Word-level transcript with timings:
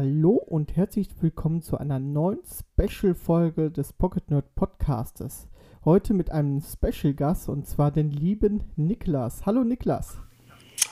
Hallo 0.00 0.34
und 0.34 0.76
herzlich 0.76 1.08
willkommen 1.20 1.60
zu 1.60 1.76
einer 1.76 1.98
neuen 1.98 2.38
Special-Folge 2.44 3.72
des 3.72 3.92
Pocket 3.92 4.30
Nerd 4.30 4.54
Podcastes. 4.54 5.48
Heute 5.84 6.14
mit 6.14 6.30
einem 6.30 6.60
Special-Gast 6.60 7.48
und 7.48 7.66
zwar 7.66 7.90
den 7.90 8.12
lieben 8.12 8.62
Niklas. 8.76 9.44
Hallo 9.44 9.64
Niklas. 9.64 10.16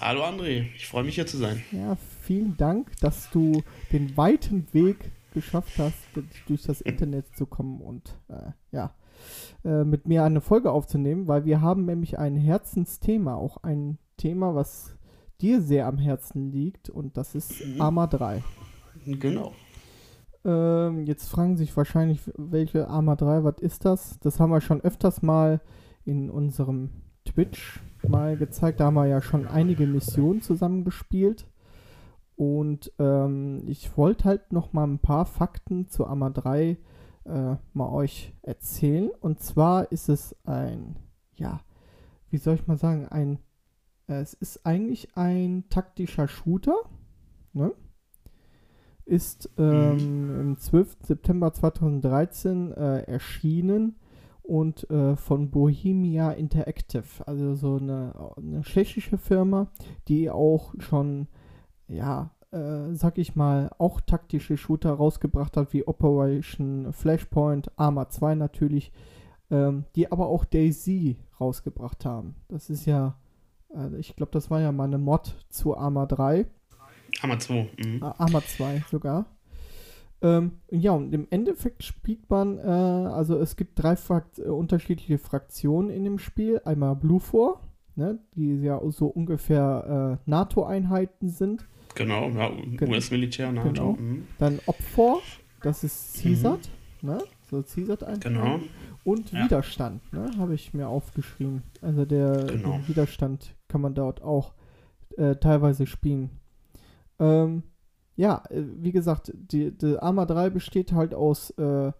Hallo 0.00 0.24
André, 0.24 0.66
ich 0.74 0.88
freue 0.88 1.04
mich 1.04 1.14
hier 1.14 1.26
zu 1.28 1.36
sein. 1.36 1.62
Ja, 1.70 1.96
vielen 2.22 2.56
Dank, 2.56 2.98
dass 3.00 3.30
du 3.30 3.62
den 3.92 4.16
weiten 4.16 4.66
Weg 4.72 5.12
geschafft 5.32 5.78
hast, 5.78 5.98
durch 6.48 6.64
das 6.64 6.80
Internet 6.80 7.26
zu 7.36 7.46
kommen 7.46 7.80
und 7.80 8.18
äh, 8.26 8.50
ja, 8.72 8.92
äh, 9.64 9.84
mit 9.84 10.08
mir 10.08 10.24
eine 10.24 10.40
Folge 10.40 10.72
aufzunehmen, 10.72 11.28
weil 11.28 11.44
wir 11.44 11.60
haben 11.60 11.84
nämlich 11.84 12.18
ein 12.18 12.34
Herzensthema, 12.34 13.36
auch 13.36 13.58
ein 13.58 13.98
Thema, 14.16 14.56
was 14.56 14.96
dir 15.40 15.62
sehr 15.62 15.86
am 15.86 15.98
Herzen 15.98 16.50
liegt 16.50 16.90
und 16.90 17.16
das 17.16 17.36
ist 17.36 17.64
mhm. 17.64 17.80
Arma 17.80 18.08
3. 18.08 18.42
Genau. 19.06 19.52
Ähm, 20.44 21.04
jetzt 21.04 21.28
fragen 21.28 21.56
sich 21.56 21.76
wahrscheinlich, 21.76 22.20
welche 22.36 22.88
Arma 22.88 23.16
3, 23.16 23.44
was 23.44 23.58
ist 23.60 23.84
das? 23.84 24.18
Das 24.20 24.38
haben 24.38 24.50
wir 24.50 24.60
schon 24.60 24.80
öfters 24.80 25.22
mal 25.22 25.60
in 26.04 26.30
unserem 26.30 26.90
Twitch 27.24 27.80
mal 28.06 28.36
gezeigt. 28.36 28.80
Da 28.80 28.86
haben 28.86 28.94
wir 28.94 29.06
ja 29.06 29.20
schon 29.20 29.46
einige 29.46 29.86
Missionen 29.86 30.42
zusammengespielt. 30.42 31.46
Und 32.36 32.92
ähm, 32.98 33.62
ich 33.66 33.96
wollte 33.96 34.24
halt 34.24 34.52
noch 34.52 34.72
mal 34.72 34.86
ein 34.86 34.98
paar 34.98 35.24
Fakten 35.24 35.88
zu 35.88 36.06
Arma 36.06 36.30
3 36.30 36.76
äh, 37.24 37.56
mal 37.72 37.88
euch 37.90 38.34
erzählen. 38.42 39.10
Und 39.20 39.40
zwar 39.40 39.90
ist 39.90 40.08
es 40.08 40.36
ein, 40.44 40.96
ja, 41.34 41.60
wie 42.30 42.38
soll 42.38 42.54
ich 42.54 42.66
mal 42.66 42.76
sagen, 42.76 43.08
ein, 43.08 43.38
äh, 44.06 44.20
es 44.20 44.34
ist 44.34 44.66
eigentlich 44.66 45.16
ein 45.16 45.64
taktischer 45.70 46.28
Shooter. 46.28 46.76
Ne? 47.52 47.72
Ist 49.06 49.50
ähm, 49.56 50.34
mhm. 50.34 50.40
im 50.40 50.58
12. 50.58 50.96
September 51.02 51.52
2013 51.52 52.72
äh, 52.72 52.98
erschienen 53.02 53.96
und 54.42 54.88
äh, 54.90 55.16
von 55.16 55.50
Bohemia 55.50 56.32
Interactive, 56.32 57.26
also 57.26 57.54
so 57.54 57.76
eine, 57.76 58.12
eine 58.36 58.62
tschechische 58.62 59.18
Firma, 59.18 59.68
die 60.08 60.30
auch 60.30 60.74
schon, 60.78 61.28
ja, 61.88 62.30
äh, 62.52 62.92
sag 62.92 63.18
ich 63.18 63.34
mal, 63.34 63.70
auch 63.78 64.00
taktische 64.00 64.56
Shooter 64.56 64.92
rausgebracht 64.92 65.56
hat, 65.56 65.72
wie 65.72 65.86
Operation 65.86 66.92
Flashpoint, 66.92 67.70
Arma 67.76 68.08
2 68.08 68.36
natürlich, 68.36 68.92
ähm, 69.50 69.84
die 69.94 70.10
aber 70.10 70.28
auch 70.28 70.44
Daisy 70.44 71.16
rausgebracht 71.40 72.04
haben. 72.04 72.34
Das 72.48 72.70
ist 72.70 72.86
ja, 72.86 73.16
äh, 73.74 73.96
ich 73.96 74.16
glaube, 74.16 74.32
das 74.32 74.50
war 74.50 74.60
ja 74.60 74.72
mal 74.72 74.84
eine 74.84 74.98
Mod 74.98 75.34
zu 75.48 75.76
Arma 75.76 76.06
3. 76.06 76.46
Arma 77.22 77.38
2. 77.38 77.70
Mhm. 77.84 78.02
Arma 78.02 78.42
2 78.42 78.84
sogar. 78.90 79.26
Ähm, 80.22 80.52
ja, 80.70 80.92
und 80.92 81.12
im 81.12 81.26
Endeffekt 81.30 81.82
spielt 81.82 82.28
man, 82.30 82.58
äh, 82.58 82.62
also 82.62 83.38
es 83.38 83.56
gibt 83.56 83.82
drei 83.82 83.96
Frakt 83.96 84.38
äh, 84.38 84.42
unterschiedliche 84.42 85.18
Fraktionen 85.18 85.90
in 85.90 86.04
dem 86.04 86.18
Spiel. 86.18 86.60
Einmal 86.64 86.96
Bluefor, 86.96 87.60
ne, 87.96 88.18
die 88.34 88.60
ja 88.62 88.80
so 88.90 89.06
ungefähr 89.06 90.18
äh, 90.26 90.30
NATO-Einheiten 90.30 91.28
sind. 91.28 91.66
Genau, 91.94 92.28
ja, 92.30 92.50
US-Militär, 92.86 93.52
NATO. 93.52 93.68
Genau. 93.68 93.92
Mhm. 93.92 94.26
Dann 94.38 94.60
Opfer, 94.66 95.18
das 95.62 95.84
ist 95.84 96.14
CSAT, 96.14 96.70
mhm. 97.02 97.08
ne, 97.10 97.18
so 97.50 97.62
CSAT-Einheiten. 97.62 98.20
Genau. 98.20 98.60
Und 99.04 99.32
ja. 99.32 99.44
Widerstand, 99.44 100.12
ne, 100.12 100.30
habe 100.38 100.54
ich 100.54 100.72
mir 100.72 100.88
aufgeschrieben. 100.88 101.62
Also 101.82 102.06
der, 102.06 102.44
genau. 102.44 102.80
Widerstand 102.86 103.54
kann 103.68 103.82
man 103.82 103.94
dort 103.94 104.22
auch 104.22 104.54
äh, 105.16 105.36
teilweise 105.36 105.86
spielen. 105.86 106.30
Ähm, 107.18 107.62
ja, 108.16 108.42
äh, 108.50 108.62
wie 108.78 108.92
gesagt, 108.92 109.32
die, 109.34 109.76
die 109.76 109.98
Arma 109.98 110.26
3 110.26 110.50
besteht 110.50 110.92
halt 110.92 111.14
aus 111.14 111.50
äh, 111.50 111.92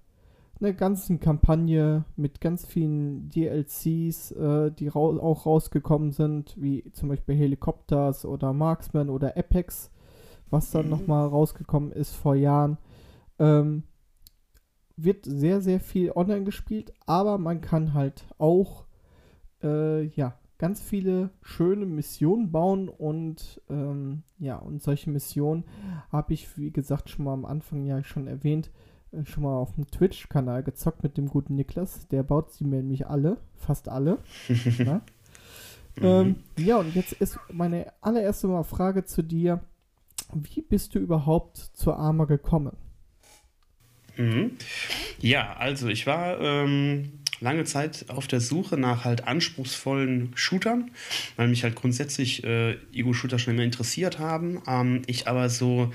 einer 0.61 0.73
ganzen 0.73 1.21
Kampagne 1.21 2.05
mit 2.17 2.41
ganz 2.41 2.65
vielen 2.65 3.29
DLCs, 3.29 4.33
äh, 4.33 4.71
die 4.73 4.89
ra 4.89 5.01
auch 5.01 5.45
rausgekommen 5.45 6.13
sind, 6.13 6.55
wie 6.61 6.91
zum 6.93 7.11
Beispiel 7.11 7.37
Helikopters 7.37 8.25
oder 8.25 8.53
Marksman 8.53 9.11
oder 9.11 9.37
Apex, 9.37 9.91
was 10.49 10.71
dann 10.71 10.87
mhm. 10.87 10.91
nochmal 10.91 11.29
rausgekommen 11.29 11.93
ist 11.93 12.15
vor 12.15 12.35
Jahren. 12.35 12.79
Ähm, 13.39 13.83
wird 14.97 15.27
sehr, 15.27 15.61
sehr 15.61 15.79
viel 15.81 16.11
online 16.13 16.45
gespielt, 16.45 16.95
aber 17.05 17.37
man 17.37 17.61
kann 17.61 17.93
halt 17.93 18.25
auch 18.39 18.87
äh, 19.63 20.05
ja, 20.05 20.39
ganz 20.59 20.81
viele 20.81 21.31
schöne 21.43 21.87
Missionen 21.87 22.51
bauen 22.51 22.89
und 22.89 23.61
ähm, 23.69 24.23
ja, 24.39 24.57
und 24.57 24.83
solche 24.83 25.11
Missionen 25.11 25.65
habe 26.11 26.35
ich, 26.35 26.57
wie 26.57 26.71
gesagt, 26.71 27.11
schon 27.11 27.25
mal 27.25 27.35
am 27.35 27.45
Anfang 27.45 27.85
ja 27.85 28.03
schon 28.03 28.27
erwähnt, 28.27 28.71
äh, 29.13 29.25
schon 29.25 29.43
mal 29.43 29.57
auf 29.57 29.75
dem 29.75 29.87
Twitch-Kanal 29.91 30.63
gezockt 30.63 31.03
mit 31.03 31.17
dem 31.17 31.29
guten 31.29 31.55
Niklas. 31.55 32.09
Der 32.09 32.23
baut 32.23 32.53
sie 32.53 32.65
mir 32.65 32.77
nämlich 32.77 33.07
alle, 33.07 33.39
fast 33.55 33.89
alle. 33.89 34.19
ja? 34.79 35.03
Ähm, 36.01 36.37
ja, 36.59 36.77
und 36.79 36.95
jetzt 36.95 37.13
ist 37.13 37.39
meine 37.51 37.93
allererste 38.01 38.49
mal 38.49 38.65
Frage 38.65 39.05
zu 39.05 39.23
dir. 39.23 39.61
Wie 40.33 40.63
bist 40.63 40.95
du 40.95 40.99
überhaupt 40.99 41.57
zur 41.57 41.99
Arma 41.99 42.25
gekommen? 42.25 42.77
Mhm. 44.17 44.53
Ja, 45.21 45.55
also 45.55 45.89
ich 45.89 46.07
war 46.07 46.41
ähm, 46.41 47.16
lange 47.41 47.65
Zeit 47.65 48.07
auf 48.09 48.27
der 48.27 48.41
Suche 48.41 48.77
nach 48.77 49.05
halt 49.05 49.27
anspruchsvollen 49.27 50.33
Shootern, 50.35 50.91
weil 51.37 51.49
mich 51.49 51.63
halt 51.63 51.75
grundsätzlich 51.75 52.45
äh, 52.45 52.77
Ego-Shooter 52.93 53.39
schon 53.39 53.55
immer 53.55 53.65
interessiert 53.65 54.19
haben. 54.19 54.63
Ähm, 54.67 55.03
ich 55.07 55.29
aber 55.29 55.49
so, 55.49 55.93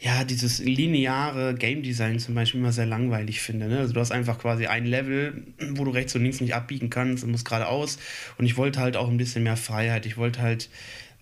ja, 0.00 0.24
dieses 0.24 0.58
lineare 0.60 1.54
Game 1.54 1.82
Design 1.82 2.18
zum 2.18 2.34
Beispiel 2.34 2.60
immer 2.60 2.72
sehr 2.72 2.86
langweilig 2.86 3.40
finde. 3.40 3.68
Ne? 3.68 3.78
Also 3.78 3.92
du 3.92 4.00
hast 4.00 4.12
einfach 4.12 4.38
quasi 4.38 4.66
ein 4.66 4.86
Level, 4.86 5.44
wo 5.72 5.84
du 5.84 5.90
rechts 5.90 6.14
und 6.14 6.22
links 6.22 6.40
nicht 6.40 6.54
abbiegen 6.54 6.90
kannst 6.90 7.22
und 7.22 7.30
musst 7.30 7.44
geradeaus. 7.44 7.98
Und 8.38 8.46
ich 8.46 8.56
wollte 8.56 8.80
halt 8.80 8.96
auch 8.96 9.08
ein 9.08 9.18
bisschen 9.18 9.42
mehr 9.42 9.56
Freiheit. 9.56 10.06
Ich 10.06 10.16
wollte 10.16 10.40
halt 10.40 10.70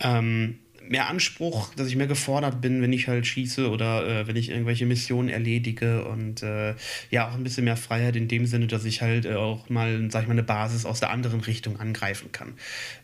ähm, 0.00 0.58
mehr 0.88 1.09
Anspruch, 1.09 1.75
dass 1.75 1.88
ich 1.88 1.97
mehr 1.97 2.06
gefordert 2.06 2.60
bin, 2.60 2.82
wenn 2.82 2.93
ich 2.93 3.09
halt 3.09 3.26
schieße 3.26 3.71
oder 3.71 4.06
äh, 4.06 4.26
wenn 4.26 4.37
ich 4.37 4.50
irgendwelche 4.50 4.87
Missionen 4.87 5.28
erledige 5.28 6.04
und 6.04 6.43
äh, 6.43 6.75
ja 7.10 7.28
auch 7.28 7.34
ein 7.34 7.44
bisschen 7.44 7.65
mehr 7.65 7.76
Freiheit 7.76 8.16
in 8.16 8.28
dem 8.28 8.47
Sinne, 8.47 8.66
dass 8.66 8.84
ich 8.84 9.03
halt 9.03 9.26
äh, 9.26 9.34
auch 9.34 9.69
mal, 9.69 10.10
sag 10.10 10.22
ich 10.22 10.28
mal, 10.28 10.32
eine 10.32 10.43
Basis 10.43 10.84
aus 10.84 11.00
der 11.00 11.10
anderen 11.10 11.41
Richtung 11.41 11.78
angreifen 11.78 12.32
kann. 12.32 12.54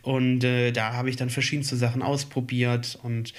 Und 0.01 0.43
äh, 0.43 0.71
da 0.71 0.93
habe 0.93 1.09
ich 1.09 1.15
dann 1.15 1.29
verschiedenste 1.29 1.75
Sachen 1.75 2.01
ausprobiert 2.01 2.97
und 3.03 3.33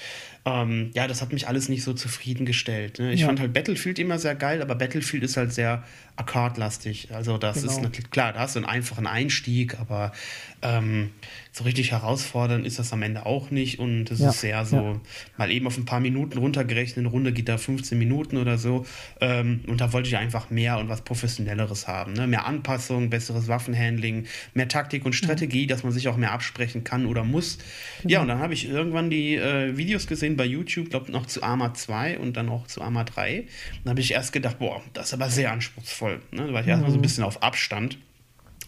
ähm, 0.47 0.91
ja, 0.93 1.07
das 1.07 1.21
hat 1.21 1.33
mich 1.33 1.47
alles 1.49 1.67
nicht 1.67 1.83
so 1.83 1.91
zufriedengestellt. 1.93 2.99
Ne? 2.99 3.11
Ich 3.11 3.21
ja. 3.21 3.27
fand 3.27 3.41
halt 3.41 3.51
Battlefield 3.51 3.99
immer 3.99 4.17
sehr 4.17 4.33
geil, 4.33 4.61
aber 4.61 4.75
Battlefield 4.75 5.23
ist 5.23 5.35
halt 5.35 5.51
sehr 5.51 5.83
Arcade-lastig. 6.15 7.09
Also 7.13 7.37
das 7.37 7.61
genau. 7.61 7.71
ist 7.71 7.81
natürlich, 7.81 8.11
klar, 8.11 8.31
da 8.31 8.39
hast 8.39 8.55
du 8.55 8.59
einen 8.59 8.65
einfachen 8.65 9.07
Einstieg, 9.07 9.77
aber 9.77 10.13
ähm, 10.61 11.11
so 11.51 11.63
richtig 11.63 11.91
herausfordernd 11.91 12.65
ist 12.65 12.79
das 12.79 12.93
am 12.93 13.01
Ende 13.01 13.25
auch 13.25 13.51
nicht 13.51 13.79
und 13.79 14.09
es 14.09 14.19
ja. 14.19 14.29
ist 14.29 14.41
sehr 14.41 14.65
so, 14.65 14.75
ja. 14.77 15.01
mal 15.37 15.51
eben 15.51 15.67
auf 15.67 15.77
ein 15.77 15.85
paar 15.85 15.99
Minuten 15.99 16.37
runtergerechnet, 16.37 16.99
eine 16.99 17.09
Runde 17.09 17.33
geht 17.33 17.49
da 17.49 17.57
15 17.57 17.97
Minuten 17.97 18.37
oder 18.37 18.57
so 18.57 18.85
ähm, 19.21 19.61
und 19.67 19.81
da 19.81 19.93
wollte 19.93 20.07
ich 20.07 20.17
einfach 20.17 20.49
mehr 20.49 20.77
und 20.79 20.89
was 20.89 21.01
Professionelleres 21.01 21.87
haben. 21.87 22.13
Ne? 22.13 22.25
Mehr 22.25 22.45
Anpassung, 22.45 23.09
besseres 23.09 23.47
Waffenhandling, 23.47 24.25
mehr 24.53 24.67
Taktik 24.67 25.05
und 25.05 25.13
Strategie, 25.13 25.63
mhm. 25.63 25.67
dass 25.67 25.83
man 25.83 25.91
sich 25.91 26.07
auch 26.07 26.17
mehr 26.17 26.31
absprechen 26.31 26.83
kann 26.83 27.05
oder 27.05 27.23
muss. 27.23 27.57
Genau. 28.01 28.13
Ja, 28.13 28.21
und 28.21 28.27
dann 28.29 28.39
habe 28.39 28.53
ich 28.53 28.69
irgendwann 28.69 29.09
die 29.09 29.35
äh, 29.35 29.77
Videos 29.77 30.07
gesehen 30.07 30.36
bei 30.37 30.45
YouTube, 30.45 30.89
glaube 30.89 31.11
noch 31.11 31.25
zu 31.25 31.43
Arma 31.43 31.73
2 31.73 32.19
und 32.19 32.37
dann 32.37 32.49
auch 32.49 32.67
zu 32.67 32.81
Arma 32.81 33.03
3. 33.03 33.45
Da 33.83 33.89
habe 33.89 33.99
ich 33.99 34.11
erst 34.11 34.31
gedacht, 34.31 34.59
boah, 34.59 34.81
das 34.93 35.07
ist 35.07 35.13
aber 35.13 35.29
sehr 35.29 35.51
anspruchsvoll 35.51 35.97
voll. 35.97 36.21
Ne? 36.31 36.47
Da 36.47 36.53
war 36.53 36.61
ich 36.61 36.67
mhm. 36.67 36.71
erstmal 36.71 36.91
so 36.91 36.97
ein 36.97 37.01
bisschen 37.01 37.23
auf 37.23 37.43
Abstand 37.43 37.97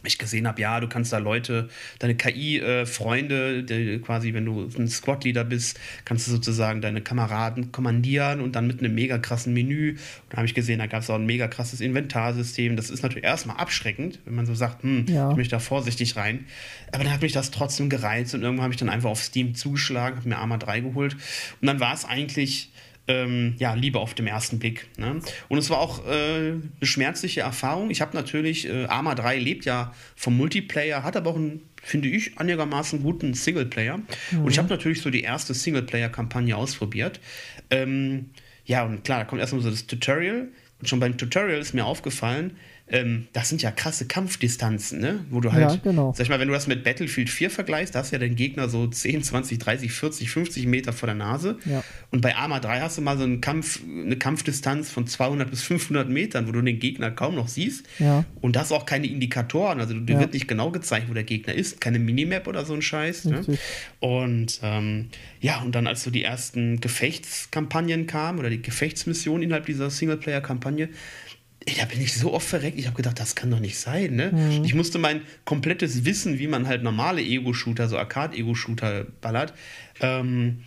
ich 0.08 0.18
gesehen 0.18 0.48
habe, 0.48 0.62
ja, 0.62 0.80
du 0.80 0.88
kannst 0.88 1.12
da 1.12 1.18
Leute, 1.18 1.70
deine 2.00 2.16
KI-Freunde, 2.16 3.66
äh, 3.70 4.00
quasi, 4.00 4.34
wenn 4.34 4.46
du 4.46 4.70
ein 4.78 4.88
Squad-Leader 4.88 5.44
bist, 5.44 5.80
kannst 6.06 6.28
du 6.28 6.32
sozusagen 6.32 6.82
deine 6.82 7.02
Kameraden 7.02 7.72
kommandieren 7.72 8.42
und 8.42 8.56
dann 8.56 8.68
mit 8.68 8.80
einem 8.80 8.96
mega 8.96 9.18
krassen 9.18 9.54
Menü. 9.54 9.92
Und 9.92 10.00
da 10.30 10.38
habe 10.38 10.46
ich 10.46 10.54
gesehen, 10.54 10.80
da 10.80 10.88
gab 10.88 11.02
es 11.02 11.10
auch 11.10 11.16
ein 11.16 11.26
mega 11.26 11.48
krasses 11.48 11.82
Inventarsystem. 11.82 12.76
Das 12.76 12.90
ist 12.90 13.04
natürlich 13.04 13.26
erstmal 13.26 13.58
abschreckend, 13.58 14.20
wenn 14.26 14.36
man 14.36 14.46
so 14.46 14.56
sagt, 14.56 14.84
hm, 14.84 15.06
ja. 15.08 15.32
ich 15.32 15.38
möchte 15.38 15.52
da 15.52 15.60
vorsichtig 15.60 16.16
rein. 16.16 16.46
Aber 16.92 17.04
dann 17.04 17.14
hat 17.14 17.22
mich 17.22 17.34
das 17.34 17.52
trotzdem 17.52 17.90
gereizt 17.90 18.34
und 18.34 18.42
irgendwann 18.42 18.64
habe 18.64 18.74
ich 18.74 18.80
dann 18.80 18.90
einfach 18.90 19.10
auf 19.10 19.22
Steam 19.22 19.56
zugeschlagen, 19.56 20.18
habe 20.18 20.30
mir 20.30 20.38
Arma 20.38 20.58
3 20.58 20.80
geholt. 20.82 21.14
Und 21.62 21.68
dann 21.68 21.80
war 21.80 21.94
es 21.94 22.06
eigentlich 22.06 22.72
ähm, 23.10 23.56
ja, 23.58 23.74
Liebe 23.74 24.00
auf 24.00 24.14
dem 24.14 24.28
ersten 24.28 24.60
Blick. 24.60 24.88
Ne? 24.98 25.20
Und 25.50 25.58
es 25.58 25.70
war 25.70 25.80
auch 25.80 26.06
äh, 26.06 26.10
eine 26.10 26.62
schmerzliche 26.84 27.42
Erfahrung. 27.42 27.90
Ich 27.90 28.02
habe 28.02 28.16
natürlich, 28.16 28.70
äh, 28.70 28.86
Arma 28.86 29.16
3 29.16 29.40
lebt 29.40 29.66
ja 29.66 29.94
vom 30.16 30.38
Multiplayer, 30.38 31.04
hat 31.04 31.18
aber 31.18 31.32
auch 31.32 31.36
einen, 31.36 31.62
finde 31.82 32.08
ich, 32.08 32.38
einigermaßen 32.38 33.02
guten 33.02 33.34
Singleplayer. 33.34 33.98
Mhm. 33.98 34.44
Und 34.44 34.52
ich 34.52 34.60
habe 34.60 34.70
natürlich 34.70 35.02
so 35.02 35.10
die 35.10 35.22
erste 35.22 35.56
Singleplayer-Kampagne 35.56 36.56
ausprobiert. 36.56 37.20
Ähm, 37.72 38.30
ja, 38.66 38.86
und 38.86 39.04
klar, 39.04 39.20
da 39.20 39.26
kommt 39.26 39.42
erstmal 39.42 39.64
so 39.64 39.72
das 39.72 39.88
Tutorial. 39.88 40.50
Und 40.80 40.88
schon 40.88 41.00
beim 41.00 41.18
Tutorial 41.18 41.60
ist 41.60 41.74
mir 41.74 41.86
aufgefallen, 41.86 42.58
ähm, 42.92 43.28
das 43.34 43.50
sind 43.50 43.62
ja 43.62 43.72
krasse 43.72 44.08
Kampfdistanzen, 44.08 45.00
ne? 45.00 45.20
Wo 45.30 45.42
du 45.42 45.52
halt, 45.52 45.72
ja, 45.72 45.78
genau. 45.78 46.14
sag 46.16 46.24
ich 46.24 46.30
mal, 46.30 46.40
wenn 46.40 46.48
du 46.48 46.54
das 46.54 46.68
mit 46.68 46.84
Battlefield 46.84 47.30
4 47.30 47.52
vergleichst, 47.52 47.94
da 47.94 48.00
hast 48.00 48.12
du 48.12 48.16
ja 48.16 48.20
den 48.20 48.36
Gegner 48.36 48.68
so 48.68 48.88
10, 48.88 49.24
20, 49.24 49.60
30, 49.60 49.92
40, 49.92 50.32
50 50.32 50.66
Meter 50.66 50.92
vor 50.92 51.08
der 51.08 51.16
Nase. 51.16 51.58
Ja. 51.66 51.84
Und 52.12 52.22
bei 52.22 52.36
Arma 52.36 52.60
3 52.60 52.82
hast 52.82 52.98
du 52.98 53.02
mal 53.02 53.18
so 53.18 53.24
einen 53.24 53.42
Kampf, 53.42 53.82
eine 53.84 54.18
Kampfdistanz 54.18 54.90
von 54.90 55.06
200 55.06 55.50
bis 55.50 55.62
500 55.64 56.10
Metern, 56.10 56.48
wo 56.48 56.52
du 56.52 56.62
den 56.62 56.80
Gegner 56.80 57.12
kaum 57.12 57.36
noch 57.36 57.48
siehst. 57.48 57.86
Ja. 58.00 58.26
Und 58.42 58.56
das 58.56 58.72
auch 58.72 58.86
keine 58.86 59.08
Indikatoren, 59.08 59.80
also 59.80 59.94
dir 59.94 60.20
wird 60.20 60.34
nicht 60.34 60.48
genau 60.48 60.72
gezeigt, 60.72 61.10
wo 61.10 61.14
der 61.14 61.24
Gegner 61.24 61.54
ist, 61.54 61.80
keine 61.80 62.00
Minimap 62.00 62.48
oder 62.48 62.66
so 62.66 62.74
ein 62.74 62.82
Scheiß. 62.82 63.26
Ne? 63.26 63.46
Und 64.00 64.60
ähm, 64.64 65.10
ja, 65.42 65.62
und 65.62 65.76
dann 65.76 65.86
als 65.86 66.04
so 66.04 66.12
die 66.12 66.24
ersten 66.24 66.82
Gefechtskampagnen 66.82 68.08
kamen 68.08 68.40
oder 68.40 68.50
die 68.50 68.62
Gefechtsmissionen 68.62 69.44
innerhalb 69.44 69.68
dieser 69.68 69.90
Singleplayer-Kampagne, 69.90 70.90
da 71.66 71.86
bin 71.86 72.02
ich 72.02 72.14
so 72.14 72.34
oft 72.34 72.48
verreckt. 72.48 72.80
Ich 72.80 72.86
habe 72.86 72.96
gedacht, 72.96 73.20
das 73.20 73.36
kann 73.36 73.52
doch 73.52 73.60
nicht 73.60 73.78
sein. 73.78 74.16
Ne? 74.16 74.32
Mhm. 74.32 74.64
Ich 74.64 74.74
musste 74.74 74.98
mein 74.98 75.22
komplettes 75.46 76.06
Wissen, 76.06 76.40
wie 76.40 76.48
man 76.48 76.68
halt 76.68 76.84
normale 76.84 77.22
Ego-Shooter, 77.22 77.88
so 77.90 77.98
Arcade-Ego-Shooter 77.98 79.06
ballert, 79.22 79.54
ähm, 80.00 80.60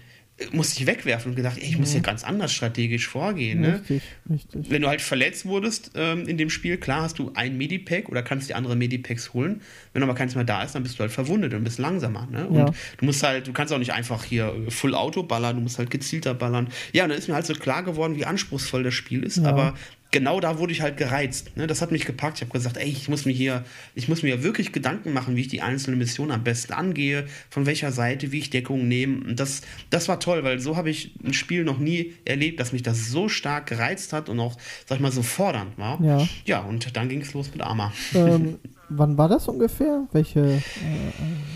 musste 0.50 0.80
ich 0.80 0.86
wegwerfen 0.86 1.30
und 1.30 1.36
gedacht, 1.36 1.58
ey, 1.58 1.68
ich 1.68 1.78
muss 1.78 1.92
hier 1.92 2.00
ganz 2.00 2.24
anders 2.24 2.52
strategisch 2.52 3.06
vorgehen. 3.06 3.60
Ne? 3.60 3.74
Richtig, 3.74 4.02
richtig. 4.28 4.70
Wenn 4.70 4.82
du 4.82 4.88
halt 4.88 5.00
verletzt 5.00 5.46
wurdest 5.46 5.92
ähm, 5.94 6.26
in 6.26 6.36
dem 6.36 6.50
Spiel, 6.50 6.78
klar 6.78 7.02
hast 7.02 7.18
du 7.18 7.30
ein 7.34 7.56
Medipack 7.56 8.08
oder 8.08 8.22
kannst 8.22 8.48
die 8.48 8.54
andere 8.54 8.74
Medipacks 8.74 9.34
holen. 9.34 9.60
Wenn 9.92 10.02
aber 10.02 10.14
keins 10.14 10.34
mehr 10.34 10.44
da 10.44 10.62
ist, 10.64 10.74
dann 10.74 10.82
bist 10.82 10.96
du 10.96 11.00
halt 11.00 11.12
verwundet 11.12 11.54
und 11.54 11.62
bist 11.62 11.78
langsamer. 11.78 12.26
Ne? 12.26 12.48
Und 12.48 12.56
ja. 12.56 12.72
du 12.96 13.04
musst 13.04 13.22
halt, 13.22 13.46
du 13.46 13.52
kannst 13.52 13.72
auch 13.72 13.78
nicht 13.78 13.92
einfach 13.92 14.24
hier 14.24 14.52
Full 14.68 14.94
Auto 14.94 15.22
ballern, 15.22 15.56
du 15.56 15.62
musst 15.62 15.78
halt 15.78 15.90
gezielter 15.90 16.34
ballern. 16.34 16.68
Ja, 16.92 17.04
und 17.04 17.10
dann 17.10 17.18
ist 17.18 17.28
mir 17.28 17.34
halt 17.34 17.46
so 17.46 17.54
klar 17.54 17.82
geworden, 17.84 18.16
wie 18.16 18.24
anspruchsvoll 18.24 18.82
das 18.82 18.94
Spiel 18.94 19.22
ist. 19.22 19.36
Ja. 19.36 19.44
Aber 19.44 19.74
genau 20.12 20.38
da 20.38 20.58
wurde 20.58 20.72
ich 20.72 20.82
halt 20.82 20.96
gereizt. 20.96 21.56
Ne? 21.56 21.66
Das 21.66 21.82
hat 21.82 21.90
mich 21.90 22.04
gepackt. 22.04 22.36
Ich 22.36 22.42
habe 22.42 22.52
gesagt, 22.52 22.76
ey, 22.76 22.88
ich 22.88 23.08
muss 23.08 23.24
mir 23.24 23.32
hier, 23.32 23.64
ich 23.96 24.08
muss 24.08 24.22
mir 24.22 24.44
wirklich 24.44 24.72
Gedanken 24.72 25.12
machen, 25.12 25.34
wie 25.34 25.40
ich 25.40 25.48
die 25.48 25.62
einzelne 25.62 25.96
Mission 25.96 26.30
am 26.30 26.44
besten 26.44 26.74
angehe, 26.74 27.26
von 27.50 27.66
welcher 27.66 27.90
Seite, 27.90 28.30
wie 28.30 28.38
ich 28.38 28.50
Deckung 28.50 28.86
nehme. 28.86 29.24
Und 29.24 29.40
das, 29.40 29.62
das 29.90 30.08
war 30.08 30.20
toll, 30.20 30.44
weil 30.44 30.60
so 30.60 30.76
habe 30.76 30.90
ich 30.90 31.14
ein 31.24 31.32
Spiel 31.34 31.64
noch 31.64 31.78
nie 31.78 32.14
erlebt, 32.24 32.60
dass 32.60 32.72
mich 32.72 32.82
das 32.82 33.08
so 33.08 33.28
stark 33.28 33.66
gereizt 33.66 34.12
hat 34.12 34.28
und 34.28 34.38
auch, 34.38 34.56
sag 34.86 34.96
ich 34.96 35.02
mal, 35.02 35.10
so 35.10 35.22
fordernd 35.22 35.76
war. 35.78 36.00
Ja, 36.02 36.28
ja 36.44 36.60
und 36.60 36.96
dann 36.96 37.08
ging 37.08 37.22
es 37.22 37.34
los 37.34 37.50
mit 37.52 37.62
Arma. 37.62 37.92
Ähm, 38.14 38.58
wann 38.90 39.18
war 39.18 39.28
das 39.28 39.48
ungefähr? 39.48 40.06
Welche, 40.12 40.40
äh, 40.40 40.60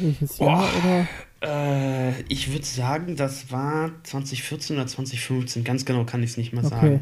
welches 0.01 0.39
Jahr 0.39 0.65
oh. 0.65 0.87
oder? 0.87 1.09
Äh, 1.43 2.23
ich 2.29 2.51
würde 2.51 2.65
sagen, 2.65 3.17
das 3.17 3.53
war 3.53 3.91
2014 4.05 4.77
oder 4.77 4.87
2015. 4.87 5.63
Ganz 5.63 5.85
genau 5.85 6.05
kann 6.05 6.23
ich 6.23 6.31
es 6.31 6.37
nicht 6.39 6.55
mehr 6.55 6.65
okay. 6.65 6.75
sagen. 6.75 7.01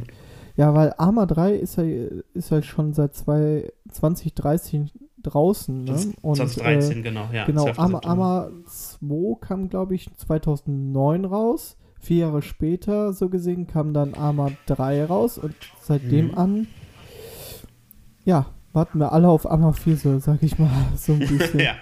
Ja, 0.56 0.74
weil 0.74 0.94
Arma 0.98 1.26
3 1.26 1.54
ist 1.54 1.76
ja, 1.76 1.84
ist 2.32 2.50
ja 2.50 2.62
schon 2.62 2.92
seit 2.92 3.14
zwei, 3.14 3.72
2013 3.90 4.90
draußen. 5.22 5.84
Ne? 5.84 6.14
Und, 6.22 6.36
2013, 6.36 6.98
äh, 6.98 7.02
genau, 7.02 7.28
ja. 7.32 7.44
Genau, 7.46 7.66
Arma, 7.76 8.00
Arma 8.04 8.50
2 8.66 9.40
kam, 9.40 9.68
glaube 9.68 9.94
ich, 9.94 10.14
2009 10.16 11.24
raus. 11.24 11.76
Vier 11.98 12.26
Jahre 12.26 12.42
später, 12.42 13.14
so 13.14 13.30
gesehen, 13.30 13.66
kam 13.66 13.94
dann 13.94 14.14
Arma 14.14 14.52
3 14.66 15.06
raus 15.06 15.38
und 15.38 15.54
seitdem 15.80 16.28
mhm. 16.28 16.38
an, 16.38 16.66
ja, 18.24 18.46
warten 18.74 18.98
wir 18.98 19.12
alle 19.12 19.28
auf 19.28 19.50
Arma 19.50 19.72
4, 19.72 19.96
so 19.96 20.18
sag 20.18 20.42
ich 20.42 20.58
mal, 20.58 20.70
so 20.96 21.14
ein 21.14 21.20
bisschen. 21.20 21.60
ja, 21.60 21.74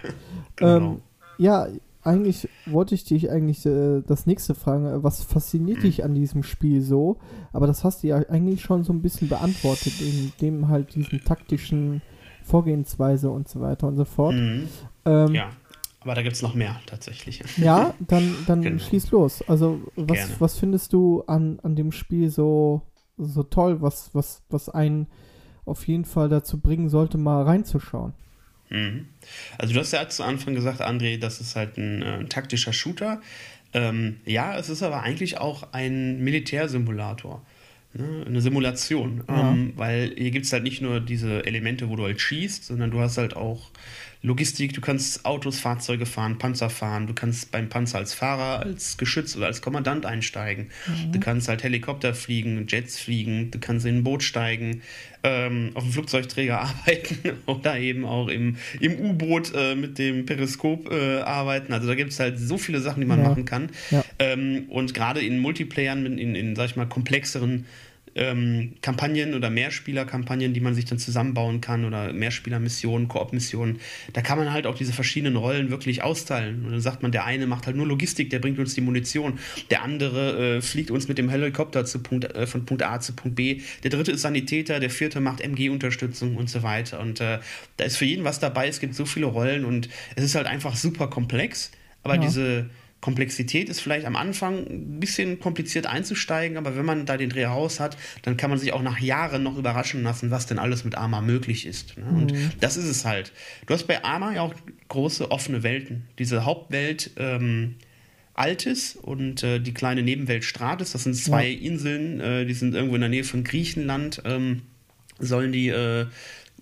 genau. 0.57 0.77
Ähm, 0.77 1.03
ja, 1.39 1.67
eigentlich 2.05 2.49
wollte 2.67 2.95
ich 2.95 3.05
dich 3.05 3.31
eigentlich 3.31 3.65
äh, 3.65 4.03
das 4.07 4.27
nächste 4.27 4.55
fragen. 4.55 5.03
Was 5.03 5.23
fasziniert 5.23 5.79
mhm. 5.79 5.83
dich 5.83 6.05
an 6.05 6.15
diesem 6.15 6.43
Spiel 6.43 6.81
so? 6.81 7.19
Aber 7.53 7.67
das 7.67 7.85
hast 7.85 8.03
du 8.03 8.09
ja 8.09 8.17
eigentlich 8.17 8.63
schon 8.63 8.85
so 8.85 8.93
ein 8.93 9.03
bisschen 9.03 9.29
beantwortet, 9.29 10.01
in 10.01 10.33
dem 10.41 10.69
halt 10.69 10.95
diesen 10.95 11.25
taktischen 11.25 12.03
Vorgehensweise 12.43 13.31
und 13.31 13.49
so 13.49 13.61
weiter 13.61 13.87
und 13.87 13.97
so 13.97 14.05
fort. 14.05 14.35
Mhm. 14.35 14.69
Ähm, 15.05 15.35
ja, 15.35 15.51
aber 16.01 16.15
da 16.15 16.23
gibt 16.23 16.35
es 16.35 16.43
noch 16.43 16.55
mehr 16.55 16.81
tatsächlich. 16.87 17.43
Ja, 17.57 17.95
dann, 18.01 18.35
dann 18.47 18.63
genau. 18.63 18.83
schieß 18.83 19.11
los. 19.13 19.43
Also, 19.49 19.81
was, 19.95 20.41
was 20.41 20.59
findest 20.59 20.93
du 20.93 21.23
an, 21.27 21.61
an 21.63 21.77
dem 21.77 21.93
Spiel 21.93 22.31
so, 22.31 22.83
so 23.17 23.43
toll, 23.45 23.81
was, 23.81 24.11
was, 24.13 24.43
was 24.51 24.69
einen 24.69 25.07
auf 25.65 25.87
jeden 25.87 26.05
Fall 26.05 26.29
dazu 26.29 26.61
bringen 26.61 26.89
sollte, 26.89 27.19
mal 27.19 27.45
reinzuschauen? 27.45 28.15
Mhm. 28.73 29.07
Also 29.59 29.75
du 29.75 29.81
hast 29.81 29.93
ja 29.93 30.09
zu 30.09 30.25
Anfang 30.25 30.55
gesagt, 30.55 30.81
André, 30.81 31.19
das 31.19 31.41
ist 31.41 31.55
halt 31.57 31.77
ein, 31.77 32.03
äh, 32.03 32.19
ein 32.19 32.29
taktischer 32.29 32.73
Shooter. 32.73 33.21
Ähm, 33.75 34.17
ja, 34.25 34.59
es 34.59 34.69
ist 34.69 34.83
aber 34.83 35.03
eigentlich 35.03 35.39
auch 35.39 35.73
ein 35.73 36.23
Militärsimulator. 36.25 37.45
Ne? 37.95 38.25
Eine 38.27 38.41
Simulation. 38.41 39.25
Ja. 39.29 39.53
Ähm, 39.53 39.75
weil 39.77 40.15
hier 40.17 40.31
gibt 40.31 40.47
es 40.47 40.53
halt 40.53 40.63
nicht 40.63 40.81
nur 40.81 41.01
diese 41.01 41.45
Elemente, 41.45 41.89
wo 41.89 41.97
du 41.97 42.05
halt 42.05 42.21
schießt, 42.21 42.65
sondern 42.65 42.91
du 42.91 43.01
hast 43.01 43.19
halt 43.19 43.37
auch 43.37 43.71
Logistik, 44.25 44.73
du 44.73 44.81
kannst 44.81 45.25
Autos, 45.25 45.59
Fahrzeuge 45.59 46.07
fahren, 46.07 46.39
Panzer 46.39 46.71
fahren, 46.71 47.09
du 47.09 47.13
kannst 47.13 47.51
beim 47.51 47.69
Panzer 47.69 47.99
als 47.99 48.15
Fahrer, 48.15 48.61
als 48.61 48.97
Geschütz 48.97 49.37
oder 49.37 49.47
als 49.47 49.63
Kommandant 49.63 50.07
einsteigen. 50.07 50.69
Mhm. 50.87 51.13
Du 51.13 51.19
kannst 51.19 51.49
halt 51.49 51.65
Helikopter 51.65 52.15
fliegen, 52.15 52.67
Jets 52.69 53.01
fliegen, 53.01 53.51
du 53.51 53.59
kannst 53.59 53.85
in 53.85 53.99
ein 53.99 54.05
Boot 54.05 54.23
steigen, 54.23 54.83
ähm, 55.25 55.73
auf 55.75 55.83
dem 55.83 55.93
Flugzeugträger 55.93 56.61
arbeiten 56.63 57.33
oder 57.47 57.77
eben 57.79 58.05
auch 58.05 58.29
im, 58.29 58.59
im 58.79 59.01
U-Boot 59.01 59.53
äh, 59.57 59.75
mit 59.75 59.99
dem 59.99 60.25
Periskop 60.25 60.93
äh, 60.93 61.19
arbeiten. 61.19 61.73
Also 61.73 61.89
da 61.89 61.97
gibt 61.97 62.13
es 62.13 62.21
halt 62.21 62.39
so 62.39 62.59
viele 62.59 62.81
Sachen, 62.81 63.01
die 63.01 63.07
man 63.07 63.21
ja. 63.21 63.29
machen 63.29 63.45
kann. 63.45 63.71
Ja. 63.91 64.05
Ähm, 64.21 64.67
und 64.69 64.95
gerade 64.95 65.21
in 65.21 65.41
Multiplayern, 65.41 66.07
in, 66.07 66.37
in, 66.37 66.55
sag 66.55 66.67
ich 66.67 66.77
mal, 66.77 66.87
komplexeren 66.87 67.67
ähm, 68.15 68.75
Kampagnen 68.83 69.35
oder 69.35 69.51
Mehrspielerkampagnen, 69.51 70.53
die 70.53 70.61
man 70.61 70.75
sich 70.75 70.85
dann 70.85 70.99
zusammenbauen 70.99 71.61
kann 71.61 71.85
oder 71.85 72.13
Mehrspielermissionen, 72.13 73.09
Koop-Missionen, 73.09 73.81
da 74.13 74.21
kann 74.21 74.39
man 74.39 74.53
halt 74.53 74.67
auch 74.67 74.75
diese 74.75 74.93
verschiedenen 74.93 75.37
Rollen 75.37 75.71
wirklich 75.71 76.03
austeilen. 76.03 76.65
Und 76.65 76.73
dann 76.73 76.81
sagt 76.81 77.03
man, 77.03 77.13
der 77.13 77.25
eine 77.25 77.47
macht 77.47 77.67
halt 77.67 77.77
nur 77.77 77.87
Logistik, 77.87 78.31
der 78.31 78.39
bringt 78.39 78.59
uns 78.59 78.75
die 78.75 78.81
Munition, 78.81 79.39
der 79.71 79.83
andere 79.83 80.57
äh, 80.57 80.63
fliegt 80.63 80.91
uns 80.91 81.09
mit 81.09 81.19
dem 81.19 81.29
Helikopter 81.29 81.85
zu 81.85 82.03
Punkt, 82.03 82.25
äh, 82.35 82.47
von 82.47 82.67
Punkt 82.67 82.83
A 82.83 83.01
zu 83.01 83.15
Punkt 83.15 83.37
B, 83.37 83.61
der 83.83 83.91
dritte 83.91 84.13
ist 84.13 84.23
Sanitäter, 84.23 84.81
der 84.81 84.91
vierte 84.91 85.21
macht 85.21 85.41
MG-Unterstützung 85.41 86.37
und 86.37 86.51
so 86.51 86.63
weiter. 86.63 87.01
Und 87.01 87.21
äh, 87.21 87.39
da 87.77 87.85
ist 87.85 87.97
für 87.97 88.05
jeden 88.05 88.25
was 88.25 88.39
dabei, 88.39 88.69
es 88.69 88.81
gibt 88.81 88.95
so 88.95 89.05
viele 89.05 89.27
Rollen 89.27 89.65
und 89.65 89.89
es 90.17 90.25
ist 90.25 90.35
halt 90.35 90.47
einfach 90.47 90.77
super 90.77 91.09
komplex, 91.09 91.71
aber 92.03 92.17
ja. 92.17 92.21
diese 92.21 92.71
Komplexität 93.03 93.69
ist 93.69 93.81
vielleicht 93.81 94.07
am 94.07 94.15
Anfang 94.15 94.59
ein 94.59 95.01
bisschen 95.01 95.41
kompliziert 95.41 95.87
einzusteigen, 95.87 96.57
aber 96.57 96.77
wenn 96.77 96.87
man 96.87 97.05
da 97.05 97.17
den 97.17 97.31
Dreh 97.31 97.45
raus 97.45 97.81
hat, 97.81 97.97
dann 98.23 98.37
kann 98.37 98.49
man 98.49 98.61
sich 98.61 98.73
auch 98.73 98.81
nach 98.81 99.01
Jahren 99.01 99.43
noch 99.43 99.59
überraschen 99.59 100.05
lassen, 100.05 100.31
was 100.31 100.47
denn 100.47 100.61
alles 100.61 100.85
mit 100.85 100.95
Arma 100.95 101.21
möglich 101.21 101.67
ist. 101.67 101.99
Ne? 101.99 102.07
Und 102.07 102.33
mhm. 102.33 102.53
das 102.61 102.77
ist 102.77 102.87
es 102.87 103.05
halt. 103.05 103.33
Du 103.67 103.75
hast 103.75 103.89
bei 103.89 104.05
Arma 104.05 104.33
ja 104.33 104.43
auch 104.43 104.55
große 104.89 105.33
offene 105.33 105.65
Welten. 105.65 106.07
Diese 106.21 106.45
Hauptwelt 106.45 107.11
ähm, 107.17 107.75
Altis 108.35 108.95
und 108.95 109.43
äh, 109.43 109.59
die 109.59 109.75
kleine 109.75 110.05
Nebenwelt 110.05 110.45
Stratis, 110.45 110.93
das 110.93 111.03
sind 111.03 111.17
zwei 111.17 111.49
ja. 111.49 111.59
Inseln, 111.59 112.21
äh, 112.21 112.47
die 112.47 112.55
sind 112.55 112.73
irgendwo 112.73 112.95
in 112.95 113.01
der 113.01 113.11
Nähe 113.11 113.25
von 113.25 113.43
Griechenland, 113.43 114.23
ähm, 114.25 114.63
sollen 115.19 115.51
die 115.51 115.69
äh, 115.71 116.07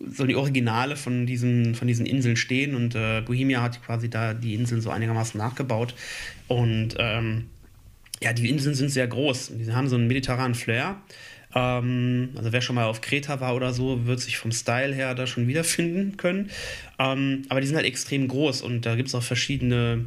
sollen 0.07 0.29
die 0.29 0.37
Originale 0.37 0.97
von 0.97 1.27
diesen, 1.27 1.75
von 1.75 1.87
diesen 1.87 2.07
Inseln 2.07 2.37
stehen 2.37 2.75
und 2.75 2.95
äh, 2.95 3.21
Bohemia 3.21 3.63
hat 3.63 3.83
quasi 3.85 4.09
da 4.09 4.35
die 4.35 4.55
Inseln 4.55 4.81
so 4.81 4.91
einigermaßen 4.91 5.39
nachgebaut. 5.39 5.95
Und 6.49 6.95
ähm, 6.99 7.47
ja, 8.23 8.33
die 8.33 8.49
Inseln 8.49 8.75
sind 8.75 8.91
sehr 8.91 9.07
groß. 9.07 9.53
Die 9.55 9.73
haben 9.73 9.89
so 9.89 9.97
einen 9.97 10.07
mediterranen 10.07 10.55
Flair. 10.55 10.97
Ähm, 11.55 12.31
also 12.37 12.53
wer 12.53 12.61
schon 12.61 12.77
mal 12.77 12.85
auf 12.85 13.01
Kreta 13.01 13.41
war 13.41 13.55
oder 13.55 13.73
so, 13.73 14.07
wird 14.07 14.21
sich 14.21 14.39
vom 14.39 14.53
Style 14.53 14.95
her 14.95 15.15
da 15.15 15.27
schon 15.27 15.49
wiederfinden 15.49 16.17
können. 16.17 16.51
Ähm, 16.99 17.43
aber 17.49 17.61
die 17.61 17.67
sind 17.67 17.77
halt 17.77 17.87
extrem 17.87 18.29
groß 18.29 18.63
und 18.63 18.87
da 18.87 18.95
gibt 18.95 19.09
es 19.09 19.15
auch 19.15 19.23
verschiedene 19.23 20.07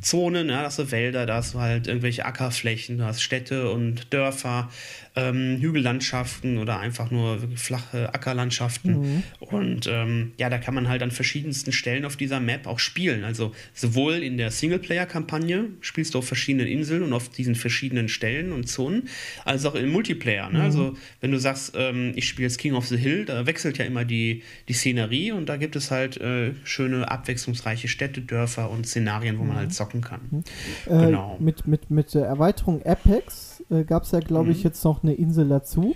Zonen, 0.00 0.48
ja, 0.50 0.60
da 0.60 0.66
hast 0.66 0.78
du 0.78 0.90
Wälder, 0.90 1.26
da 1.26 1.36
hast 1.36 1.54
du 1.54 1.60
halt 1.60 1.86
irgendwelche 1.86 2.24
Ackerflächen, 2.24 2.98
du 2.98 3.04
hast 3.04 3.22
Städte 3.22 3.70
und 3.70 4.12
Dörfer, 4.12 4.70
ähm, 5.18 5.58
Hügellandschaften 5.60 6.58
oder 6.58 6.78
einfach 6.78 7.10
nur 7.10 7.38
flache 7.56 8.14
Ackerlandschaften. 8.14 9.00
Mhm. 9.00 9.22
Und 9.40 9.86
ähm, 9.86 10.32
ja, 10.38 10.48
da 10.48 10.58
kann 10.58 10.74
man 10.74 10.88
halt 10.88 11.02
an 11.02 11.10
verschiedensten 11.10 11.72
Stellen 11.72 12.04
auf 12.04 12.16
dieser 12.16 12.40
Map 12.40 12.66
auch 12.66 12.78
spielen. 12.78 13.24
Also 13.24 13.52
sowohl 13.74 14.14
in 14.14 14.36
der 14.36 14.50
Singleplayer-Kampagne 14.50 15.66
spielst 15.80 16.14
du 16.14 16.18
auf 16.18 16.26
verschiedenen 16.26 16.66
Inseln 16.66 17.02
und 17.02 17.12
auf 17.12 17.28
diesen 17.28 17.54
verschiedenen 17.54 18.08
Stellen 18.08 18.52
und 18.52 18.68
Zonen, 18.68 19.08
als 19.44 19.64
auch 19.66 19.74
im 19.74 19.90
Multiplayer. 19.90 20.48
Ne? 20.50 20.58
Mhm. 20.58 20.64
Also 20.64 20.96
wenn 21.20 21.32
du 21.32 21.38
sagst, 21.38 21.72
ähm, 21.76 22.12
ich 22.14 22.28
spiele 22.28 22.46
jetzt 22.46 22.58
King 22.58 22.74
of 22.74 22.86
the 22.86 22.96
Hill, 22.96 23.24
da 23.24 23.46
wechselt 23.46 23.78
ja 23.78 23.84
immer 23.84 24.04
die, 24.04 24.42
die 24.68 24.72
Szenerie 24.72 25.32
und 25.32 25.48
da 25.48 25.56
gibt 25.56 25.76
es 25.76 25.90
halt 25.90 26.20
äh, 26.20 26.52
schöne, 26.64 27.10
abwechslungsreiche 27.10 27.88
Städte, 27.88 28.20
Dörfer 28.20 28.70
und 28.70 28.86
Szenarien, 28.86 29.38
wo 29.38 29.42
mhm. 29.42 29.48
man 29.48 29.56
halt 29.58 29.74
zocken 29.74 30.00
kann. 30.00 30.20
Mhm. 30.30 30.44
Äh, 30.86 31.06
genau. 31.06 31.36
Mit, 31.40 31.66
mit, 31.66 31.90
mit 31.90 32.14
der 32.14 32.26
Erweiterung 32.26 32.84
Apex 32.84 33.47
äh, 33.70 33.84
gab 33.84 34.04
es 34.04 34.12
ja, 34.12 34.20
glaube 34.20 34.50
ich, 34.50 34.58
mhm. 34.58 34.64
jetzt 34.64 34.84
noch 34.84 35.02
eine 35.02 35.14
Insel 35.14 35.48
dazu. 35.48 35.94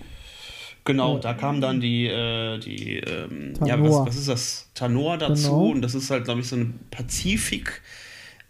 Genau, 0.84 1.18
da 1.18 1.32
kam 1.34 1.60
dann 1.60 1.80
die, 1.80 2.06
äh, 2.06 2.58
die 2.58 2.96
ähm, 2.96 3.54
ja, 3.64 3.80
was, 3.80 4.06
was, 4.06 4.16
ist 4.16 4.28
das? 4.28 4.70
Tanor 4.74 5.16
dazu 5.16 5.50
genau. 5.50 5.66
und 5.68 5.82
das 5.82 5.94
ist 5.94 6.10
halt, 6.10 6.24
glaube 6.24 6.40
ich, 6.40 6.48
so 6.48 6.56
eine 6.56 6.72
Pazifik. 6.90 7.82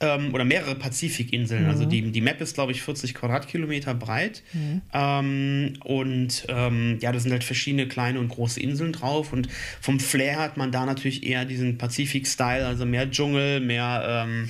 ähm, 0.02 0.34
oder 0.34 0.44
mehrere 0.44 0.74
Pazifikinseln. 0.74 1.66
Also 1.66 1.78
mhm. 1.78 1.82
Also 1.82 1.90
die, 1.90 2.10
die 2.10 2.20
Map 2.20 2.40
ist, 2.40 2.54
glaube 2.54 2.72
ich, 2.72 2.82
40 2.82 3.14
Quadratkilometer 3.14 3.94
breit. 3.94 4.42
Mhm. 4.52 4.82
Ähm, 4.92 5.74
und 5.84 6.44
ähm, 6.48 6.98
ja, 7.00 7.12
da 7.12 7.18
sind 7.18 7.32
halt 7.32 7.44
verschiedene 7.44 7.86
kleine 7.86 8.18
und 8.18 8.28
große 8.28 8.60
Inseln 8.60 8.92
drauf. 8.92 9.32
Und 9.32 9.48
vom 9.80 10.00
Flair 10.00 10.38
hat 10.38 10.56
man 10.56 10.72
da 10.72 10.84
natürlich 10.84 11.24
eher 11.24 11.44
diesen 11.44 11.78
Pazifik-Style, 11.78 12.66
also 12.66 12.84
mehr 12.84 13.10
Dschungel, 13.10 13.60
mehr 13.60 14.26
ähm, 14.26 14.48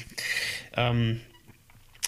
ähm, 0.76 1.20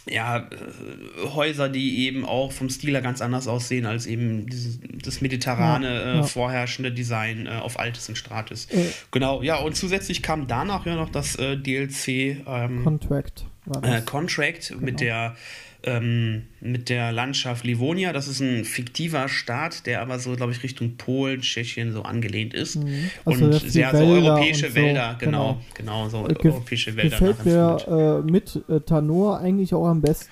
ja, 0.06 0.38
äh, 0.38 1.28
Häuser, 1.34 1.68
die 1.68 2.06
eben 2.06 2.25
auch 2.25 2.52
vom 2.52 2.68
Stil 2.68 2.92
her 2.92 3.02
ganz 3.02 3.20
anders 3.20 3.49
aussehen 3.49 3.87
als 3.87 4.06
eben 4.06 4.46
dieses, 4.46 4.78
das 5.02 5.20
mediterrane 5.20 5.94
ja, 5.94 6.12
äh, 6.12 6.16
ja. 6.16 6.23
vorherrschende 6.23 6.92
Design 6.92 7.46
äh, 7.46 7.50
auf 7.50 7.78
Altes 7.78 8.11
Stratis. 8.16 8.66
Äh, 8.70 8.87
genau, 9.11 9.42
ja, 9.42 9.56
und 9.56 9.76
zusätzlich 9.76 10.23
kam 10.23 10.46
danach 10.46 10.87
ja 10.87 10.96
noch 10.96 11.11
das 11.11 11.37
äh, 11.37 11.56
DLC 11.56 12.44
ähm, 12.46 12.84
Contract. 12.84 13.46
Äh, 13.82 14.02
Contract 14.02 14.68
genau. 14.68 14.80
mit 14.82 15.00
der 15.00 15.37
ähm, 15.84 16.42
mit 16.60 16.88
der 16.88 17.12
Landschaft 17.12 17.64
Livonia. 17.64 18.12
Das 18.12 18.28
ist 18.28 18.40
ein 18.40 18.64
fiktiver 18.64 19.28
Staat, 19.28 19.86
der 19.86 20.00
aber 20.00 20.18
so, 20.18 20.34
glaube 20.34 20.52
ich, 20.52 20.62
Richtung 20.62 20.96
Polen, 20.96 21.42
Tschechien 21.42 21.92
so 21.92 22.02
angelehnt 22.02 22.54
ist. 22.54 22.76
Mhm. 22.76 23.10
Also 23.24 23.46
und 23.46 23.52
sehr 23.54 23.90
so 23.90 24.04
europäische 24.04 24.70
so, 24.70 24.74
Wälder, 24.74 25.16
genau, 25.18 25.60
genau, 25.76 26.08
genau 26.08 26.08
so 26.08 26.24
Ge 26.24 26.50
europäische 26.50 26.96
Wälder. 26.96 27.18
Gefällt 27.18 27.44
mir 27.44 28.22
äh, 28.26 28.30
mit 28.30 28.62
äh, 28.68 28.80
Tanor 28.80 29.40
eigentlich 29.40 29.74
auch 29.74 29.86
am 29.86 30.00
besten. 30.00 30.30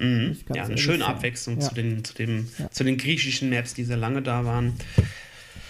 Mhm. 0.00 0.36
Ja, 0.54 0.64
eine 0.64 0.78
schöne 0.78 1.06
Abwechslung 1.06 1.60
ja. 1.60 1.68
zu, 1.68 1.74
den, 1.74 2.04
zu, 2.04 2.14
dem, 2.14 2.48
ja. 2.58 2.70
zu 2.70 2.84
den 2.84 2.98
griechischen 2.98 3.50
Maps, 3.50 3.74
die 3.74 3.84
sehr 3.84 3.96
lange 3.96 4.22
da 4.22 4.44
waren. 4.44 4.74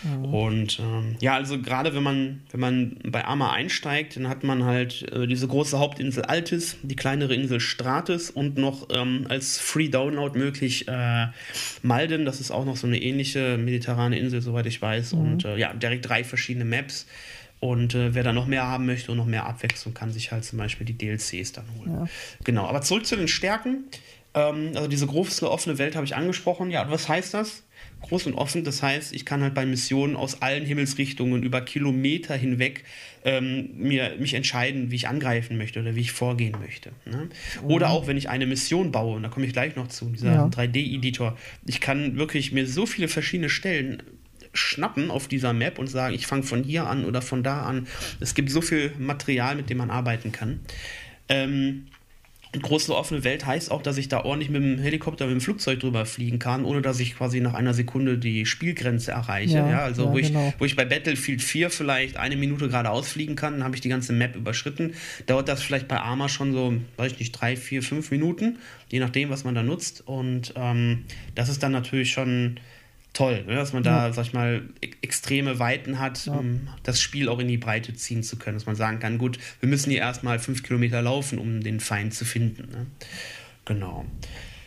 Mhm. 0.03 0.35
Und 0.35 0.79
ähm, 0.79 1.17
ja, 1.21 1.35
also 1.35 1.61
gerade 1.61 1.95
wenn 1.95 2.03
man, 2.03 2.43
wenn 2.51 2.61
man 2.61 2.97
bei 3.05 3.25
Arma 3.25 3.53
einsteigt, 3.53 4.17
dann 4.17 4.29
hat 4.29 4.45
man 4.45 4.65
halt 4.65 5.11
äh, 5.13 5.27
diese 5.27 5.49
große 5.49 5.79
Hauptinsel 5.79 6.25
Altis, 6.25 6.77
die 6.83 6.97
kleinere 6.97 7.35
Insel 7.35 7.61
Stratis 7.61 8.31
und 8.31 8.59
noch 8.59 8.89
ähm, 8.93 9.27
als 9.29 9.59
Free 9.59 9.89
Download 9.89 10.39
möglich 10.39 10.87
äh, 10.89 11.27
Malden, 11.83 12.25
das 12.25 12.41
ist 12.41 12.51
auch 12.51 12.65
noch 12.65 12.77
so 12.77 12.87
eine 12.87 13.01
ähnliche 13.01 13.59
mediterrane 13.59 14.19
Insel, 14.19 14.41
soweit 14.41 14.67
ich 14.67 14.81
weiß. 14.81 15.13
Mhm. 15.13 15.19
Und 15.19 15.45
äh, 15.45 15.57
ja, 15.57 15.73
direkt 15.75 16.09
drei 16.09 16.25
verschiedene 16.25 16.65
Maps. 16.65 17.07
Und 17.61 17.95
äh, 17.95 18.15
wer 18.15 18.23
da 18.23 18.33
noch 18.33 18.47
mehr 18.47 18.67
haben 18.67 18.87
möchte 18.87 19.11
und 19.11 19.19
noch 19.19 19.27
mehr 19.27 19.47
Abwechslung, 19.47 19.93
kann 19.93 20.13
sich 20.13 20.31
halt 20.31 20.45
zum 20.45 20.59
Beispiel 20.59 20.87
die 20.87 20.97
DLCs 20.97 21.53
dann 21.53 21.65
holen. 21.77 21.93
Ja. 21.93 22.07
Genau, 22.45 22.67
aber 22.67 22.83
zurück 22.83 23.05
zu 23.05 23.17
den 23.17 23.27
Stärken. 23.27 23.85
Ähm, 24.35 24.71
also 24.75 24.87
diese 24.87 25.07
große 25.07 25.51
offene 25.51 25.79
Welt 25.79 25.97
habe 25.97 26.07
ich 26.07 26.15
angesprochen. 26.15 26.71
Ja, 26.71 26.89
was 26.91 27.09
heißt 27.09 27.35
das? 27.35 27.65
Groß 28.03 28.27
und 28.27 28.35
offen. 28.35 28.65
Das 28.65 28.83
heißt, 28.83 29.15
ich 29.15 29.25
kann 29.25 29.43
halt 29.43 29.55
bei 29.55 29.67
Missionen 29.67 30.17
aus 30.17 30.43
allen 30.43 30.65
Himmelsrichtungen 30.65 31.43
über 31.43 31.61
Kilometer 31.61 32.35
hinweg 32.35 32.85
ähm, 33.25 33.71
mir, 33.77 34.17
mich 34.19 34.35
entscheiden, 34.35 34.91
wie 34.91 34.97
ich 34.97 35.09
angreifen 35.09 35.57
möchte 35.59 35.81
oder 35.81 35.95
wie 35.95 36.01
ich 36.01 36.13
vorgehen 36.13 36.57
möchte. 36.61 36.93
Ne? 37.05 37.29
Oder 37.65 37.89
mhm. 37.89 37.93
auch, 37.93 38.07
wenn 38.07 38.17
ich 38.17 38.29
eine 38.29 38.47
Mission 38.47 38.93
baue, 38.93 39.17
und 39.17 39.23
da 39.23 39.29
komme 39.29 39.47
ich 39.47 39.53
gleich 39.53 39.77
noch 39.77 39.89
zu, 39.89 40.07
dieser 40.07 40.33
ja. 40.33 40.47
3D-Editor, 40.47 41.37
ich 41.67 41.81
kann 41.81 42.17
wirklich 42.17 42.53
mir 42.53 42.67
so 42.67 42.87
viele 42.87 43.09
verschiedene 43.09 43.49
Stellen 43.51 44.03
schnappen 44.53 45.11
auf 45.11 45.29
dieser 45.29 45.53
Map 45.53 45.79
und 45.79 45.89
sagen, 45.89 46.15
ich 46.15 46.27
fange 46.27 46.43
von 46.43 46.65
hier 46.65 46.87
an 46.87 47.05
oder 47.05 47.23
von 47.23 47.43
da 47.43 47.63
an. 47.63 47.87
Es 48.21 48.35
gibt 48.35 48.51
so 48.51 48.61
viel 48.61 48.93
Material, 48.99 49.57
mit 49.57 49.71
dem 49.71 49.79
man 49.79 49.91
arbeiten 49.91 50.33
kann. 50.33 50.61
Ähm, 51.29 51.87
große 52.61 52.95
offene 52.95 53.25
Welt 53.25 53.47
heißt 53.47 53.71
auch, 53.71 53.83
dass 53.83 53.97
ich 53.97 54.09
da 54.09 54.25
ordentlich 54.25 54.51
mit 54.51 54.63
dem 54.63 54.79
Helikopter, 54.79 55.27
mit 55.27 55.35
dem 55.35 55.41
Flugzeug 55.41 55.81
drüber 55.81 56.07
fliegen 56.07 56.39
kann, 56.39 56.65
ohne 56.65 56.83
dass 56.83 57.01
ich 57.01 57.17
quasi 57.17 57.41
nach 57.41 57.55
einer 57.55 57.75
Sekunde 57.75 58.19
die 58.19 58.47
Spielgrenze 58.47 59.13
erreiche. 59.13 59.59
Ja, 59.59 59.71
ja 59.71 59.79
also 59.81 60.07
ja, 60.07 60.13
wo, 60.13 60.19
ich, 60.19 60.29
genau. 60.29 60.53
wo 60.59 60.65
ich 60.65 60.77
bei 60.77 60.85
Battlefield 60.85 61.43
4 61.43 61.71
vielleicht 61.71 62.17
eine 62.17 62.37
Minute 62.37 62.69
geradeaus 62.69 63.09
fliegen 63.09 63.37
kann, 63.37 63.55
dann 63.55 63.65
habe 63.65 63.75
ich 63.75 63.81
die 63.81 63.89
ganze 63.89 64.13
Map 64.13 64.37
überschritten. 64.37 64.95
Dauert 65.27 65.49
das 65.49 65.63
vielleicht 65.63 65.89
bei 65.89 65.99
Arma 65.99 66.29
schon 66.29 66.53
so, 66.53 66.75
weiß 66.97 67.13
ich 67.13 67.19
nicht, 67.19 67.33
drei, 67.33 67.57
vier, 67.57 67.83
fünf 67.83 68.11
Minuten, 68.11 68.59
je 68.89 69.01
nachdem, 69.01 69.31
was 69.31 69.45
man 69.45 69.55
da 69.55 69.63
nutzt. 69.63 70.03
Und 70.07 70.55
ähm, 70.57 71.05
das 71.35 71.49
ist 71.49 71.63
dann 71.63 71.73
natürlich 71.73 72.11
schon 72.11 72.59
toll, 73.19 73.45
ne? 73.47 73.57
dass 73.57 73.73
man 73.73 73.83
da, 73.83 74.07
ja. 74.07 74.13
sag 74.13 74.27
ich 74.27 74.33
mal, 74.33 74.63
e 74.81 74.91
extreme 75.03 75.59
Weiten 75.59 75.99
hat, 75.99 76.27
ja. 76.27 76.35
um 76.35 76.69
das 76.85 77.01
Spiel 77.01 77.29
auch 77.29 77.41
in 77.41 77.49
die 77.49 77.59
Breite 77.59 77.93
ziehen 77.95 78.23
zu 78.23 78.37
können. 78.37 78.57
Dass 78.57 78.67
man 78.67 78.77
sagen 78.77 79.01
kann, 79.01 79.19
gut, 79.19 79.39
wir 79.61 79.69
müssen 79.69 79.91
hier 79.91 80.01
erstmal 80.01 80.39
fünf 80.39 80.63
Kilometer 80.63 81.03
laufen, 81.03 81.39
um 81.39 81.61
den 81.61 81.81
Feind 81.81 82.15
zu 82.15 82.25
finden. 82.25 82.71
Ne? 82.71 82.87
Genau. 83.65 84.07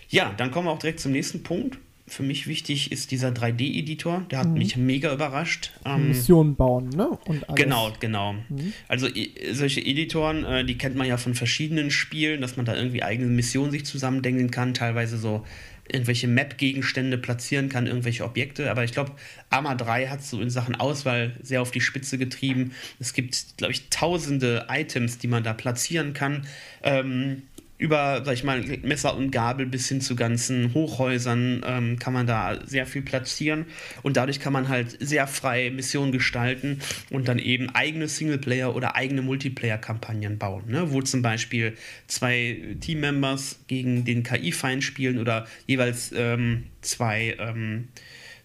Ja, 0.10 0.34
dann 0.36 0.51
kommen 0.51 0.67
wir 0.67 0.72
auch 0.72 0.79
direkt 0.79 1.00
zum 1.00 1.13
nächsten 1.13 1.43
Punkt. 1.43 1.77
Für 2.08 2.24
mich 2.24 2.46
wichtig 2.46 2.91
ist 2.91 3.12
dieser 3.12 3.29
3D-Editor. 3.29 4.25
Der 4.29 4.39
hat 4.39 4.48
mhm. 4.48 4.55
mich 4.55 4.75
mega 4.75 5.13
überrascht. 5.13 5.72
Ähm, 5.86 6.10
Missionen 6.10 6.58
bauen, 6.58 6.89
ne? 6.89 7.08
Und 7.25 7.48
alles. 7.48 7.55
Genau, 7.55 7.93
genau. 8.01 8.34
Mhm. 8.34 8.74
Also 8.89 9.08
solche 9.53 9.79
Editoren, 9.79 10.43
äh, 10.43 10.65
die 10.65 10.77
kennt 10.77 10.98
man 10.98 11.08
ja 11.08 11.15
von 11.15 11.36
verschiedenen 11.36 11.89
Spielen, 11.89 12.41
dass 12.41 12.58
man 12.58 12.65
da 12.65 12.75
irgendwie 12.75 13.01
eigene 13.01 13.29
Missionen 13.29 13.72
sich 13.72 13.86
zusammendenken 13.86 14.51
kann. 14.51 14.74
Teilweise 14.74 15.17
so 15.17 15.46
irgendwelche 15.93 16.27
Map-Gegenstände 16.27 17.17
platzieren 17.17 17.69
kann, 17.69 17.88
irgendwelche 17.88 18.24
Objekte. 18.24 18.69
Aber 18.71 18.83
ich 18.83 18.91
glaube, 18.91 19.12
Arma 19.50 19.75
3 19.75 20.07
hat 20.07 20.24
so 20.24 20.41
in 20.41 20.50
Sachen 20.50 20.75
Auswahl 20.75 21.36
sehr 21.41 21.62
auf 21.62 21.71
die 21.71 21.81
Spitze 21.81 22.17
getrieben. 22.17 22.71
Es 23.00 23.13
gibt, 23.13 23.57
glaube 23.57 23.74
ich, 23.74 23.89
tausende 23.89 24.67
Items, 24.69 25.17
die 25.17 25.27
man 25.27 25.43
da 25.43 25.53
platzieren 25.53 26.13
kann. 26.13 26.48
Ähm, 26.83 27.43
über, 27.81 28.21
sag 28.23 28.35
ich 28.35 28.43
mal, 28.43 28.61
Messer 28.83 29.17
und 29.17 29.31
Gabel 29.31 29.65
bis 29.65 29.89
hin 29.89 30.01
zu 30.01 30.15
ganzen 30.15 30.75
Hochhäusern 30.75 31.63
ähm, 31.65 31.97
kann 31.97 32.13
man 32.13 32.27
da 32.27 32.59
sehr 32.63 32.85
viel 32.85 33.01
platzieren 33.01 33.65
und 34.03 34.17
dadurch 34.17 34.39
kann 34.39 34.53
man 34.53 34.69
halt 34.69 34.95
sehr 35.00 35.25
frei 35.25 35.71
Missionen 35.71 36.11
gestalten 36.11 36.79
und 37.09 37.27
dann 37.27 37.39
eben 37.39 37.71
eigene 37.71 38.05
Singleplayer- 38.05 38.75
oder 38.75 38.95
eigene 38.95 39.23
Multiplayer-Kampagnen 39.23 40.38
bauen, 40.38 40.65
ne? 40.67 40.91
wo 40.91 41.01
zum 41.01 41.23
Beispiel 41.23 41.73
zwei 42.05 42.61
Teammembers 42.81 43.61
gegen 43.65 44.05
den 44.05 44.21
KI-Feind 44.21 44.83
spielen 44.83 45.17
oder 45.17 45.47
jeweils 45.65 46.13
ähm, 46.15 46.65
zwei 46.81 47.35
ähm, 47.39 47.88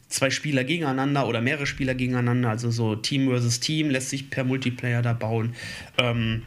zwei 0.08 0.30
Spieler 0.30 0.64
gegeneinander 0.64 1.28
oder 1.28 1.42
mehrere 1.42 1.66
Spieler 1.66 1.94
gegeneinander, 1.94 2.48
also 2.48 2.70
so 2.70 2.96
Team 2.96 3.28
versus 3.28 3.60
Team 3.60 3.90
lässt 3.90 4.08
sich 4.08 4.30
per 4.30 4.44
Multiplayer 4.44 5.02
da 5.02 5.12
bauen. 5.12 5.54
Ähm, 5.98 6.44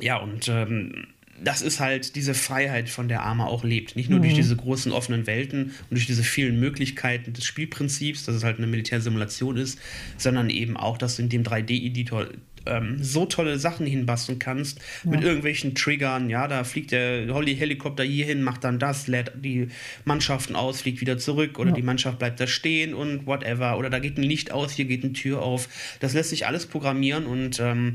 ja, 0.00 0.16
und 0.16 0.48
ähm, 0.48 1.06
das 1.42 1.62
ist 1.62 1.80
halt 1.80 2.16
diese 2.16 2.34
Freiheit, 2.34 2.88
von 2.88 3.08
der 3.08 3.22
Arma 3.22 3.46
auch 3.46 3.64
lebt. 3.64 3.96
Nicht 3.96 4.10
nur 4.10 4.18
mhm. 4.18 4.24
durch 4.24 4.34
diese 4.34 4.56
großen 4.56 4.92
offenen 4.92 5.26
Welten 5.26 5.66
und 5.66 5.90
durch 5.90 6.06
diese 6.06 6.22
vielen 6.22 6.58
Möglichkeiten 6.58 7.32
des 7.32 7.44
Spielprinzips, 7.44 8.24
dass 8.24 8.34
es 8.34 8.44
halt 8.44 8.58
eine 8.58 8.66
Militärsimulation 8.66 9.56
ist, 9.56 9.78
sondern 10.16 10.50
eben 10.50 10.76
auch, 10.76 10.98
dass 10.98 11.16
du 11.16 11.22
in 11.22 11.28
dem 11.28 11.42
3D-Editor 11.42 12.28
ähm, 12.66 13.02
so 13.02 13.26
tolle 13.26 13.58
Sachen 13.58 13.86
hinbasteln 13.86 14.38
kannst 14.38 14.80
ja. 15.04 15.10
mit 15.10 15.22
irgendwelchen 15.22 15.74
Triggern. 15.74 16.30
Ja, 16.30 16.48
da 16.48 16.64
fliegt 16.64 16.92
der 16.92 17.32
Holly-Helikopter 17.32 18.04
hier 18.04 18.26
hin, 18.26 18.42
macht 18.42 18.64
dann 18.64 18.78
das, 18.78 19.06
lädt 19.06 19.32
die 19.36 19.68
Mannschaften 20.04 20.56
aus, 20.56 20.82
fliegt 20.82 21.00
wieder 21.00 21.18
zurück 21.18 21.58
oder 21.58 21.70
ja. 21.70 21.76
die 21.76 21.82
Mannschaft 21.82 22.18
bleibt 22.18 22.40
da 22.40 22.46
stehen 22.46 22.94
und 22.94 23.26
whatever. 23.26 23.78
Oder 23.78 23.90
da 23.90 23.98
geht 23.98 24.18
ein 24.18 24.22
Licht 24.22 24.52
aus, 24.52 24.72
hier 24.72 24.84
geht 24.84 25.04
eine 25.04 25.12
Tür 25.12 25.42
auf. 25.42 25.68
Das 26.00 26.14
lässt 26.14 26.30
sich 26.30 26.46
alles 26.46 26.66
programmieren 26.66 27.26
und 27.26 27.58
ähm, 27.60 27.94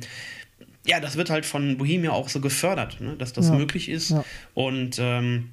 ja, 0.85 0.99
das 0.99 1.15
wird 1.15 1.29
halt 1.29 1.45
von 1.45 1.77
Bohemia 1.77 2.11
auch 2.11 2.29
so 2.29 2.39
gefördert, 2.39 2.99
ne, 2.99 3.15
dass 3.17 3.33
das 3.33 3.49
ja. 3.49 3.55
möglich 3.55 3.89
ist. 3.89 4.11
Ja. 4.11 4.25
Und 4.53 4.97
ähm, 4.99 5.49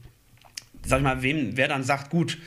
sag 0.85 0.99
ich 0.99 1.05
mal, 1.05 1.23
wem, 1.23 1.57
wer 1.57 1.69
dann 1.69 1.85
sagt, 1.85 2.11
gut, 2.11 2.39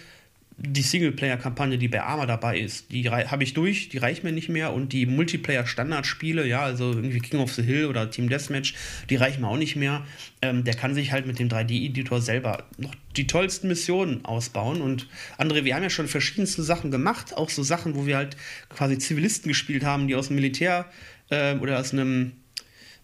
die 0.57 0.81
Singleplayer-Kampagne, 0.81 1.77
die 1.77 1.87
bei 1.87 2.03
Arma 2.03 2.25
dabei 2.25 2.59
ist, 2.59 2.91
die 2.91 3.09
habe 3.09 3.43
ich 3.43 3.53
durch, 3.53 3.89
die 3.89 3.97
reicht 3.97 4.23
mir 4.23 4.31
nicht 4.31 4.49
mehr. 4.49 4.73
Und 4.73 4.93
die 4.93 5.05
Multiplayer-Standardspiele, 5.05 6.45
ja, 6.45 6.61
also 6.61 6.91
irgendwie 6.91 7.19
King 7.19 7.39
of 7.39 7.53
the 7.53 7.63
Hill 7.63 7.87
oder 7.87 8.09
Team 8.11 8.29
Deathmatch, 8.29 8.75
die 9.09 9.15
reichen 9.15 9.41
mir 9.41 9.47
auch 9.47 9.57
nicht 9.57 9.75
mehr. 9.75 10.05
Ähm, 10.41 10.63
der 10.63 10.75
kann 10.75 10.93
sich 10.93 11.11
halt 11.11 11.25
mit 11.25 11.39
dem 11.39 11.49
3D-Editor 11.49 12.21
selber 12.21 12.65
noch 12.77 12.93
die 13.15 13.27
tollsten 13.27 13.67
Missionen 13.67 14.25
ausbauen. 14.25 14.81
Und 14.81 15.07
André, 15.37 15.63
wir 15.63 15.75
haben 15.75 15.83
ja 15.83 15.89
schon 15.89 16.07
verschiedenste 16.07 16.61
Sachen 16.63 16.91
gemacht, 16.91 17.35
auch 17.35 17.49
so 17.49 17.63
Sachen, 17.63 17.95
wo 17.95 18.05
wir 18.05 18.17
halt 18.17 18.37
quasi 18.69 18.97
Zivilisten 18.97 19.49
gespielt 19.49 19.83
haben, 19.83 20.07
die 20.07 20.15
aus 20.15 20.27
dem 20.27 20.35
Militär 20.35 20.85
äh, 21.29 21.55
oder 21.55 21.79
aus 21.79 21.93
einem 21.93 22.33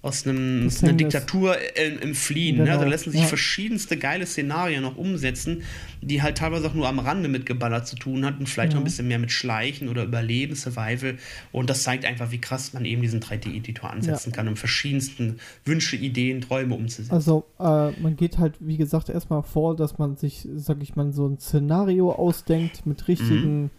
aus, 0.02 0.26
einem, 0.26 0.68
aus 0.68 0.82
einer 0.82 0.94
Diktatur 0.94 1.58
im, 1.76 2.00
im 2.00 2.16
Fliehen. 2.16 2.58
Genau. 2.58 2.66
Ne? 2.66 2.72
Also 2.72 2.86
da 2.86 2.90
lassen 2.90 3.12
sich 3.12 3.22
ja. 3.22 3.28
verschiedenste 3.28 3.98
geile 3.98 4.26
Szenarien 4.26 4.82
noch 4.82 4.96
umsetzen, 4.96 5.64
die 6.02 6.22
halt 6.22 6.38
teilweise 6.38 6.68
auch 6.68 6.74
nur 6.74 6.88
am 6.88 7.00
Rande 7.00 7.28
mit 7.28 7.46
Geballert 7.46 7.86
zu 7.86 7.98
tun 7.98 8.26
hatten, 8.26 8.46
vielleicht 8.46 8.72
ja. 8.72 8.76
noch 8.76 8.82
ein 8.82 8.86
bisschen 8.86 9.10
mehr 9.10 9.20
mit 9.20 9.32
Schleichen 9.32 9.90
oder 9.90 10.06
Überleben, 10.06 10.56
Survival. 10.56 11.18
Und 11.52 11.70
das 11.70 11.84
zeigt 11.84 12.06
einfach, 12.06 12.32
wie 12.32 12.40
krass 12.40 12.72
man 12.72 12.86
eben 12.86 13.02
diesen 13.02 13.20
3D-Editor 13.20 13.90
ansetzen 13.90 14.30
ja. 14.30 14.36
kann, 14.36 14.48
um 14.48 14.56
verschiedensten 14.56 15.40
Wünsche, 15.66 15.98
Ideen, 15.98 16.40
Träume 16.40 16.76
umzusetzen. 16.76 17.12
Also 17.12 17.44
äh, 17.60 17.92
man 18.00 18.16
geht 18.16 18.38
halt, 18.38 18.56
wie 18.62 18.78
gesagt, 18.78 19.10
erstmal 19.10 19.44
vor, 19.44 19.76
dass 19.76 19.98
man 19.98 20.16
sich, 20.16 20.48
sag 20.56 20.82
ich 20.82 20.96
mal, 20.96 21.12
so 21.12 21.28
ein 21.28 21.40
Szenario 21.40 22.12
ausdenkt 22.14 22.86
mit 22.86 23.08
richtigen 23.10 23.64
mhm 23.64 23.70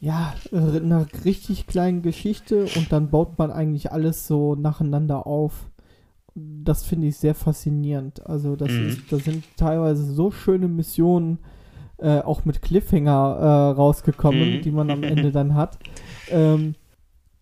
ja, 0.00 0.34
einer 0.52 1.06
richtig 1.24 1.66
kleinen 1.66 2.02
Geschichte 2.02 2.66
und 2.76 2.90
dann 2.90 3.10
baut 3.10 3.38
man 3.38 3.50
eigentlich 3.50 3.92
alles 3.92 4.26
so 4.26 4.54
nacheinander 4.54 5.26
auf. 5.26 5.70
Das 6.34 6.84
finde 6.84 7.08
ich 7.08 7.16
sehr 7.16 7.34
faszinierend. 7.34 8.26
Also, 8.26 8.56
das 8.56 8.70
mhm. 8.70 8.88
ist, 8.88 9.12
da 9.12 9.18
sind 9.18 9.44
teilweise 9.56 10.04
so 10.04 10.30
schöne 10.30 10.68
Missionen 10.68 11.38
äh, 11.98 12.20
auch 12.20 12.44
mit 12.44 12.62
Cliffhanger 12.62 13.36
äh, 13.38 13.76
rausgekommen, 13.76 14.56
mhm. 14.56 14.62
die 14.62 14.70
man 14.70 14.90
am 14.90 15.02
Ende 15.02 15.32
dann 15.32 15.54
hat. 15.54 15.78
Ähm, 16.30 16.74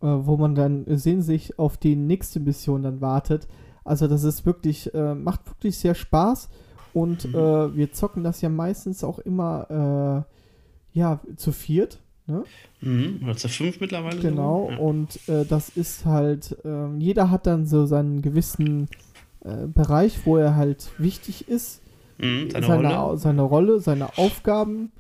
äh, 0.01 0.07
wo 0.07 0.37
man 0.37 0.55
dann 0.55 0.85
sehnsüchtig 0.87 1.59
auf 1.59 1.77
die 1.77 1.97
nächste 1.97 2.39
Mission 2.39 2.85
dann 2.85 3.01
wartet. 3.01 3.49
Also 3.85 4.07
das 4.07 4.23
ist 4.23 4.47
wirklich, 4.47 4.95
äh, 4.95 5.15
macht 5.15 5.49
wirklich 5.49 5.77
sehr 5.77 5.97
Spaß 5.97 6.49
und 6.93 7.25
mhm. 7.25 7.35
äh, 7.35 7.77
wir 7.77 7.93
zocken 7.93 8.23
das 8.23 8.41
ja 8.41 8.49
meistens 8.49 9.03
auch 9.03 9.19
immer 9.19 10.25
äh, 10.95 10.99
ja, 10.99 11.21
zu 11.37 11.51
viert. 11.51 11.99
Ne? 12.29 12.45
Mhm, 12.83 13.21
oder 13.25 13.37
zu 13.37 13.49
fünf 13.49 13.81
mittlerweile. 13.81 14.21
Genau, 14.21 14.71
ja. 14.71 14.77
und 14.77 15.19
äh, 15.29 15.45
das 15.47 15.71
ist 15.71 16.05
halt, 16.05 16.57
ähm, 16.65 17.01
jeder 17.01 17.31
hat 17.31 17.47
dann 17.47 17.67
so 17.67 17.87
seinen 17.87 18.21
gewissen 18.21 18.89
äh, 19.41 19.67
Bereich, 19.67 20.27
wo 20.27 20.37
er 20.37 20.55
halt 20.55 20.91
wichtig 20.99 21.49
ist. 21.49 21.83
Mhm, 22.19 22.51
seine, 22.51 22.67
seine, 22.67 22.97
Rolle. 22.97 23.19
seine 23.19 23.43
Rolle, 23.43 23.81
seine 23.81 24.19
Aufgaben. 24.19 24.93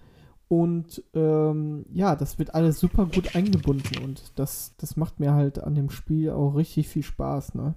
Und 0.49 1.02
ähm, 1.14 1.85
ja, 1.92 2.16
das 2.16 2.38
wird 2.38 2.54
alles 2.54 2.80
super 2.80 3.04
gut 3.04 3.37
eingebunden 3.37 4.02
und 4.02 4.32
das, 4.37 4.75
das 4.78 4.97
macht 4.97 5.20
mir 5.20 5.35
halt 5.35 5.62
an 5.62 5.75
dem 5.75 5.90
Spiel 5.90 6.30
auch 6.30 6.52
richtig 6.56 6.88
viel 6.88 7.02
Spaß, 7.02 7.54
ne? 7.54 7.75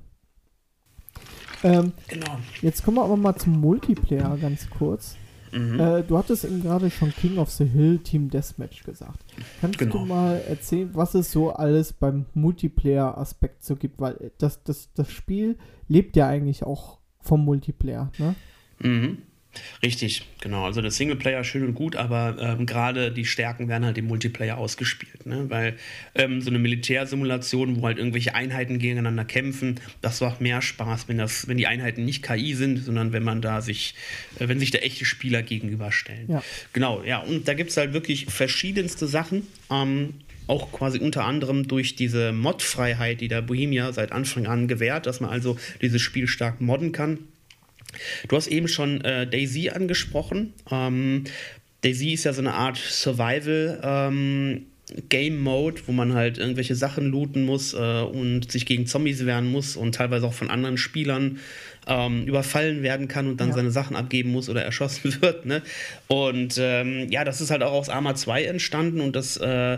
Ähm, 1.63 1.91
genau. 2.07 2.37
Jetzt 2.61 2.83
kommen 2.83 2.95
wir 2.95 3.03
aber 3.03 3.17
mal 3.17 3.35
zum 3.35 3.59
Multiplayer 3.59 4.37
ganz 4.37 4.69
kurz. 4.69 5.17
Mhm. 5.51 5.79
Äh, 5.79 6.03
du 6.03 6.17
hattest 6.17 6.45
eben 6.45 6.61
gerade 6.61 6.89
schon 6.89 7.11
King 7.11 7.37
of 7.37 7.49
the 7.49 7.65
Hill 7.65 7.99
Team 7.99 8.29
Deathmatch 8.29 8.83
gesagt. 8.83 9.23
Kannst 9.59 9.79
genau. 9.79 9.99
du 9.99 10.05
mal 10.05 10.41
erzählen, 10.47 10.89
was 10.93 11.13
es 11.15 11.31
so 11.31 11.51
alles 11.51 11.93
beim 11.93 12.25
Multiplayer-Aspekt 12.33 13.63
so 13.63 13.75
gibt? 13.75 13.99
Weil 13.99 14.31
das, 14.37 14.63
das, 14.63 14.93
das 14.93 15.11
Spiel 15.11 15.57
lebt 15.87 16.15
ja 16.15 16.27
eigentlich 16.27 16.63
auch 16.63 16.99
vom 17.19 17.45
Multiplayer, 17.45 18.11
ne? 18.17 18.35
Mhm. 18.79 19.17
Richtig, 19.83 20.23
genau. 20.39 20.65
Also 20.65 20.81
der 20.81 20.91
Singleplayer 20.91 21.43
schön 21.43 21.63
und 21.63 21.73
gut, 21.73 21.95
aber 21.95 22.37
ähm, 22.39 22.65
gerade 22.65 23.11
die 23.11 23.25
Stärken 23.25 23.67
werden 23.67 23.85
halt 23.85 23.97
im 23.97 24.05
Multiplayer 24.05 24.57
ausgespielt. 24.57 25.25
Ne? 25.25 25.45
Weil 25.49 25.75
ähm, 26.15 26.41
so 26.41 26.49
eine 26.49 26.59
Militärsimulation, 26.59 27.81
wo 27.81 27.85
halt 27.85 27.97
irgendwelche 27.97 28.33
Einheiten 28.33 28.79
gegeneinander 28.79 29.25
kämpfen, 29.25 29.79
das 30.01 30.21
macht 30.21 30.39
mehr 30.39 30.61
Spaß, 30.61 31.07
wenn, 31.07 31.17
das, 31.17 31.47
wenn 31.47 31.57
die 31.57 31.67
Einheiten 31.67 32.05
nicht 32.05 32.23
KI 32.23 32.53
sind, 32.53 32.77
sondern 32.77 33.11
wenn 33.11 33.23
man 33.23 33.41
da 33.41 33.61
sich, 33.61 33.95
äh, 34.39 34.47
wenn 34.47 34.59
sich 34.59 34.71
da 34.71 34.79
echte 34.79 35.05
Spieler 35.05 35.41
gegenüberstellen. 35.41 36.29
Ja. 36.29 36.43
Genau, 36.73 37.03
ja. 37.03 37.19
Und 37.19 37.47
da 37.47 37.53
gibt 37.53 37.71
es 37.71 37.77
halt 37.77 37.93
wirklich 37.93 38.27
verschiedenste 38.27 39.07
Sachen. 39.07 39.47
Ähm, 39.69 40.13
auch 40.47 40.71
quasi 40.71 40.99
unter 40.99 41.23
anderem 41.23 41.67
durch 41.67 41.95
diese 41.95 42.31
Mod-Freiheit, 42.33 43.21
die 43.21 43.27
der 43.27 43.41
Bohemia 43.41 43.93
seit 43.93 44.11
Anfang 44.11 44.47
an 44.47 44.67
gewährt, 44.67 45.05
dass 45.05 45.21
man 45.21 45.29
also 45.29 45.57
dieses 45.81 46.01
Spiel 46.01 46.27
stark 46.27 46.59
modden 46.59 46.91
kann 46.91 47.19
Du 48.27 48.35
hast 48.35 48.47
eben 48.47 48.67
schon 48.67 49.01
äh, 49.01 49.27
Daisy 49.27 49.69
angesprochen. 49.69 50.53
Ähm, 50.69 51.25
Daisy 51.81 52.13
ist 52.13 52.25
ja 52.25 52.33
so 52.33 52.41
eine 52.41 52.53
Art 52.53 52.77
Survival. 52.77 53.79
Ähm, 53.83 54.65
Game 55.09 55.41
Mode, 55.41 55.81
wo 55.85 55.91
man 55.91 56.13
halt 56.13 56.37
irgendwelche 56.37 56.75
Sachen 56.75 57.07
looten 57.07 57.45
muss 57.45 57.73
äh, 57.73 58.01
und 58.01 58.51
sich 58.51 58.65
gegen 58.65 58.87
Zombies 58.87 59.25
wehren 59.25 59.49
muss 59.49 59.75
und 59.75 59.95
teilweise 59.95 60.27
auch 60.27 60.33
von 60.33 60.49
anderen 60.49 60.77
Spielern 60.77 61.39
ähm, 61.87 62.25
überfallen 62.25 62.83
werden 62.83 63.07
kann 63.07 63.27
und 63.27 63.39
dann 63.39 63.49
ja. 63.49 63.55
seine 63.55 63.71
Sachen 63.71 63.95
abgeben 63.95 64.31
muss 64.31 64.49
oder 64.49 64.63
erschossen 64.63 65.15
wird. 65.21 65.45
Ne? 65.45 65.61
Und 66.07 66.57
ähm, 66.59 67.09
ja, 67.09 67.23
das 67.23 67.41
ist 67.41 67.51
halt 67.51 67.63
auch 67.63 67.71
aus 67.71 67.89
Arma 67.89 68.15
2 68.15 68.43
entstanden 68.43 69.01
und 69.01 69.15
das 69.15 69.37
äh, 69.37 69.77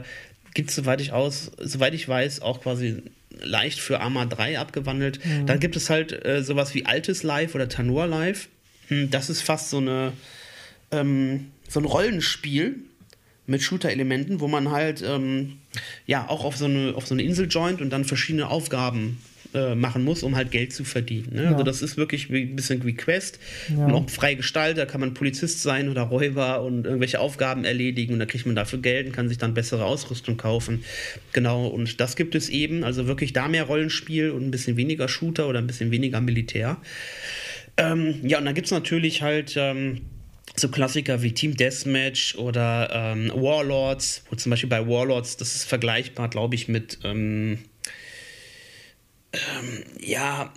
gibt 0.53 0.69
es, 0.69 0.75
soweit 0.75 1.01
ich 1.01 1.13
aus, 1.13 1.51
soweit 1.59 1.93
ich 1.93 2.07
weiß, 2.07 2.41
auch 2.41 2.61
quasi 2.61 3.03
leicht 3.41 3.79
für 3.79 3.99
Arma 3.99 4.25
3 4.25 4.59
abgewandelt. 4.59 5.19
Mhm. 5.25 5.45
Dann 5.45 5.59
gibt 5.59 5.75
es 5.75 5.89
halt 5.89 6.25
äh, 6.25 6.43
sowas 6.43 6.73
wie 6.73 6.85
Altes 6.85 7.23
Live 7.23 7.55
oder 7.55 7.69
Tanur 7.69 8.07
Live. 8.07 8.47
Hm, 8.87 9.09
das 9.09 9.29
ist 9.29 9.41
fast 9.41 9.69
so 9.69 9.77
eine 9.77 10.13
ähm, 10.91 11.51
so 11.67 11.79
ein 11.79 11.85
Rollenspiel 11.85 12.75
mit 13.45 13.61
Shooter-Elementen, 13.61 14.39
wo 14.39 14.47
man 14.47 14.71
halt 14.71 15.01
ähm, 15.01 15.59
ja 16.05 16.29
auch 16.29 16.45
auf 16.45 16.55
so 16.57 16.65
eine 16.65 16.93
auf 16.95 17.07
so 17.07 17.15
eine 17.15 17.23
Insel 17.23 17.47
joint 17.49 17.81
und 17.81 17.89
dann 17.89 18.05
verschiedene 18.05 18.49
Aufgaben 18.49 19.19
äh, 19.53 19.75
machen 19.75 20.03
muss, 20.03 20.23
um 20.23 20.35
halt 20.35 20.51
Geld 20.51 20.73
zu 20.73 20.83
verdienen. 20.83 21.29
Ne? 21.33 21.41
Also 21.41 21.43
ja. 21.43 21.51
Also 21.51 21.63
das 21.63 21.81
ist 21.81 21.97
wirklich 21.97 22.29
ein 22.29 22.55
bisschen 22.55 22.83
wie 22.85 22.93
Quest 22.93 23.39
ja. 23.69 23.85
und 23.85 23.93
auch 23.93 24.09
frei 24.09 24.35
gestaltet. 24.35 24.77
Da 24.79 24.85
kann 24.85 25.01
man 25.01 25.13
Polizist 25.13 25.61
sein 25.61 25.89
oder 25.89 26.03
Räuber 26.03 26.63
und 26.63 26.85
irgendwelche 26.85 27.19
Aufgaben 27.19 27.63
erledigen 27.63 28.13
und 28.13 28.19
da 28.19 28.25
kriegt 28.25 28.45
man 28.45 28.55
dafür 28.55 28.79
Geld 28.79 29.07
und 29.07 29.11
kann 29.13 29.29
sich 29.29 29.37
dann 29.37 29.53
bessere 29.53 29.85
Ausrüstung 29.85 30.37
kaufen. 30.37 30.83
Genau, 31.31 31.67
und 31.67 31.99
das 31.99 32.15
gibt 32.15 32.35
es 32.35 32.49
eben. 32.49 32.83
Also 32.83 33.07
wirklich 33.07 33.33
da 33.33 33.47
mehr 33.47 33.63
Rollenspiel 33.63 34.31
und 34.31 34.43
ein 34.43 34.51
bisschen 34.51 34.77
weniger 34.77 35.07
Shooter 35.07 35.47
oder 35.47 35.59
ein 35.59 35.67
bisschen 35.67 35.91
weniger 35.91 36.21
Militär. 36.21 36.77
Ähm, 37.77 38.15
ja, 38.23 38.39
und 38.39 38.45
dann 38.45 38.53
gibt 38.55 38.67
es 38.67 38.71
natürlich 38.71 39.21
halt. 39.21 39.53
Ähm, 39.57 40.01
so 40.55 40.69
Klassiker 40.69 41.23
wie 41.23 41.31
Team 41.31 41.55
Deathmatch 41.57 42.35
oder 42.35 42.89
ähm, 42.93 43.31
Warlords, 43.33 44.23
wo 44.29 44.35
zum 44.35 44.51
Beispiel 44.51 44.69
bei 44.69 44.87
Warlords, 44.87 45.37
das 45.37 45.55
ist 45.55 45.63
vergleichbar, 45.63 46.29
glaube 46.29 46.53
ich, 46.55 46.67
mit 46.67 46.99
ähm, 47.03 47.57
ähm, 49.33 49.83
ja, 49.99 50.51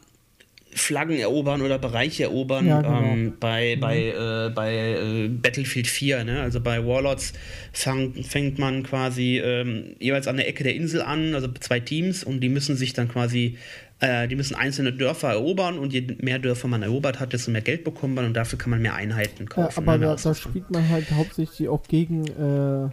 Flaggen 0.76 1.18
erobern 1.18 1.62
oder 1.62 1.78
Bereiche 1.78 2.24
erobern 2.24 2.66
ja, 2.66 2.82
genau. 2.82 3.00
ähm, 3.00 3.34
bei, 3.40 3.76
mhm. 3.76 3.80
bei, 3.80 3.98
äh, 3.98 4.50
bei 4.54 4.74
äh, 4.74 5.28
Battlefield 5.28 5.86
4. 5.86 6.24
Ne? 6.24 6.42
Also 6.42 6.60
bei 6.60 6.86
Warlords 6.86 7.32
fang, 7.72 8.12
fängt 8.22 8.58
man 8.58 8.82
quasi 8.82 9.38
ähm, 9.42 9.96
jeweils 9.98 10.28
an 10.28 10.36
der 10.36 10.48
Ecke 10.48 10.64
der 10.64 10.74
Insel 10.74 11.00
an, 11.00 11.34
also 11.34 11.48
zwei 11.60 11.80
Teams, 11.80 12.24
und 12.24 12.40
die 12.40 12.50
müssen 12.50 12.76
sich 12.76 12.92
dann 12.92 13.08
quasi, 13.08 13.56
äh, 14.00 14.28
die 14.28 14.36
müssen 14.36 14.54
einzelne 14.54 14.92
Dörfer 14.92 15.30
erobern 15.30 15.78
und 15.78 15.94
je 15.94 16.06
mehr 16.20 16.38
Dörfer 16.38 16.68
man 16.68 16.82
erobert 16.82 17.20
hat, 17.20 17.32
desto 17.32 17.50
mehr 17.50 17.62
Geld 17.62 17.82
bekommt 17.82 18.14
man 18.14 18.26
und 18.26 18.34
dafür 18.34 18.58
kann 18.58 18.70
man 18.70 18.82
mehr 18.82 18.94
Einheiten 18.94 19.48
kaufen. 19.48 19.72
Ja, 19.74 19.78
aber 19.78 19.96
ne? 19.96 20.06
da, 20.06 20.16
da, 20.16 20.34
spielt 20.34 20.70
man 20.70 20.86
halt 20.90 21.10
hauptsächlich 21.10 21.68
auch 21.70 21.84
gegen, 21.84 22.26
äh, 22.26 22.84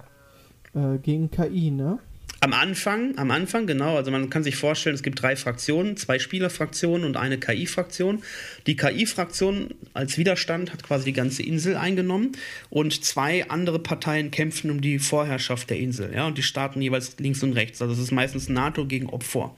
äh, 0.79 0.97
gegen 0.99 1.29
KI, 1.31 1.69
ne? 1.69 1.99
Am 2.43 2.51
Anfang, 2.51 3.17
am 3.17 3.31
Anfang, 3.31 3.67
genau. 3.67 3.95
Also 3.95 4.11
man 4.11 4.29
kann 4.29 4.43
sich 4.43 4.57
vorstellen, 4.57 4.95
es 4.95 5.01
gibt 5.01 5.21
drei 5.21 5.37
Fraktionen, 5.37 5.95
zwei 5.95 6.19
Spielerfraktionen 6.19 7.05
und 7.05 7.15
eine 7.15 7.37
KI-Fraktion. 7.37 8.21
Die 8.67 8.75
KI-Fraktion 8.75 9.73
als 9.93 10.17
Widerstand 10.17 10.73
hat 10.73 10.83
quasi 10.83 11.05
die 11.05 11.13
ganze 11.13 11.41
Insel 11.41 11.77
eingenommen 11.77 12.33
und 12.69 13.05
zwei 13.05 13.49
andere 13.49 13.79
Parteien 13.79 14.29
kämpfen 14.29 14.71
um 14.71 14.81
die 14.81 14.99
Vorherrschaft 14.99 15.69
der 15.69 15.79
Insel. 15.79 16.11
Ja, 16.13 16.27
und 16.27 16.37
die 16.37 16.43
starten 16.43 16.81
jeweils 16.81 17.17
links 17.17 17.41
und 17.43 17.53
rechts. 17.53 17.81
Also 17.81 17.93
es 17.93 17.99
ist 17.99 18.11
meistens 18.11 18.49
NATO 18.49 18.85
gegen 18.87 19.07
Opfer. 19.07 19.55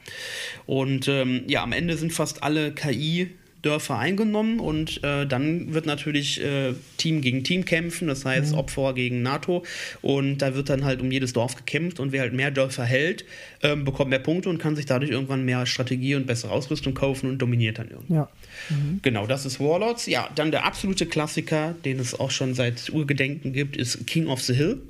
Und 0.67 1.07
ähm, 1.07 1.41
ja, 1.47 1.63
am 1.63 1.71
Ende 1.71 1.97
sind 1.97 2.13
fast 2.13 2.43
alle 2.43 2.71
KI 2.71 3.31
Dörfer 3.65 3.97
eingenommen 3.97 4.59
und 4.59 5.03
äh, 5.03 5.25
dann 5.25 5.73
wird 5.73 5.85
natürlich 5.85 6.43
äh, 6.43 6.73
Team 6.97 7.21
gegen 7.21 7.43
Team 7.43 7.65
kämpfen, 7.65 8.07
das 8.07 8.23
heißt 8.23 8.51
mhm. 8.51 8.59
Opfer 8.59 8.93
gegen 8.93 9.23
NATO 9.23 9.63
und 10.01 10.37
da 10.37 10.53
wird 10.55 10.69
dann 10.69 10.85
halt 10.85 11.01
um 11.01 11.11
jedes 11.11 11.33
Dorf 11.33 11.55
gekämpft 11.55 11.99
und 11.99 12.11
wer 12.11 12.21
halt 12.21 12.33
mehr 12.33 12.51
Dörfer 12.51 12.85
hält, 12.85 13.25
ähm, 13.63 13.83
bekommt 13.83 14.11
mehr 14.11 14.19
Punkte 14.19 14.49
und 14.49 14.59
kann 14.59 14.75
sich 14.75 14.85
dadurch 14.85 15.11
irgendwann 15.11 15.43
mehr 15.43 15.65
Strategie 15.65 16.15
und 16.15 16.27
bessere 16.27 16.51
Ausrüstung 16.51 16.93
kaufen 16.93 17.29
und 17.29 17.39
dominiert 17.39 17.79
dann 17.79 17.89
irgendwann. 17.89 18.17
Ja. 18.17 18.29
Mhm. 18.69 18.99
Genau, 19.01 19.25
das 19.25 19.45
ist 19.45 19.59
Warlords. 19.59 20.05
Ja, 20.05 20.29
dann 20.35 20.51
der 20.51 20.65
absolute 20.65 21.05
Klassiker, 21.05 21.75
den 21.83 21.99
es 21.99 22.19
auch 22.19 22.31
schon 22.31 22.53
seit 22.53 22.89
Urgedenken 22.89 23.53
gibt, 23.53 23.77
ist 23.77 24.05
King 24.05 24.27
of 24.27 24.41
the 24.41 24.53
Hill. 24.53 24.81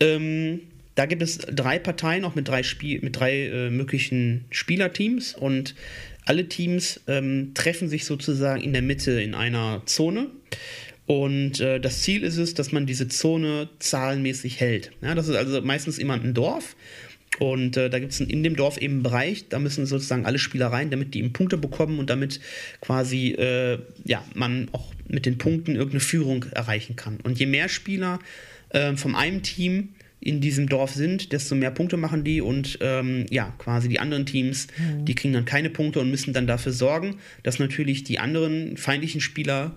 Ähm, 0.00 0.60
da 0.94 1.04
gibt 1.06 1.22
es 1.22 1.38
drei 1.38 1.78
Parteien, 1.78 2.24
auch 2.24 2.34
mit 2.34 2.48
drei, 2.48 2.62
Spiel 2.62 3.00
mit 3.02 3.16
drei 3.16 3.46
äh, 3.46 3.70
möglichen 3.70 4.46
Spielerteams 4.50 5.34
und 5.34 5.74
alle 6.26 6.48
Teams 6.48 7.00
ähm, 7.06 7.52
treffen 7.54 7.88
sich 7.88 8.04
sozusagen 8.04 8.60
in 8.60 8.72
der 8.72 8.82
Mitte 8.82 9.12
in 9.22 9.34
einer 9.34 9.82
Zone. 9.86 10.28
Und 11.06 11.60
äh, 11.60 11.80
das 11.80 12.02
Ziel 12.02 12.24
ist 12.24 12.36
es, 12.36 12.54
dass 12.54 12.72
man 12.72 12.84
diese 12.84 13.08
Zone 13.08 13.68
zahlenmäßig 13.78 14.60
hält. 14.60 14.90
Ja, 15.02 15.14
das 15.14 15.28
ist 15.28 15.36
also 15.36 15.62
meistens 15.62 15.98
immer 15.98 16.14
ein 16.14 16.34
Dorf. 16.34 16.76
Und 17.38 17.76
äh, 17.76 17.90
da 17.90 17.98
gibt 17.98 18.12
es 18.12 18.20
in 18.20 18.42
dem 18.42 18.56
Dorf 18.56 18.78
eben 18.78 18.94
einen 18.94 19.02
Bereich, 19.02 19.48
da 19.48 19.58
müssen 19.58 19.86
sozusagen 19.86 20.24
alle 20.26 20.38
Spieler 20.38 20.68
rein, 20.68 20.90
damit 20.90 21.14
die 21.14 21.18
eben 21.18 21.32
Punkte 21.32 21.58
bekommen 21.58 21.98
und 21.98 22.08
damit 22.08 22.40
quasi 22.80 23.32
äh, 23.32 23.78
ja, 24.04 24.24
man 24.34 24.68
auch 24.72 24.92
mit 25.06 25.26
den 25.26 25.38
Punkten 25.38 25.76
irgendeine 25.76 26.00
Führung 26.00 26.46
erreichen 26.52 26.96
kann. 26.96 27.18
Und 27.22 27.38
je 27.38 27.46
mehr 27.46 27.68
Spieler 27.68 28.18
äh, 28.70 28.96
vom 28.96 29.14
einem 29.14 29.42
Team 29.42 29.90
in 30.20 30.40
diesem 30.40 30.68
Dorf 30.68 30.92
sind, 30.92 31.32
desto 31.32 31.54
mehr 31.54 31.70
Punkte 31.70 31.96
machen 31.96 32.24
die 32.24 32.40
und 32.40 32.78
ähm, 32.80 33.26
ja, 33.30 33.54
quasi 33.58 33.88
die 33.88 34.00
anderen 34.00 34.26
Teams, 34.26 34.66
mhm. 34.78 35.04
die 35.04 35.14
kriegen 35.14 35.34
dann 35.34 35.44
keine 35.44 35.70
Punkte 35.70 36.00
und 36.00 36.10
müssen 36.10 36.32
dann 36.32 36.46
dafür 36.46 36.72
sorgen, 36.72 37.16
dass 37.42 37.58
natürlich 37.58 38.02
die 38.02 38.18
anderen 38.18 38.76
feindlichen 38.76 39.20
Spieler 39.20 39.76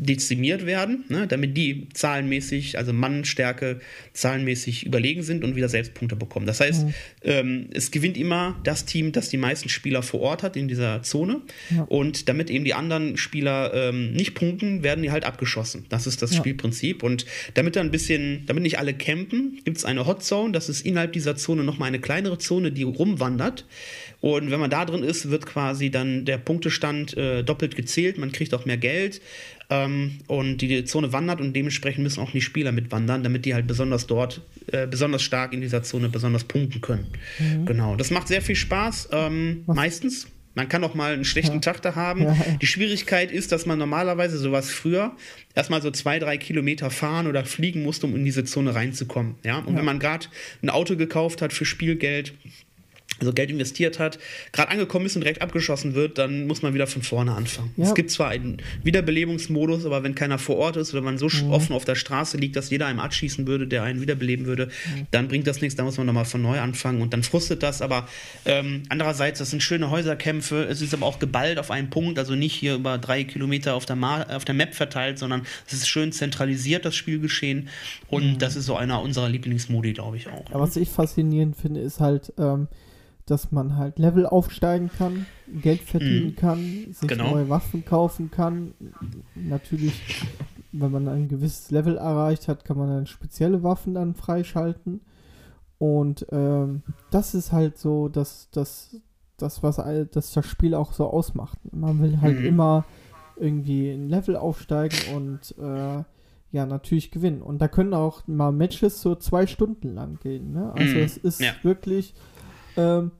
dezimiert 0.00 0.64
werden, 0.64 1.04
ne, 1.08 1.26
damit 1.26 1.56
die 1.56 1.88
zahlenmäßig, 1.92 2.78
also 2.78 2.92
Mannstärke 2.94 3.80
zahlenmäßig 4.14 4.86
überlegen 4.86 5.22
sind 5.22 5.44
und 5.44 5.56
wieder 5.56 5.68
Selbstpunkte 5.68 6.16
bekommen. 6.16 6.46
Das 6.46 6.60
heißt, 6.60 6.86
mhm. 6.86 6.94
ähm, 7.22 7.66
es 7.74 7.90
gewinnt 7.90 8.16
immer 8.16 8.58
das 8.64 8.86
Team, 8.86 9.12
das 9.12 9.28
die 9.28 9.36
meisten 9.36 9.68
Spieler 9.68 10.02
vor 10.02 10.20
Ort 10.20 10.42
hat 10.42 10.56
in 10.56 10.68
dieser 10.68 11.02
Zone. 11.02 11.42
Ja. 11.68 11.82
Und 11.82 12.30
damit 12.30 12.48
eben 12.48 12.64
die 12.64 12.72
anderen 12.72 13.18
Spieler 13.18 13.74
ähm, 13.74 14.12
nicht 14.12 14.34
punkten, 14.34 14.82
werden 14.82 15.02
die 15.02 15.10
halt 15.10 15.24
abgeschossen. 15.24 15.84
Das 15.90 16.06
ist 16.06 16.22
das 16.22 16.32
ja. 16.32 16.38
Spielprinzip. 16.38 17.02
Und 17.02 17.26
damit 17.52 17.76
dann 17.76 17.88
ein 17.88 17.92
bisschen, 17.92 18.46
damit 18.46 18.62
nicht 18.62 18.78
alle 18.78 18.94
campen, 18.94 19.60
gibt 19.64 19.76
es 19.76 19.84
eine 19.84 20.06
Hot 20.06 20.24
Zone. 20.24 20.52
Das 20.52 20.70
ist 20.70 20.86
innerhalb 20.86 21.12
dieser 21.12 21.36
Zone 21.36 21.62
nochmal 21.62 21.88
eine 21.88 22.00
kleinere 22.00 22.38
Zone, 22.38 22.72
die 22.72 22.84
rumwandert. 22.84 23.66
Und 24.20 24.50
wenn 24.50 24.60
man 24.60 24.70
da 24.70 24.86
drin 24.86 25.02
ist, 25.02 25.30
wird 25.30 25.44
quasi 25.44 25.90
dann 25.90 26.24
der 26.24 26.38
Punktestand 26.38 27.16
äh, 27.18 27.42
doppelt 27.42 27.76
gezählt. 27.76 28.16
Man 28.16 28.32
kriegt 28.32 28.54
auch 28.54 28.64
mehr 28.64 28.78
Geld. 28.78 29.20
Ähm, 29.70 30.18
und 30.26 30.58
die 30.58 30.84
Zone 30.84 31.12
wandert 31.12 31.40
und 31.40 31.54
dementsprechend 31.54 32.02
müssen 32.02 32.20
auch 32.20 32.32
die 32.32 32.40
Spieler 32.40 32.72
mitwandern, 32.72 33.22
damit 33.22 33.44
die 33.44 33.54
halt 33.54 33.68
besonders 33.68 34.06
dort, 34.06 34.42
äh, 34.72 34.86
besonders 34.86 35.22
stark 35.22 35.52
in 35.52 35.60
dieser 35.60 35.82
Zone 35.84 36.08
besonders 36.08 36.44
punkten 36.44 36.80
können. 36.80 37.06
Mhm. 37.38 37.66
Genau. 37.66 37.94
Das 37.94 38.10
macht 38.10 38.28
sehr 38.28 38.42
viel 38.42 38.56
Spaß. 38.56 39.10
Ähm, 39.12 39.62
meistens. 39.66 40.26
Man 40.56 40.68
kann 40.68 40.82
auch 40.82 40.94
mal 40.94 41.12
einen 41.12 41.24
schlechten 41.24 41.54
ja. 41.54 41.60
Tag 41.60 41.80
da 41.80 41.94
haben. 41.94 42.24
Ja, 42.24 42.32
ja. 42.32 42.44
Die 42.60 42.66
Schwierigkeit 42.66 43.30
ist, 43.30 43.52
dass 43.52 43.66
man 43.66 43.78
normalerweise 43.78 44.36
sowas 44.36 44.68
früher 44.68 45.12
erstmal 45.54 45.80
so 45.80 45.92
zwei, 45.92 46.18
drei 46.18 46.38
Kilometer 46.38 46.90
fahren 46.90 47.28
oder 47.28 47.44
fliegen 47.44 47.84
musste, 47.84 48.06
um 48.06 48.16
in 48.16 48.24
diese 48.24 48.42
Zone 48.42 48.74
reinzukommen. 48.74 49.36
Ja? 49.44 49.60
Und 49.60 49.76
wenn 49.76 49.84
man 49.84 50.00
gerade 50.00 50.26
ein 50.60 50.68
Auto 50.68 50.96
gekauft 50.96 51.40
hat 51.40 51.52
für 51.52 51.64
Spielgeld, 51.64 52.34
also 53.20 53.32
Geld 53.32 53.50
investiert 53.50 53.98
hat, 53.98 54.18
gerade 54.52 54.70
angekommen 54.70 55.06
ist 55.06 55.16
und 55.16 55.22
direkt 55.22 55.42
abgeschossen 55.42 55.94
wird, 55.94 56.18
dann 56.18 56.46
muss 56.46 56.62
man 56.62 56.74
wieder 56.74 56.86
von 56.86 57.02
vorne 57.02 57.32
anfangen. 57.32 57.72
Ja. 57.76 57.84
Es 57.84 57.94
gibt 57.94 58.10
zwar 58.10 58.28
einen 58.28 58.58
Wiederbelebungsmodus, 58.82 59.86
aber 59.86 60.02
wenn 60.02 60.14
keiner 60.14 60.38
vor 60.38 60.56
Ort 60.56 60.76
ist 60.76 60.92
oder 60.92 61.02
man 61.02 61.18
so 61.18 61.28
mhm. 61.28 61.50
offen 61.50 61.74
auf 61.74 61.84
der 61.84 61.94
Straße 61.94 62.36
liegt, 62.36 62.56
dass 62.56 62.70
jeder 62.70 62.86
einem 62.86 63.00
abschießen 63.00 63.46
würde, 63.46 63.66
der 63.66 63.82
einen 63.82 64.00
wiederbeleben 64.00 64.46
würde, 64.46 64.66
mhm. 64.66 65.06
dann 65.10 65.28
bringt 65.28 65.46
das 65.46 65.60
nichts, 65.60 65.76
da 65.76 65.84
muss 65.84 65.96
man 65.96 66.06
nochmal 66.06 66.24
von 66.24 66.42
neu 66.42 66.60
anfangen 66.60 67.02
und 67.02 67.12
dann 67.12 67.22
frustet 67.22 67.62
das. 67.62 67.82
Aber 67.82 68.08
ähm, 68.44 68.82
andererseits, 68.88 69.38
das 69.38 69.50
sind 69.50 69.62
schöne 69.62 69.90
Häuserkämpfe, 69.90 70.64
es 70.64 70.80
ist 70.80 70.94
aber 70.94 71.06
auch 71.06 71.18
geballt 71.18 71.58
auf 71.58 71.70
einen 71.70 71.90
Punkt, 71.90 72.18
also 72.18 72.34
nicht 72.34 72.54
hier 72.54 72.74
über 72.74 72.98
drei 72.98 73.24
Kilometer 73.24 73.74
auf 73.74 73.86
der, 73.86 73.96
Ma 73.96 74.22
auf 74.22 74.44
der 74.44 74.54
Map 74.54 74.74
verteilt, 74.74 75.18
sondern 75.18 75.42
es 75.66 75.72
ist 75.72 75.88
schön 75.88 76.12
zentralisiert, 76.12 76.84
das 76.84 76.96
Spielgeschehen. 76.96 77.68
Und 78.08 78.24
mhm. 78.24 78.38
das 78.38 78.56
ist 78.56 78.66
so 78.66 78.76
einer 78.76 79.02
unserer 79.02 79.28
Lieblingsmodi, 79.28 79.92
glaube 79.92 80.16
ich 80.16 80.28
auch. 80.28 80.46
Aber 80.50 80.60
was 80.60 80.76
ich 80.76 80.88
faszinierend 80.88 81.56
finde, 81.56 81.80
ist 81.80 82.00
halt, 82.00 82.32
ähm, 82.38 82.68
dass 83.30 83.52
man 83.52 83.76
halt 83.76 83.98
Level 83.98 84.26
aufsteigen 84.26 84.90
kann, 84.96 85.26
Geld 85.62 85.82
verdienen 85.82 86.30
mhm. 86.30 86.36
kann, 86.36 86.58
sich 86.90 87.08
genau. 87.08 87.30
neue 87.30 87.48
Waffen 87.48 87.84
kaufen 87.84 88.30
kann. 88.30 88.74
Natürlich, 89.34 90.24
wenn 90.72 90.90
man 90.90 91.06
ein 91.06 91.28
gewisses 91.28 91.70
Level 91.70 91.96
erreicht 91.96 92.48
hat, 92.48 92.64
kann 92.64 92.76
man 92.76 92.88
dann 92.88 93.06
spezielle 93.06 93.62
Waffen 93.62 93.94
dann 93.94 94.14
freischalten. 94.14 95.00
Und 95.78 96.26
ähm, 96.32 96.82
das 97.10 97.34
ist 97.34 97.52
halt 97.52 97.78
so, 97.78 98.08
dass 98.08 98.50
das, 98.50 98.96
das, 99.36 99.62
was 99.62 99.76
das, 99.76 100.32
das 100.32 100.46
Spiel 100.46 100.74
auch 100.74 100.92
so 100.92 101.06
ausmacht. 101.06 101.58
Man 101.72 102.02
will 102.02 102.20
halt 102.20 102.40
mhm. 102.40 102.46
immer 102.46 102.84
irgendwie 103.36 103.90
ein 103.90 104.08
Level 104.08 104.36
aufsteigen 104.36 105.14
und 105.14 105.54
äh, 105.58 106.02
ja, 106.52 106.66
natürlich 106.66 107.12
gewinnen. 107.12 107.42
Und 107.42 107.62
da 107.62 107.68
können 107.68 107.94
auch 107.94 108.26
mal 108.26 108.50
Matches 108.50 109.00
so 109.00 109.14
zwei 109.14 109.46
Stunden 109.46 109.94
lang 109.94 110.18
gehen. 110.20 110.52
Ne? 110.52 110.72
Also 110.74 110.96
mhm. 110.96 111.02
es 111.02 111.16
ist 111.16 111.40
ja. 111.40 111.52
wirklich 111.62 112.12
ähm, 112.76 113.12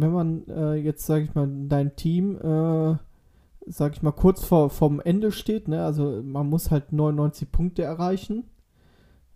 wenn 0.00 0.12
man 0.12 0.46
äh, 0.48 0.74
jetzt, 0.74 1.06
sage 1.06 1.24
ich 1.24 1.34
mal, 1.34 1.48
dein 1.68 1.96
Team, 1.96 2.36
äh, 2.36 2.96
sage 3.66 3.94
ich 3.94 4.02
mal, 4.02 4.12
kurz 4.12 4.44
vor 4.44 4.70
vom 4.70 5.00
Ende 5.00 5.32
steht, 5.32 5.68
ne? 5.68 5.84
also 5.84 6.22
man 6.22 6.48
muss 6.48 6.70
halt 6.70 6.92
99 6.92 7.50
Punkte 7.50 7.82
erreichen. 7.82 8.44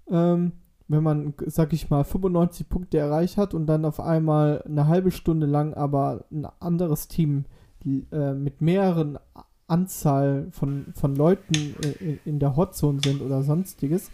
Ähm, 0.09 0.53
wenn 0.89 1.03
man, 1.03 1.35
sag 1.47 1.73
ich 1.73 1.91
mal, 1.91 2.05
95 2.05 2.69
Punkte 2.69 2.99
erreicht 2.99 3.37
hat 3.37 3.55
und 3.55 3.67
dann 3.67 3.85
auf 3.85 3.99
einmal 3.99 4.63
eine 4.67 4.89
halbe 4.89 5.11
Stunde 5.11 5.47
lang 5.47 5.75
aber 5.75 6.25
ein 6.31 6.47
anderes 6.61 7.09
Team 7.09 7.45
äh, 7.85 8.33
mit 8.35 8.61
mehreren 8.61 9.19
Anzahl 9.69 10.49
von, 10.51 10.87
von 10.95 11.17
Leuten 11.17 11.75
äh, 11.83 12.19
in 12.25 12.39
der 12.39 12.57
Hotzone 12.57 13.01
sind 13.03 13.23
oder 13.23 13.43
sonstiges, 13.43 14.11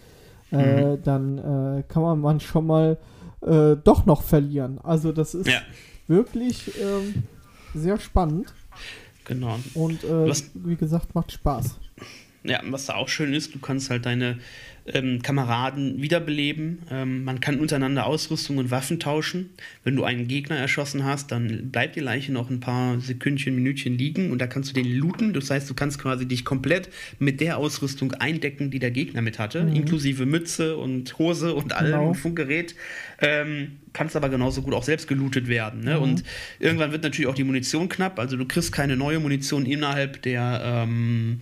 äh, 0.53 0.97
mhm. 0.97 1.03
dann 1.03 1.39
äh, 1.39 1.83
kann 1.89 2.03
man, 2.03 2.21
man 2.21 2.41
schon 2.41 2.67
mal 2.67 2.99
äh, 3.41 3.77
doch 3.77 4.07
noch 4.07 4.23
verlieren. 4.23 4.79
Also 4.83 5.13
das 5.13 5.35
ist 5.35 5.49
ja 5.49 5.61
wirklich 6.09 6.73
ähm, 6.81 7.23
sehr 7.75 7.99
spannend. 7.99 8.53
Genau. 9.25 9.59
Und 9.75 10.05
äh, 10.05 10.33
wie 10.55 10.77
gesagt, 10.77 11.15
macht 11.15 11.33
Spaß. 11.33 11.79
Ja, 12.45 12.61
was 12.65 12.87
da 12.87 12.95
auch 12.95 13.09
schön 13.09 13.35
ist, 13.35 13.55
du 13.55 13.59
kannst 13.59 13.91
halt 13.91 14.07
deine 14.07 14.39
ähm, 14.95 15.23
Kameraden 15.23 16.01
wiederbeleben. 16.01 16.83
Ähm, 16.91 17.25
man 17.25 17.41
kann 17.41 17.61
untereinander 17.61 18.07
Ausrüstung 18.07 18.59
und 18.59 18.71
Waffen 18.71 19.01
tauschen. 19.01 19.51
Wenn 19.85 19.97
du 19.97 20.05
einen 20.05 20.29
Gegner 20.29 20.57
erschossen 20.57 21.05
hast, 21.05 21.31
dann 21.31 21.71
bleibt 21.71 21.97
die 21.97 22.01
Leiche 22.01 22.33
noch 22.33 22.51
ein 22.51 22.61
paar 22.61 23.01
Sekündchen, 23.01 23.55
Minütchen 23.55 23.99
liegen 23.99 24.31
und 24.31 24.39
da 24.39 24.47
kannst 24.47 24.71
du 24.71 24.75
den 24.75 24.91
looten. 24.91 25.33
Das 25.33 25.51
heißt, 25.51 25.69
du 25.69 25.75
kannst 25.75 25.99
quasi 25.99 26.27
dich 26.27 26.45
komplett 26.45 26.89
mit 27.19 27.41
der 27.41 27.59
Ausrüstung 27.59 28.13
eindecken, 28.13 28.71
die 28.71 28.79
der 28.79 28.91
Gegner 28.91 29.21
mit 29.21 29.39
hatte, 29.39 29.65
mhm. 29.65 29.75
inklusive 29.75 30.27
Mütze 30.27 30.77
und 30.77 31.19
Hose 31.19 31.55
und 31.55 31.73
allem 31.75 32.01
genau. 32.01 32.15
Funkgerät. 32.15 32.75
Ähm, 33.21 33.79
kannst 33.93 34.17
aber 34.17 34.29
genauso 34.29 34.63
gut 34.63 34.75
auch 34.75 34.83
selbst 34.83 35.09
gelootet 35.09 35.49
werden. 35.49 35.81
Ne? 35.81 35.97
Mhm. 35.97 36.03
Und 36.03 36.25
irgendwann 36.59 36.93
wird 36.93 37.03
natürlich 37.03 37.29
auch 37.29 37.35
die 37.35 37.45
Munition 37.45 37.89
knapp. 37.89 38.19
Also 38.19 38.37
du 38.37 38.47
kriegst 38.47 38.73
keine 38.73 38.97
neue 38.97 39.21
Munition 39.21 39.67
innerhalb 39.67 40.23
der 40.23 40.61
ähm, 40.65 41.41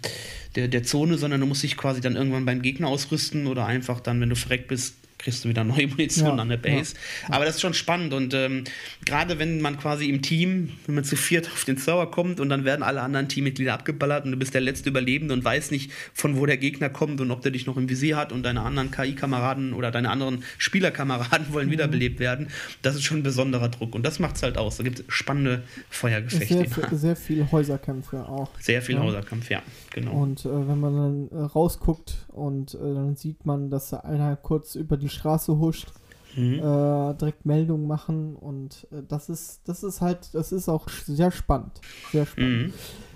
der, 0.57 0.69
der 0.69 0.83
Zone, 0.83 1.19
sondern 1.19 1.41
du 1.41 1.47
musst 1.47 1.63
dich 1.63 1.77
quasi 1.77 2.01
dann 2.01 2.17
irgendwann 2.17 2.45
beim 2.45 2.63
Gegner 2.63 2.89
ausrüsten 2.89 3.47
oder 3.47 3.67
einfach 3.67 4.01
dann, 4.01 4.21
wenn 4.21 4.31
du 4.31 4.37
verreckt 4.37 4.69
bist, 4.69 4.97
kriegst 5.19 5.45
du 5.45 5.49
wieder 5.49 5.65
neue 5.65 5.87
Munition 5.89 6.37
ja, 6.37 6.43
an 6.43 6.49
der 6.49 6.57
Base. 6.57 6.95
Ja, 7.23 7.35
Aber 7.35 7.45
das 7.45 7.57
ist 7.57 7.61
schon 7.61 7.75
spannend 7.75 8.13
und 8.13 8.35
ähm, 8.35 8.65
gerade 9.05 9.39
wenn 9.39 9.61
man 9.61 9.79
quasi 9.79 10.09
im 10.09 10.23
Team, 10.23 10.73
wenn 10.87 10.95
man 10.97 11.05
zu 11.05 11.17
viert 11.17 11.47
auf 11.53 11.65
den 11.65 11.77
Server 11.77 12.11
kommt 12.11 12.41
und 12.41 12.49
dann 12.49 12.65
werden 12.65 12.83
alle 12.83 13.01
anderen 13.03 13.29
Teammitglieder 13.29 13.75
abgeballert 13.75 14.25
und 14.25 14.33
du 14.33 14.37
bist 14.37 14.55
der 14.55 14.61
letzte 14.61 14.91
Überlebende 14.91 15.35
und 15.35 15.45
weißt 15.45 15.73
nicht, 15.73 15.91
von 16.13 16.37
wo 16.37 16.47
der 16.47 16.57
Gegner 16.57 16.89
kommt 16.89 17.21
und 17.21 17.31
ob 17.31 17.43
der 17.43 17.53
dich 17.53 17.67
noch 17.67 17.77
im 17.77 17.89
Visier 17.89 18.17
hat 18.17 18.33
und 18.33 18.43
deine 18.43 18.63
anderen 18.63 18.91
KI-Kameraden 18.91 19.73
oder 19.73 19.91
deine 19.91 20.11
anderen 20.11 20.45
Spielerkameraden 20.59 21.47
wollen 21.53 21.69
mhm. 21.69 21.73
wiederbelebt 21.73 22.21
werden, 22.21 22.49
das 22.83 22.97
ist 22.97 23.05
schon 23.05 23.19
ein 23.19 23.23
besonderer 23.23 23.69
Druck 23.69 23.95
und 23.95 24.05
das 24.05 24.19
macht 24.19 24.37
es 24.37 24.43
halt 24.43 24.59
aus. 24.59 24.77
Da 24.77 24.85
gibt 24.85 25.01
es 25.01 25.05
spannende 25.09 25.63
Feuergefechte. 25.91 26.67
Sehr, 26.69 26.99
sehr 26.99 27.17
viele 27.17 27.51
Häuserkämpfe 27.51 28.29
auch. 28.29 28.51
Sehr 28.59 28.83
viel. 28.83 28.97
Häuserkampf, 28.99 29.51
ja, 29.51 29.63
genau. 29.97 30.23
Und 30.23 30.45
äh, 30.45 30.69
wenn 30.69 30.79
man 30.79 30.97
dann 30.97 31.29
äh, 31.31 31.43
rausguckt 31.43 32.27
und 32.29 32.75
äh, 32.75 32.79
dann 32.79 33.17
sieht 33.17 33.45
man, 33.45 33.71
dass 33.71 33.91
da 33.91 33.99
einer 34.01 34.37
kurz 34.37 34.77
über 34.77 34.97
die 34.97 35.09
Straße 35.09 35.59
huscht, 35.59 35.89
mhm. 36.37 36.55
äh, 36.55 37.15
direkt 37.15 37.47
Meldungen 37.47 37.87
machen 37.87 38.37
und 38.37 38.87
äh, 38.93 39.03
das 39.09 39.29
ist, 39.29 39.63
das 39.65 39.83
ist 39.83 40.01
halt, 40.01 40.35
das 40.35 40.53
ist 40.53 40.69
auch 40.69 40.89
sehr 40.89 41.33
spannend. 41.33 41.81
Sehr 42.13 42.27
spannend. 42.27 42.69
Mhm. 42.69 42.73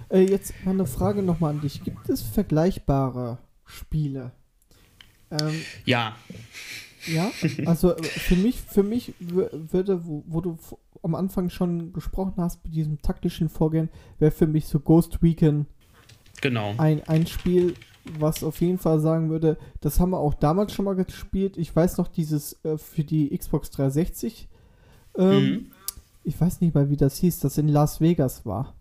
Äh, 0.09 0.23
jetzt 0.23 0.55
mal 0.64 0.73
eine 0.73 0.87
Frage 0.87 1.23
nochmal 1.23 1.55
an 1.55 1.61
dich. 1.61 1.85
Gibt 1.85 2.09
es 2.09 2.23
vergleichbare 2.23 3.38
Spiele? 3.64 4.33
Ähm, 5.31 5.61
ja. 5.85 6.16
Ja, 7.07 7.31
also 7.64 7.95
für 8.03 8.37
mich, 8.37 8.61
für 8.61 8.83
mich 8.83 9.14
würde, 9.19 10.05
wo, 10.05 10.23
wo 10.27 10.43
du 10.43 10.59
am 11.03 11.14
Anfang 11.14 11.49
schon 11.49 11.95
gesprochen 11.95 12.35
hast, 12.37 12.62
mit 12.64 12.75
diesem 12.75 13.01
taktischen 13.01 13.49
Vorgehen, 13.49 13.88
wäre 14.19 14.31
für 14.31 14.47
mich 14.47 14.66
so 14.66 14.81
Ghost 14.81 15.23
Recon 15.23 15.66
genau. 16.40 16.74
ein, 16.79 17.03
ein 17.07 17.26
Spiel, 17.26 17.74
was 18.18 18.42
auf 18.42 18.61
jeden 18.61 18.79
Fall 18.79 19.00
sagen 19.00 19.31
würde, 19.31 19.59
das 19.81 20.00
haben 20.00 20.11
wir 20.11 20.18
auch 20.18 20.35
damals 20.35 20.72
schon 20.72 20.85
mal 20.85 20.94
gespielt. 20.94 21.57
Ich 21.57 21.74
weiß 21.74 21.98
noch, 21.98 22.09
dieses 22.09 22.64
äh, 22.64 22.79
für 22.79 23.05
die 23.05 23.37
Xbox 23.37 23.70
360. 23.70 24.48
Ähm, 25.16 25.44
mhm. 25.44 25.66
Ich 26.24 26.40
weiß 26.40 26.61
nicht 26.61 26.74
mal, 26.74 26.90
wie 26.90 26.96
das 26.96 27.18
hieß, 27.18 27.40
das 27.40 27.59
in 27.59 27.68
Las 27.68 28.00
Vegas 28.00 28.44
war. 28.44 28.74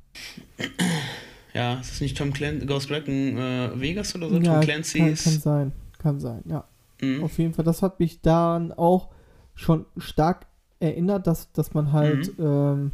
Ja, 1.54 1.80
ist 1.80 1.91
das 1.91 2.02
nicht 2.02 2.17
Tom 2.17 2.32
Clancy, 2.34 2.65
Ghost 2.65 2.89
Recon 2.91 3.38
äh, 3.38 3.72
Vegas 3.80 4.15
oder 4.15 4.30
so? 4.30 4.38
Ja, 4.38 4.54
Tom 4.54 4.62
Clancy 4.62 5.00
kann, 5.00 5.15
kann 5.15 5.39
sein, 5.39 5.72
kann 5.98 6.19
sein, 6.19 6.43
ja. 6.45 6.65
Mhm. 7.02 7.24
Auf 7.24 7.38
jeden 7.38 7.54
Fall, 7.54 7.65
das 7.65 7.82
hat 7.82 8.00
mich 8.00 8.22
dann 8.22 8.72
auch 8.72 9.10
schon 9.56 9.86
stark 9.98 10.48
erinnert, 10.80 11.28
dass, 11.28 11.52
dass 11.52 11.74
man 11.74 11.91
halt 11.91 12.38
mhm. 12.38 12.45
ähm, 12.45 12.91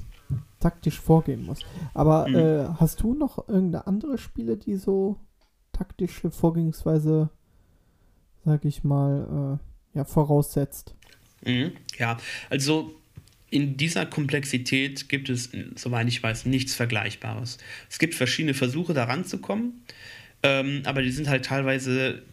taktisch 0.66 1.00
vorgehen 1.00 1.46
muss. 1.46 1.60
Aber 1.94 2.28
mhm. 2.28 2.36
äh, 2.36 2.68
hast 2.80 3.02
du 3.02 3.14
noch 3.14 3.48
irgendeine 3.48 3.86
andere 3.86 4.18
Spiele, 4.18 4.58
die 4.58 4.78
so 4.78 5.20
taktische 5.72 6.32
Vorgehensweise, 6.32 7.30
sag 8.44 8.66
ich 8.66 8.84
mal, 8.84 9.60
äh, 9.94 9.98
ja, 9.98 10.06
voraussetzt. 10.06 10.96
Mhm, 11.46 11.74
ja, 12.00 12.18
also 12.50 12.96
in 13.52 13.78
dieser 13.78 14.08
Komplexität 14.08 15.08
gibt 15.08 15.30
es, 15.30 15.52
soweit 15.76 16.08
ich 16.08 16.24
weiß, 16.24 16.48
nichts 16.48 16.74
Vergleichbares. 16.74 17.60
Es 17.88 18.00
gibt 18.00 18.16
verschiedene 18.16 18.56
Versuche, 18.56 18.96
da 18.96 19.04
ranzukommen, 19.04 19.84
ähm, 20.42 20.82
aber 20.86 21.04
die 21.04 21.12
sind 21.12 21.30
halt 21.30 21.46
teilweise 21.46 22.24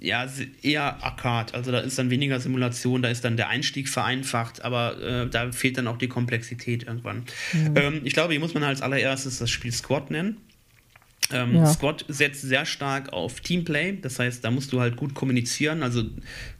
ja, 0.00 0.26
eher 0.62 1.02
Arcade. 1.02 1.54
Also 1.54 1.70
da 1.70 1.80
ist 1.80 1.98
dann 1.98 2.10
weniger 2.10 2.40
Simulation, 2.40 3.02
da 3.02 3.10
ist 3.10 3.24
dann 3.24 3.36
der 3.36 3.48
Einstieg 3.48 3.88
vereinfacht, 3.88 4.64
aber 4.64 5.00
äh, 5.00 5.28
da 5.28 5.52
fehlt 5.52 5.76
dann 5.78 5.86
auch 5.86 5.98
die 5.98 6.08
Komplexität 6.08 6.84
irgendwann. 6.84 7.24
Mhm. 7.52 7.76
Ähm, 7.76 8.00
ich 8.04 8.14
glaube, 8.14 8.32
hier 8.32 8.40
muss 8.40 8.54
man 8.54 8.62
als 8.62 8.80
allererstes 8.80 9.38
das 9.38 9.50
Spiel 9.50 9.72
Squad 9.72 10.10
nennen. 10.10 10.38
Ähm, 11.32 11.54
ja. 11.54 11.66
Squad 11.66 12.04
setzt 12.08 12.42
sehr 12.42 12.64
stark 12.64 13.12
auf 13.12 13.40
Teamplay, 13.40 13.98
das 14.00 14.18
heißt, 14.18 14.44
da 14.44 14.50
musst 14.50 14.72
du 14.72 14.80
halt 14.80 14.96
gut 14.96 15.14
kommunizieren. 15.14 15.82
Also 15.82 16.04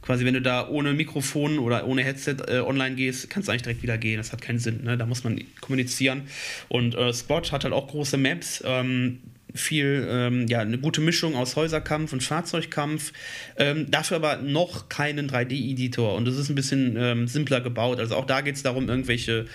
quasi, 0.01 0.23
wenn 0.23 0.35
du 0.35 0.41
da 0.41 0.69
ohne 0.69 0.93
Mikrofon 0.93 1.59
oder 1.59 1.85
ohne 1.87 2.03
Headset 2.03 2.37
äh, 2.47 2.59
online 2.59 2.95
gehst, 2.95 3.29
kannst 3.29 3.47
du 3.47 3.51
eigentlich 3.51 3.63
direkt 3.63 3.83
wieder 3.83 3.97
gehen. 3.97 4.17
Das 4.17 4.31
hat 4.31 4.41
keinen 4.41 4.59
Sinn. 4.59 4.83
Ne? 4.83 4.97
Da 4.97 5.05
muss 5.05 5.23
man 5.23 5.41
kommunizieren. 5.59 6.23
Und 6.69 6.95
äh, 6.95 7.11
Squad 7.11 7.51
hat 7.51 7.63
halt 7.63 7.73
auch 7.73 7.87
große 7.87 8.17
Maps. 8.17 8.63
Ähm, 8.65 9.19
viel, 9.53 10.07
ähm, 10.09 10.47
ja, 10.47 10.59
eine 10.59 10.77
gute 10.77 11.01
Mischung 11.01 11.35
aus 11.35 11.55
Häuserkampf 11.55 12.13
und 12.13 12.23
Fahrzeugkampf. 12.23 13.13
Ähm, 13.57 13.89
dafür 13.89 14.17
aber 14.17 14.37
noch 14.37 14.89
keinen 14.89 15.29
3D-Editor 15.29 16.15
und 16.15 16.25
das 16.25 16.37
ist 16.37 16.49
ein 16.49 16.55
bisschen 16.55 16.95
ähm, 16.97 17.27
simpler 17.27 17.61
gebaut. 17.61 17.99
Also 17.99 18.15
auch 18.15 18.25
da 18.25 18.41
geht 18.41 18.55
es 18.55 18.63
darum, 18.63 18.89
irgendwelche 18.89 19.45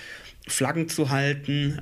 Flaggen 0.47 0.89
zu 0.89 1.11
halten. 1.11 1.79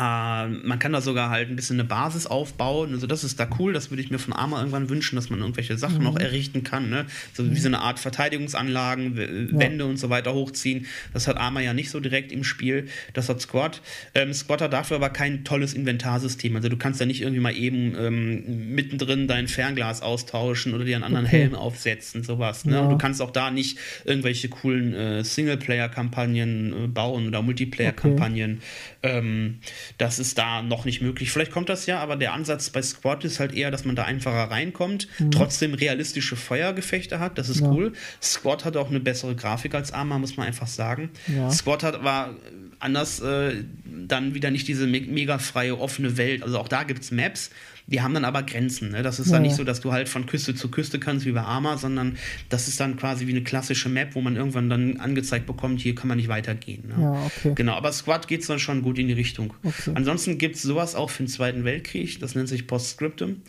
Ähm, 0.00 0.40
Äh, 0.40 0.48
man 0.66 0.78
kann 0.78 0.92
da 0.92 1.00
sogar 1.00 1.30
halt 1.30 1.50
ein 1.50 1.56
bisschen 1.56 1.78
eine 1.78 1.88
Basis 1.88 2.26
aufbauen. 2.26 2.92
Also 2.92 3.06
das 3.06 3.24
ist 3.24 3.38
da 3.38 3.48
cool. 3.58 3.72
Das 3.72 3.90
würde 3.90 4.02
ich 4.02 4.10
mir 4.10 4.18
von 4.18 4.32
Arma 4.32 4.58
irgendwann 4.58 4.88
wünschen, 4.88 5.16
dass 5.16 5.30
man 5.30 5.40
irgendwelche 5.40 5.76
Sachen 5.76 5.98
mhm. 5.98 6.04
noch 6.04 6.16
errichten 6.18 6.62
kann. 6.62 6.90
Ne? 6.90 7.06
So 7.34 7.42
mhm. 7.42 7.54
wie 7.54 7.60
so 7.60 7.68
eine 7.68 7.80
Art 7.80 7.98
Verteidigungsanlagen, 7.98 9.16
Wände 9.16 9.84
ja. 9.84 9.90
und 9.90 9.98
so 9.98 10.10
weiter 10.10 10.34
hochziehen. 10.34 10.86
Das 11.12 11.28
hat 11.28 11.36
Arma 11.36 11.60
ja 11.60 11.74
nicht 11.74 11.90
so 11.90 12.00
direkt 12.00 12.32
im 12.32 12.44
Spiel. 12.44 12.88
Das 13.12 13.28
hat 13.28 13.40
Squad. 13.40 13.82
Ähm, 14.14 14.32
Squad 14.32 14.62
hat 14.62 14.72
dafür 14.72 14.96
aber 14.96 15.10
kein 15.10 15.44
tolles 15.44 15.74
Inventarsystem. 15.74 16.56
Also 16.56 16.68
du 16.68 16.76
kannst 16.76 17.00
ja 17.00 17.06
nicht 17.06 17.22
irgendwie 17.22 17.40
mal 17.40 17.56
eben 17.56 17.94
ähm, 17.98 18.74
mittendrin 18.74 19.28
dein 19.28 19.48
Fernglas 19.48 20.02
austauschen 20.02 20.74
oder 20.74 20.84
dir 20.84 20.96
einen 20.96 21.04
anderen 21.04 21.26
okay. 21.26 21.40
Helm 21.40 21.54
aufsetzen, 21.54 22.22
sowas. 22.22 22.64
Ne? 22.64 22.74
Ja. 22.74 22.88
du 22.88 22.98
kannst 22.98 23.20
auch 23.22 23.30
da 23.30 23.50
nicht 23.50 23.78
irgendwelche 24.04 24.48
coolen 24.48 24.94
äh, 24.94 25.24
Singleplayer-Kampagnen 25.24 26.84
äh, 26.84 26.86
bauen 26.88 27.26
oder 27.26 27.42
Multiplayer-Kampagnen. 27.42 28.58
Okay. 28.58 28.89
Ähm, 29.02 29.60
das 29.98 30.18
ist 30.18 30.36
da 30.36 30.62
noch 30.62 30.84
nicht 30.84 31.00
möglich. 31.00 31.30
Vielleicht 31.30 31.52
kommt 31.52 31.68
das 31.68 31.86
ja, 31.86 32.00
aber 32.00 32.16
der 32.16 32.34
Ansatz 32.34 32.68
bei 32.70 32.82
Squad 32.82 33.24
ist 33.24 33.40
halt 33.40 33.54
eher, 33.54 33.70
dass 33.70 33.84
man 33.84 33.96
da 33.96 34.04
einfacher 34.04 34.50
reinkommt, 34.50 35.08
mhm. 35.18 35.30
trotzdem 35.30 35.74
realistische 35.74 36.36
Feuergefechte 36.36 37.18
hat. 37.18 37.38
Das 37.38 37.48
ist 37.48 37.60
ja. 37.60 37.70
cool. 37.70 37.92
Squad 38.22 38.64
hat 38.64 38.76
auch 38.76 38.90
eine 38.90 39.00
bessere 39.00 39.34
Grafik 39.34 39.74
als 39.74 39.92
Arma, 39.92 40.18
muss 40.18 40.36
man 40.36 40.46
einfach 40.46 40.66
sagen. 40.66 41.10
Ja. 41.26 41.50
Squad 41.50 41.82
hat, 41.82 42.04
war 42.04 42.34
anders 42.78 43.20
äh, 43.20 43.64
dann 43.84 44.34
wieder 44.34 44.50
nicht 44.50 44.68
diese 44.68 44.86
me 44.86 45.00
mega 45.00 45.38
freie, 45.38 45.78
offene 45.78 46.16
Welt. 46.16 46.42
Also 46.42 46.58
auch 46.58 46.68
da 46.68 46.82
gibt 46.82 47.02
es 47.02 47.10
Maps, 47.10 47.50
die 47.90 48.00
haben 48.00 48.14
dann 48.14 48.24
aber 48.24 48.42
Grenzen. 48.42 48.90
Ne? 48.90 49.02
Das 49.02 49.18
ist 49.18 49.26
ja, 49.26 49.34
dann 49.34 49.42
nicht 49.42 49.56
so, 49.56 49.64
dass 49.64 49.80
du 49.80 49.92
halt 49.92 50.08
von 50.08 50.26
Küste 50.26 50.54
zu 50.54 50.70
Küste 50.70 50.98
kannst 50.98 51.26
wie 51.26 51.32
bei 51.32 51.42
Arma, 51.42 51.76
sondern 51.76 52.16
das 52.48 52.68
ist 52.68 52.78
dann 52.80 52.96
quasi 52.96 53.26
wie 53.26 53.32
eine 53.32 53.42
klassische 53.42 53.88
Map, 53.88 54.14
wo 54.14 54.20
man 54.20 54.36
irgendwann 54.36 54.70
dann 54.70 54.98
angezeigt 54.98 55.46
bekommt, 55.46 55.80
hier 55.80 55.94
kann 55.94 56.08
man 56.08 56.16
nicht 56.16 56.28
weitergehen. 56.28 56.88
Ne? 56.88 57.02
Ja, 57.02 57.26
okay. 57.26 57.52
Genau, 57.54 57.74
aber 57.74 57.92
Squad 57.92 58.28
geht 58.28 58.42
es 58.42 58.46
dann 58.46 58.58
schon 58.58 58.82
gut 58.82 58.98
in 58.98 59.08
die 59.08 59.14
Richtung. 59.14 59.54
Okay. 59.64 59.92
Ansonsten 59.94 60.38
gibt 60.38 60.56
es 60.56 60.62
sowas 60.62 60.94
auch 60.94 61.10
für 61.10 61.24
den 61.24 61.28
Zweiten 61.28 61.64
Weltkrieg, 61.64 62.20
das 62.20 62.34
nennt 62.34 62.48
sich 62.48 62.66
Postscriptum. 62.66 63.42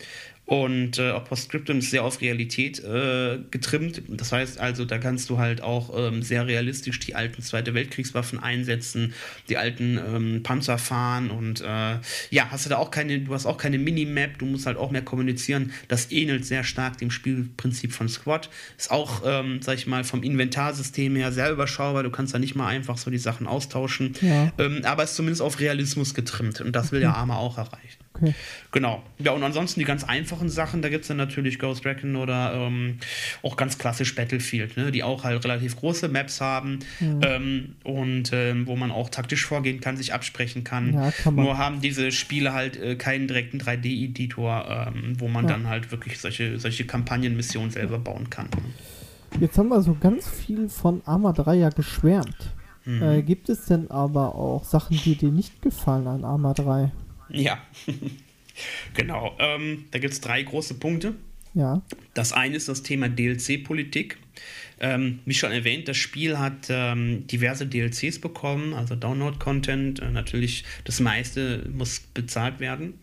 Und 0.52 0.98
äh, 0.98 1.12
auch 1.12 1.24
Postscriptum 1.24 1.78
ist 1.78 1.92
sehr 1.92 2.04
auf 2.04 2.20
Realität 2.20 2.78
äh, 2.84 3.38
getrimmt. 3.50 4.02
Das 4.08 4.32
heißt 4.32 4.60
also, 4.60 4.84
da 4.84 4.98
kannst 4.98 5.30
du 5.30 5.38
halt 5.38 5.62
auch 5.62 5.90
ähm, 5.96 6.20
sehr 6.20 6.46
realistisch 6.46 7.00
die 7.00 7.14
alten 7.14 7.40
Zweite 7.40 7.72
Weltkriegswaffen 7.72 8.38
einsetzen, 8.38 9.14
die 9.48 9.56
alten 9.56 9.96
ähm, 9.96 10.42
Panzer 10.42 10.76
fahren 10.76 11.30
und 11.30 11.62
äh, 11.62 11.94
ja, 12.28 12.50
hast 12.50 12.66
du 12.66 12.68
da 12.68 12.76
auch 12.76 12.90
keine, 12.90 13.20
du 13.20 13.32
hast 13.32 13.46
auch 13.46 13.56
keine 13.56 13.78
Minimap, 13.78 14.36
du 14.40 14.44
musst 14.44 14.66
halt 14.66 14.76
auch 14.76 14.90
mehr 14.90 15.00
kommunizieren. 15.00 15.72
Das 15.88 16.12
ähnelt 16.12 16.44
sehr 16.44 16.64
stark 16.64 16.98
dem 16.98 17.10
Spielprinzip 17.10 17.94
von 17.94 18.10
Squad. 18.10 18.50
Ist 18.76 18.90
auch, 18.90 19.22
ähm, 19.24 19.62
sag 19.62 19.78
ich 19.78 19.86
mal, 19.86 20.04
vom 20.04 20.22
Inventarsystem 20.22 21.16
her 21.16 21.32
sehr 21.32 21.50
überschaubar. 21.50 22.02
Du 22.02 22.10
kannst 22.10 22.34
da 22.34 22.38
nicht 22.38 22.56
mal 22.56 22.66
einfach 22.66 22.98
so 22.98 23.10
die 23.10 23.16
Sachen 23.16 23.46
austauschen. 23.46 24.12
Ja. 24.20 24.52
Ähm, 24.58 24.82
aber 24.84 25.04
ist 25.04 25.16
zumindest 25.16 25.40
auf 25.40 25.60
Realismus 25.60 26.12
getrimmt 26.12 26.60
und 26.60 26.76
das 26.76 26.92
will 26.92 27.00
der 27.00 27.16
Arme 27.16 27.36
auch 27.36 27.56
erreichen. 27.56 28.02
Okay. 28.14 28.34
Genau. 28.72 29.02
Ja, 29.18 29.32
und 29.32 29.42
ansonsten 29.42 29.80
die 29.80 29.86
ganz 29.86 30.04
einfachen 30.04 30.48
Sachen, 30.48 30.82
da 30.82 30.88
gibt 30.88 31.02
es 31.02 31.08
dann 31.08 31.16
natürlich 31.16 31.58
Ghost 31.58 31.84
Recon 31.84 32.16
oder 32.16 32.52
ähm, 32.54 32.98
auch 33.42 33.56
ganz 33.56 33.78
klassisch 33.78 34.14
Battlefield, 34.14 34.76
ne, 34.76 34.92
die 34.92 35.02
auch 35.02 35.24
halt 35.24 35.44
relativ 35.44 35.76
große 35.76 36.08
Maps 36.08 36.40
haben 36.40 36.80
mhm. 37.00 37.20
ähm, 37.22 37.76
und 37.84 38.30
ähm, 38.32 38.66
wo 38.66 38.76
man 38.76 38.90
auch 38.90 39.08
taktisch 39.08 39.46
vorgehen 39.46 39.80
kann, 39.80 39.96
sich 39.96 40.12
absprechen 40.12 40.64
kann. 40.64 40.94
Ja, 40.94 41.10
kann 41.10 41.34
Nur 41.34 41.58
haben 41.58 41.80
diese 41.80 42.12
Spiele 42.12 42.52
halt 42.52 42.76
äh, 42.76 42.96
keinen 42.96 43.28
direkten 43.28 43.58
3D-Editor, 43.58 44.92
ähm, 44.94 45.14
wo 45.18 45.28
man 45.28 45.46
ja. 45.46 45.52
dann 45.52 45.68
halt 45.68 45.90
wirklich 45.90 46.18
solche, 46.18 46.58
solche 46.58 46.84
Kampagnenmissionen 46.84 47.70
selber 47.70 47.98
bauen 47.98 48.30
kann. 48.30 48.48
Jetzt 49.40 49.56
haben 49.56 49.68
wir 49.68 49.80
so 49.82 49.96
ganz 49.98 50.28
viel 50.28 50.68
von 50.68 51.00
Arma 51.06 51.32
3 51.32 51.54
ja 51.54 51.70
geschwärmt. 51.70 52.52
Mhm. 52.84 53.02
Äh, 53.02 53.22
gibt 53.22 53.48
es 53.48 53.66
denn 53.66 53.90
aber 53.90 54.34
auch 54.34 54.64
Sachen, 54.64 54.98
die 55.04 55.16
dir 55.16 55.30
nicht 55.30 55.62
gefallen 55.62 56.06
an 56.06 56.24
Arma 56.24 56.52
3? 56.52 56.90
Ja, 57.32 57.62
genau. 58.94 59.36
Ähm, 59.38 59.86
da 59.90 59.98
gibt 59.98 60.12
es 60.12 60.20
drei 60.20 60.42
große 60.42 60.74
Punkte. 60.74 61.14
Ja. 61.54 61.82
Das 62.14 62.32
eine 62.32 62.56
ist 62.56 62.68
das 62.68 62.82
Thema 62.82 63.08
DLC-Politik. 63.08 64.18
Ähm, 64.80 65.20
wie 65.26 65.34
schon 65.34 65.52
erwähnt, 65.52 65.86
das 65.86 65.96
Spiel 65.96 66.38
hat 66.38 66.66
ähm, 66.68 67.26
diverse 67.26 67.66
DLCs 67.66 68.20
bekommen, 68.20 68.74
also 68.74 68.96
Download-Content. 68.96 70.00
Äh, 70.00 70.10
natürlich, 70.10 70.64
das 70.84 70.98
meiste 70.98 71.68
muss 71.72 72.00
bezahlt 72.00 72.58
werden. 72.58 72.94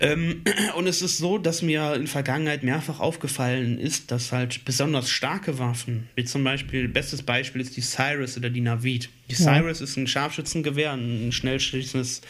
Ähm, 0.00 0.42
und 0.76 0.86
es 0.86 1.02
ist 1.02 1.18
so, 1.18 1.38
dass 1.38 1.62
mir 1.62 1.94
in 1.94 2.06
Vergangenheit 2.06 2.62
mehrfach 2.62 3.00
aufgefallen 3.00 3.78
ist, 3.78 4.10
dass 4.10 4.32
halt 4.32 4.64
besonders 4.64 5.10
starke 5.10 5.58
Waffen, 5.58 6.08
wie 6.16 6.24
zum 6.24 6.42
Beispiel, 6.42 6.88
bestes 6.88 7.22
Beispiel 7.22 7.60
ist 7.60 7.76
die 7.76 7.82
Cyrus 7.82 8.36
oder 8.36 8.50
die 8.50 8.62
Navid. 8.62 9.10
Die 9.30 9.34
ja. 9.34 9.60
Cyrus 9.60 9.80
ist 9.80 9.96
ein 9.96 10.06
Scharfschützengewehr, 10.06 10.92
ein 10.92 11.30
schnellschießendes 11.30 12.22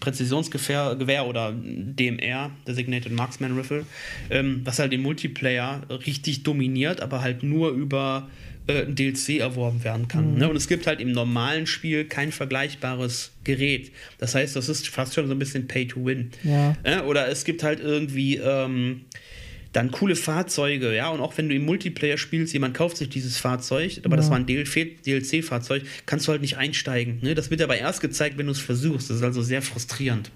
Präzisionsgewehr 0.00 0.96
Gewehr 0.96 1.26
oder 1.26 1.54
DMR, 1.54 2.50
Designated 2.66 3.12
Marksman 3.12 3.56
Rifle, 3.56 3.84
ähm, 4.30 4.62
was 4.64 4.78
halt 4.78 4.92
im 4.92 5.02
Multiplayer 5.02 5.82
richtig 6.06 6.42
dominiert, 6.42 7.00
aber 7.00 7.20
halt 7.20 7.42
nur 7.42 7.70
über 7.70 8.28
äh, 8.66 8.82
ein 8.82 8.94
DLC 8.94 9.40
erworben 9.40 9.82
werden 9.84 10.08
kann. 10.08 10.32
Mhm. 10.32 10.38
Ne? 10.38 10.48
Und 10.48 10.56
es 10.56 10.68
gibt 10.68 10.86
halt 10.86 11.00
im 11.00 11.12
normalen 11.12 11.66
Spiel 11.66 12.04
kein 12.04 12.32
vergleichbares 12.32 13.32
Gerät. 13.44 13.92
Das 14.18 14.34
heißt, 14.34 14.54
das 14.56 14.68
ist 14.68 14.88
fast 14.88 15.14
schon 15.14 15.26
so 15.26 15.34
ein 15.34 15.38
bisschen 15.38 15.66
Pay 15.66 15.86
to 15.88 16.04
Win. 16.04 16.30
Ja. 16.44 16.76
Äh, 16.82 17.00
oder 17.00 17.28
es 17.28 17.44
gibt 17.44 17.62
halt 17.62 17.80
irgendwie 17.80 18.36
ähm, 18.36 19.02
dann 19.72 19.90
coole 19.90 20.16
Fahrzeuge, 20.16 20.94
ja, 20.94 21.08
und 21.08 21.20
auch 21.20 21.38
wenn 21.38 21.48
du 21.48 21.54
im 21.54 21.64
Multiplayer 21.64 22.18
spielst, 22.18 22.52
jemand 22.52 22.74
kauft 22.74 22.98
sich 22.98 23.08
dieses 23.08 23.38
Fahrzeug, 23.38 24.00
aber 24.04 24.14
ja. 24.14 24.16
das 24.16 24.30
war 24.30 24.36
ein 24.36 24.46
DLC-Fahrzeug, 24.46 25.84
kannst 26.04 26.26
du 26.26 26.32
halt 26.32 26.42
nicht 26.42 26.58
einsteigen. 26.58 27.18
Ne? 27.22 27.34
Das 27.34 27.50
wird 27.50 27.62
aber 27.62 27.78
erst 27.78 28.00
gezeigt, 28.00 28.36
wenn 28.36 28.46
du 28.46 28.52
es 28.52 28.58
versuchst. 28.58 29.08
Das 29.08 29.16
ist 29.18 29.22
also 29.22 29.42
sehr 29.42 29.62
frustrierend. 29.62 30.30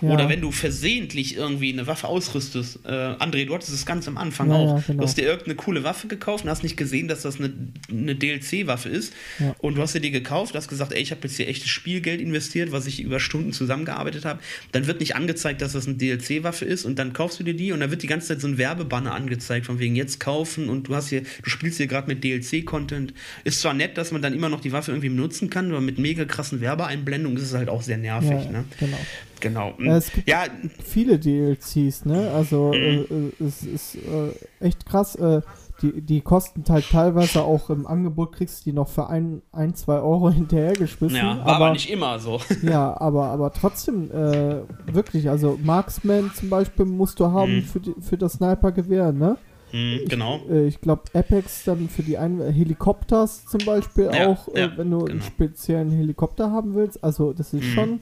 Ja. 0.00 0.10
Oder 0.10 0.28
wenn 0.28 0.40
du 0.40 0.50
versehentlich 0.50 1.36
irgendwie 1.36 1.72
eine 1.72 1.86
Waffe 1.86 2.06
ausrüstest. 2.06 2.80
Äh, 2.84 2.90
André, 2.90 3.46
du 3.46 3.54
hattest 3.54 3.72
es 3.72 3.86
ganz 3.86 4.06
am 4.08 4.18
Anfang 4.18 4.50
ja, 4.50 4.56
auch. 4.56 4.86
Genau. 4.86 5.00
Du 5.00 5.06
hast 5.06 5.16
dir 5.16 5.22
irgendeine 5.22 5.54
coole 5.56 5.84
Waffe 5.84 6.06
gekauft 6.06 6.44
und 6.44 6.50
hast 6.50 6.62
nicht 6.62 6.76
gesehen, 6.76 7.08
dass 7.08 7.22
das 7.22 7.38
eine, 7.38 7.52
eine 7.90 8.14
DLC-Waffe 8.14 8.88
ist. 8.88 9.14
Und 9.58 9.76
du 9.76 9.82
hast 9.82 9.94
dir 9.94 10.00
die 10.00 10.10
gekauft, 10.10 10.54
hast 10.54 10.68
gesagt, 10.68 10.92
ey, 10.92 11.00
ich 11.00 11.10
habe 11.10 11.22
jetzt 11.22 11.36
hier 11.36 11.48
echtes 11.48 11.70
Spielgeld 11.70 12.20
investiert, 12.20 12.72
was 12.72 12.86
ich 12.86 13.00
über 13.00 13.20
Stunden 13.20 13.52
zusammengearbeitet 13.52 14.24
habe. 14.24 14.40
Dann 14.72 14.86
wird 14.86 15.00
nicht 15.00 15.16
angezeigt, 15.16 15.62
dass 15.62 15.72
das 15.72 15.86
eine 15.86 15.96
DLC-Waffe 15.96 16.64
ist 16.64 16.84
und 16.84 16.98
dann 16.98 17.12
kaufst 17.12 17.40
du 17.40 17.44
dir 17.44 17.54
die 17.54 17.72
und 17.72 17.80
dann 17.80 17.90
wird 17.90 18.02
die 18.02 18.06
ganze 18.06 18.28
Zeit 18.28 18.40
so 18.40 18.48
ein 18.48 18.58
Werbe 18.58 18.81
Werbebanner 18.82 19.14
angezeigt, 19.14 19.66
von 19.66 19.78
wegen 19.78 19.96
jetzt 19.96 20.20
kaufen 20.20 20.68
und 20.68 20.88
du 20.88 20.94
hast 20.94 21.08
hier, 21.08 21.22
du 21.22 21.50
spielst 21.50 21.78
hier 21.78 21.86
gerade 21.86 22.08
mit 22.08 22.24
DLC-Content. 22.24 23.14
Ist 23.44 23.60
zwar 23.60 23.74
nett, 23.74 23.96
dass 23.96 24.12
man 24.12 24.22
dann 24.22 24.34
immer 24.34 24.48
noch 24.48 24.60
die 24.60 24.72
Waffe 24.72 24.90
irgendwie 24.90 25.08
benutzen 25.08 25.50
kann, 25.50 25.70
aber 25.70 25.80
mit 25.80 25.98
mega 25.98 26.24
krassen 26.24 26.60
Werbeeinblendungen 26.60 27.38
ist 27.38 27.44
es 27.44 27.54
halt 27.54 27.68
auch 27.68 27.82
sehr 27.82 27.98
nervig. 27.98 28.30
Ja, 28.30 28.50
ne? 28.50 28.64
Genau. 28.78 28.98
Genau. 29.40 29.74
Ja, 29.80 29.96
es 29.96 30.12
gibt 30.12 30.28
ja. 30.28 30.44
viele 30.84 31.18
DLCs, 31.18 32.04
ne? 32.04 32.30
Also 32.30 32.68
mhm. 32.68 32.74
äh, 32.74 33.44
äh, 33.44 33.46
es 33.46 33.62
ist 33.64 33.96
äh, 33.96 34.64
echt 34.64 34.86
krass. 34.86 35.16
Äh, 35.16 35.40
die, 35.82 36.00
die 36.00 36.20
kosten 36.20 36.64
halt 36.68 36.88
teilweise 36.90 37.42
auch 37.42 37.68
im 37.70 37.86
Angebot, 37.86 38.32
kriegst 38.32 38.60
du 38.60 38.70
die 38.70 38.72
noch 38.72 38.88
für 38.88 39.08
ein, 39.08 39.42
ein 39.52 39.74
zwei 39.74 39.98
Euro 39.98 40.30
hinterhergeschmissen. 40.32 41.16
Ja, 41.16 41.38
war 41.38 41.40
aber, 41.40 41.52
aber 41.52 41.72
nicht 41.72 41.90
immer 41.90 42.18
so. 42.18 42.40
Ja, 42.62 42.98
aber, 43.00 43.26
aber 43.26 43.52
trotzdem, 43.52 44.10
äh, 44.10 44.62
wirklich, 44.86 45.28
also 45.28 45.58
Marksman 45.62 46.30
zum 46.34 46.48
Beispiel 46.48 46.84
musst 46.84 47.18
du 47.18 47.30
haben 47.30 47.56
mhm. 47.56 47.62
für, 47.62 47.80
die, 47.80 47.94
für 48.00 48.16
das 48.16 48.34
Sniper-Gewehr, 48.34 49.12
ne? 49.12 49.36
Mhm, 49.72 50.00
genau. 50.08 50.40
Ich, 50.44 50.50
äh, 50.50 50.66
ich 50.66 50.80
glaube, 50.80 51.02
Apex 51.14 51.64
dann 51.64 51.88
für 51.88 52.02
die 52.02 52.18
ein 52.18 52.40
Helikopters 52.40 53.46
zum 53.46 53.64
Beispiel 53.64 54.10
ja, 54.12 54.28
auch, 54.28 54.48
äh, 54.48 54.60
ja, 54.60 54.76
wenn 54.76 54.90
du 54.90 54.98
genau. 54.98 55.10
einen 55.10 55.22
speziellen 55.22 55.90
Helikopter 55.90 56.50
haben 56.52 56.74
willst. 56.74 57.02
Also, 57.02 57.32
das 57.32 57.52
ist 57.52 57.64
mhm. 57.64 57.72
schon, 57.72 58.00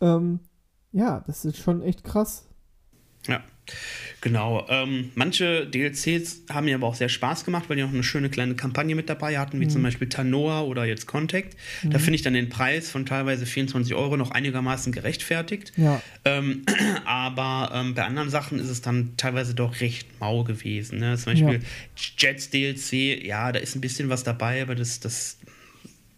ähm, 0.00 0.40
ja, 0.92 1.22
das 1.26 1.44
ist 1.44 1.56
schon 1.56 1.82
echt 1.82 2.04
krass. 2.04 2.46
Ja. 3.26 3.40
Genau. 4.20 4.66
Ähm, 4.68 5.12
manche 5.14 5.66
DLCs 5.66 6.42
haben 6.50 6.66
mir 6.66 6.74
aber 6.74 6.86
auch 6.86 6.94
sehr 6.94 7.08
Spaß 7.08 7.44
gemacht, 7.44 7.64
weil 7.68 7.76
die 7.76 7.84
auch 7.84 7.88
eine 7.88 8.02
schöne 8.02 8.28
kleine 8.28 8.54
Kampagne 8.54 8.94
mit 8.94 9.08
dabei 9.08 9.38
hatten, 9.38 9.60
wie 9.60 9.64
mhm. 9.64 9.70
zum 9.70 9.82
Beispiel 9.82 10.08
Tanoa 10.08 10.62
oder 10.62 10.84
jetzt 10.84 11.06
Contact. 11.06 11.56
Mhm. 11.82 11.90
Da 11.90 11.98
finde 11.98 12.16
ich 12.16 12.22
dann 12.22 12.34
den 12.34 12.50
Preis 12.50 12.90
von 12.90 13.06
teilweise 13.06 13.46
24 13.46 13.94
Euro 13.94 14.16
noch 14.16 14.30
einigermaßen 14.30 14.92
gerechtfertigt. 14.92 15.72
Ja. 15.76 16.02
Ähm, 16.24 16.64
aber 17.06 17.70
ähm, 17.74 17.94
bei 17.94 18.04
anderen 18.04 18.28
Sachen 18.28 18.58
ist 18.58 18.68
es 18.68 18.82
dann 18.82 19.14
teilweise 19.16 19.54
doch 19.54 19.80
recht 19.80 20.20
mau 20.20 20.44
gewesen. 20.44 20.98
Ne? 20.98 21.16
Zum 21.16 21.32
Beispiel 21.32 21.54
ja. 21.54 21.68
Jets 22.18 22.50
DLC, 22.50 23.24
ja, 23.24 23.52
da 23.52 23.58
ist 23.58 23.74
ein 23.74 23.80
bisschen 23.80 24.10
was 24.10 24.22
dabei, 24.22 24.60
aber 24.60 24.74
das, 24.74 25.00
das, 25.00 25.38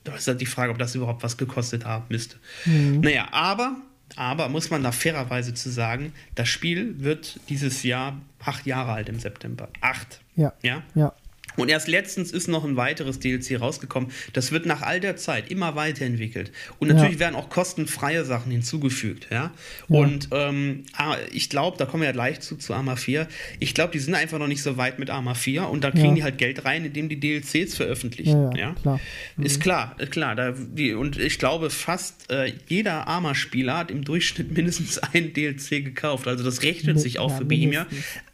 da 0.03 0.17
ist 0.17 0.27
halt 0.27 0.41
die 0.41 0.47
Frage, 0.47 0.73
ob 0.73 0.79
das 0.79 0.97
überhaupt 0.97 1.23
was 1.23 1.37
gekostet 1.37 1.85
haben 1.85 2.07
müsste. 2.09 2.37
Mhm. 2.65 3.01
Naja, 3.01 3.29
aber 3.31 3.77
aber 4.17 4.49
muss 4.49 4.71
man 4.71 4.83
da 4.83 4.93
fairerweise 4.93 5.55
zu 5.55 5.71
sagen, 5.71 6.13
das 6.35 6.49
Spiel 6.49 7.01
wird 7.01 7.41
dieses 7.49 7.83
Jahr 7.83 8.17
acht 8.45 8.67
Jahre 8.67 8.93
alt 8.93 9.09
im 9.09 9.19
September. 9.19 9.69
Acht. 9.81 10.21
Ja. 10.37 10.53
Ja. 10.63 10.83
ja. 10.95 11.13
Und 11.57 11.69
erst 11.69 11.89
letztens 11.89 12.33
ist 12.33 12.49
noch 12.49 12.65
ein 12.65 12.77
weiteres 12.77 13.19
DLC 13.19 13.61
rausgekommen. 13.61 14.11
Das 14.33 14.53
wird 14.53 14.67
nach 14.67 14.83
all 14.83 15.01
der 15.01 15.17
Zeit 15.17 15.51
immer 15.51 15.75
weiterentwickelt. 15.75 16.53
Und 16.79 16.89
natürlich 16.89 17.15
ja. 17.15 17.21
werden 17.21 17.35
auch 17.35 17.49
kostenfreie 17.49 18.25
Sachen 18.25 18.51
hinzugefügt. 18.53 19.29
Ja? 19.31 19.53
ja. 19.89 19.99
Und 19.99 20.29
ähm, 20.33 20.85
ah, 20.97 21.17
ich 21.33 21.51
glaube, 21.51 21.77
da 21.79 21.87
kommen 21.87 22.03
wir 22.03 22.09
ja 22.09 22.13
gleich 22.13 22.41
zu, 22.41 22.57
zu 22.57 22.75
Arma 22.75 22.97
4. 22.97 23.29
Ich 23.61 23.75
glaube, 23.75 23.93
die 23.93 23.99
sind 23.99 24.15
einfach 24.15 24.39
noch 24.39 24.47
nicht 24.47 24.63
so 24.63 24.77
weit 24.77 24.99
mit 24.99 25.11
Arma 25.11 25.35
4 25.35 25.69
und 25.69 25.85
da 25.85 25.91
kriegen 25.91 26.09
ja. 26.09 26.15
die 26.15 26.23
halt 26.25 26.39
Geld 26.39 26.65
rein, 26.65 26.85
indem 26.85 27.09
die 27.09 27.21
DLCs 27.21 27.77
veröffentlichen. 27.77 28.53
Ja, 28.57 28.75
Klar. 28.81 29.01
Mhm. 29.37 29.45
Ist 29.45 29.61
klar, 29.61 29.97
klar. 30.11 30.35
Da, 30.35 30.53
die, 30.53 30.95
und 30.95 31.19
ich 31.19 31.39
glaube, 31.39 31.71
fast 31.71 32.31
äh, 32.31 32.53
jeder 32.69 33.07
Arma-Spieler 33.07 33.79
hat 33.79 33.91
im 33.91 34.05
Durchschnitt 34.05 34.53
mindestens 34.57 34.99
ein 34.99 35.33
DLC 35.33 35.85
gekauft. 35.85 36.27
Also 36.29 36.45
das 36.45 36.63
rechnet 36.63 37.01
sich 37.01 37.19
auch 37.19 37.37
für 37.37 37.45
Bohemia. 37.45 37.87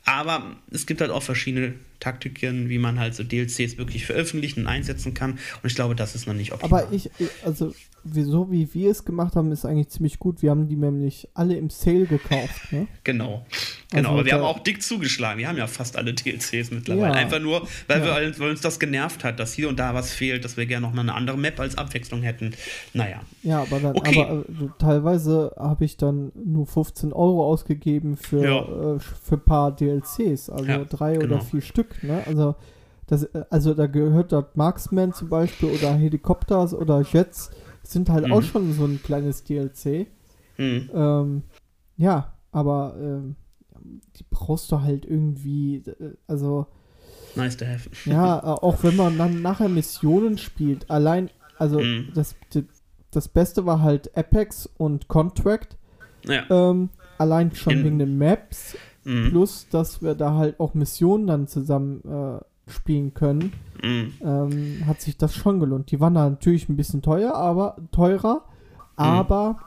Aber 0.04 0.56
es 0.70 0.86
gibt 0.86 1.00
halt 1.00 1.10
auch 1.10 1.22
verschiedene 1.22 1.74
Taktiken, 2.00 2.68
wie 2.68 2.78
man 2.78 2.98
halt 2.98 3.14
so 3.14 3.24
DLCs 3.24 3.76
wirklich 3.78 4.06
veröffentlichen 4.06 4.60
und 4.60 4.66
einsetzen 4.66 5.14
kann. 5.14 5.32
Und 5.32 5.64
ich 5.64 5.74
glaube, 5.74 5.94
das 5.94 6.14
ist 6.14 6.26
noch 6.26 6.34
nicht 6.34 6.52
optimal. 6.52 6.84
Aber 6.84 6.92
ich, 6.92 7.10
also 7.44 7.74
so 8.04 8.50
wie 8.50 8.72
wir 8.74 8.90
es 8.90 9.04
gemacht 9.04 9.36
haben, 9.36 9.52
ist 9.52 9.64
eigentlich 9.64 9.88
ziemlich 9.88 10.18
gut. 10.18 10.42
Wir 10.42 10.50
haben 10.50 10.68
die 10.68 10.76
nämlich 10.76 11.28
alle 11.34 11.56
im 11.56 11.70
Sale 11.70 12.06
gekauft. 12.06 12.72
Ne? 12.72 12.86
Genau. 13.04 13.44
Genau, 13.90 14.10
also 14.10 14.18
aber 14.18 14.26
wir 14.26 14.34
haben 14.34 14.42
auch 14.42 14.58
dick 14.58 14.82
zugeschlagen. 14.82 15.38
Wir 15.38 15.48
haben 15.48 15.56
ja 15.56 15.66
fast 15.66 15.96
alle 15.96 16.12
DLCs 16.12 16.70
mittlerweile. 16.70 17.06
Ja. 17.06 17.12
Einfach 17.12 17.40
nur, 17.40 17.66
weil, 17.86 18.00
ja. 18.00 18.20
wir, 18.20 18.38
weil 18.38 18.50
uns 18.50 18.60
das 18.60 18.78
genervt 18.78 19.24
hat, 19.24 19.40
dass 19.40 19.54
hier 19.54 19.66
und 19.70 19.78
da 19.78 19.94
was 19.94 20.12
fehlt, 20.12 20.44
dass 20.44 20.58
wir 20.58 20.66
gerne 20.66 20.86
noch 20.86 20.92
mal 20.92 21.00
eine 21.00 21.14
andere 21.14 21.38
Map 21.38 21.58
als 21.58 21.78
Abwechslung 21.78 22.20
hätten. 22.20 22.52
Naja. 22.92 23.20
Ja, 23.42 23.62
aber, 23.62 23.80
dann, 23.80 23.96
okay. 23.96 24.22
aber 24.22 24.40
äh, 24.40 24.68
teilweise 24.78 25.54
habe 25.58 25.86
ich 25.86 25.96
dann 25.96 26.32
nur 26.34 26.66
15 26.66 27.14
Euro 27.14 27.46
ausgegeben 27.46 28.18
für, 28.18 28.44
ja. 28.44 28.96
äh, 28.96 28.98
für 28.98 29.36
ein 29.36 29.44
paar 29.44 29.74
DLCs. 29.74 30.50
Also 30.50 30.84
drei 30.90 31.14
genau. 31.14 31.36
oder 31.36 31.40
vier 31.40 31.62
Stück. 31.62 32.02
Ne? 32.02 32.22
Also, 32.26 32.56
das, 33.06 33.22
äh, 33.22 33.44
also 33.48 33.72
da 33.72 33.86
gehört 33.86 34.32
dort 34.32 34.54
Marksman 34.54 35.14
zum 35.14 35.30
Beispiel 35.30 35.70
oder 35.70 35.94
Helikopters 35.94 36.74
oder 36.74 37.00
Jets 37.10 37.50
sind 37.92 38.10
halt 38.10 38.26
mhm. 38.26 38.32
auch 38.32 38.42
schon 38.42 38.72
so 38.72 38.84
ein 38.84 39.02
kleines 39.02 39.44
DLC. 39.44 40.06
Mhm. 40.56 40.90
Ähm, 40.92 41.42
ja, 41.96 42.34
aber 42.52 42.94
ähm, 43.00 43.36
die 44.16 44.24
brauchst 44.28 44.70
du 44.72 44.80
halt 44.82 45.04
irgendwie, 45.04 45.76
äh, 45.76 46.14
also. 46.26 46.66
Nice 47.34 47.56
to 47.56 47.66
have. 47.66 47.88
ja, 48.04 48.38
äh, 48.38 48.42
auch 48.42 48.82
wenn 48.82 48.96
man 48.96 49.16
dann 49.18 49.42
nachher 49.42 49.68
Missionen 49.68 50.38
spielt, 50.38 50.90
allein, 50.90 51.30
also 51.56 51.80
mhm. 51.80 52.08
das, 52.14 52.34
das 53.10 53.28
Beste 53.28 53.66
war 53.66 53.80
halt 53.80 54.16
Apex 54.16 54.68
und 54.76 55.08
Contract. 55.08 55.76
Ja. 56.26 56.44
Ähm, 56.50 56.90
allein 57.16 57.54
schon 57.54 57.74
In, 57.74 57.84
wegen 57.84 57.98
den 57.98 58.18
Maps. 58.18 58.76
Mhm. 59.04 59.30
Plus, 59.30 59.68
dass 59.70 60.02
wir 60.02 60.14
da 60.14 60.34
halt 60.34 60.60
auch 60.60 60.74
Missionen 60.74 61.26
dann 61.26 61.46
zusammen 61.46 62.02
äh, 62.04 62.70
spielen 62.70 63.14
können. 63.14 63.52
Mhm. 63.82 64.12
Ähm, 64.22 64.86
hat 64.86 65.00
sich 65.00 65.16
das 65.16 65.34
schon 65.34 65.60
gelohnt. 65.60 65.90
Die 65.90 66.00
waren 66.00 66.14
da 66.14 66.28
natürlich 66.28 66.68
ein 66.68 66.76
bisschen 66.76 67.02
teuer, 67.02 67.34
aber 67.34 67.76
teurer, 67.92 68.44
mhm. 68.96 69.04
aber 69.04 69.58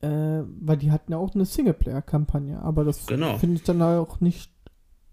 äh, 0.00 0.42
weil 0.60 0.76
die 0.76 0.90
hatten 0.90 1.12
ja 1.12 1.18
auch 1.18 1.34
eine 1.34 1.44
Singleplayer-Kampagne, 1.44 2.60
aber 2.60 2.84
das 2.84 3.06
genau. 3.06 3.38
finde 3.38 3.56
ich 3.56 3.62
dann 3.62 3.82
auch 3.82 4.20
nicht, 4.20 4.50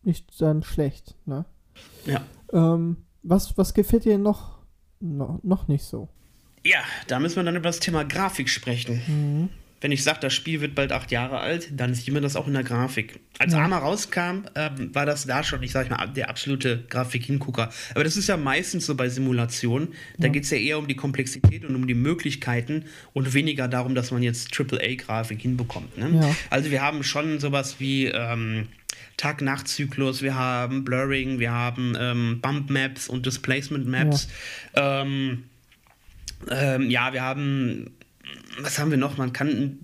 nicht 0.03 0.41
dann 0.41 0.63
schlecht. 0.63 1.15
Ne? 1.25 1.45
Ja. 2.05 2.21
Ähm, 2.51 2.97
was, 3.23 3.57
was 3.57 3.73
gefällt 3.73 4.05
dir 4.05 4.17
noch, 4.17 4.59
no, 4.99 5.39
noch 5.43 5.67
nicht 5.67 5.83
so? 5.83 6.09
Ja, 6.65 6.79
da 7.07 7.19
müssen 7.19 7.38
wir 7.38 7.43
dann 7.43 7.55
über 7.55 7.69
das 7.69 7.79
Thema 7.79 8.03
Grafik 8.03 8.49
sprechen. 8.49 9.01
Mhm 9.07 9.49
wenn 9.82 9.92
ich 9.92 10.04
sage, 10.04 10.20
das 10.22 10.34
Spiel 10.34 10.62
wird 10.62 10.76
bald 10.76 10.92
acht 10.92 11.12
Jahre 11.12 11.39
alt, 11.39 11.70
dann 11.72 11.94
sieht 11.94 12.13
man 12.13 12.22
das 12.22 12.36
auch 12.36 12.48
in 12.48 12.54
der 12.54 12.63
Grafik. 12.63 13.20
Als 13.38 13.54
ja. 13.54 13.60
Arma 13.60 13.78
rauskam, 13.78 14.44
ähm, 14.56 14.94
war 14.94 15.06
das 15.06 15.26
da 15.26 15.44
schon, 15.44 15.63
ich 15.63 15.72
sage 15.72 15.89
mal, 15.89 16.06
der 16.08 16.30
absolute 16.30 16.84
Grafik-Hingucker. 16.89 17.70
Aber 17.96 18.04
das 18.04 18.18
ist 18.18 18.28
ja 18.28 18.36
meistens 18.36 18.86
so 18.86 18.96
bei 18.96 19.08
Simulationen. 19.08 19.89
Da 20.18 20.28
ja. 20.28 20.34
geht 20.34 20.44
es 20.44 20.50
ja 20.50 20.58
eher 20.58 20.80
um 20.80 20.88
die 20.88 20.96
Komplexität 20.96 21.63
und 21.63 21.76
um 21.76 21.88
die 21.88 21.94
Möglichkeiten 21.94 22.86
und 23.13 23.34
weniger 23.34 23.68
darum, 23.68 23.96
dass 23.96 24.12
man 24.12 24.22
jetzt 24.22 24.58
AAA-Grafik 24.60 25.42
hinbekommt. 25.42 25.98
Ne? 25.98 26.20
Ja. 26.22 26.36
Also 26.50 26.72
wir 26.72 26.82
haben 26.82 27.04
schon 27.04 27.39
sowas 27.39 27.76
wie 27.80 28.08
ähm, 28.08 28.68
Tag-Nacht-Zyklus, 29.15 30.22
wir 30.22 30.36
haben 30.36 30.84
Blurring, 30.84 31.39
wir 31.39 31.52
haben 31.52 31.96
ähm, 31.98 32.39
Bump-Maps 32.42 33.08
und 33.08 33.26
Displacement-Maps. 33.26 34.28
Ähm, 34.76 35.44
ähm, 36.50 36.89
ja, 36.89 37.13
wir 37.13 37.22
haben 37.22 37.92
was 38.62 38.80
haben 38.80 38.92
wir 38.92 38.98
noch? 38.98 39.18
Man 39.18 39.34
kann 39.34 39.80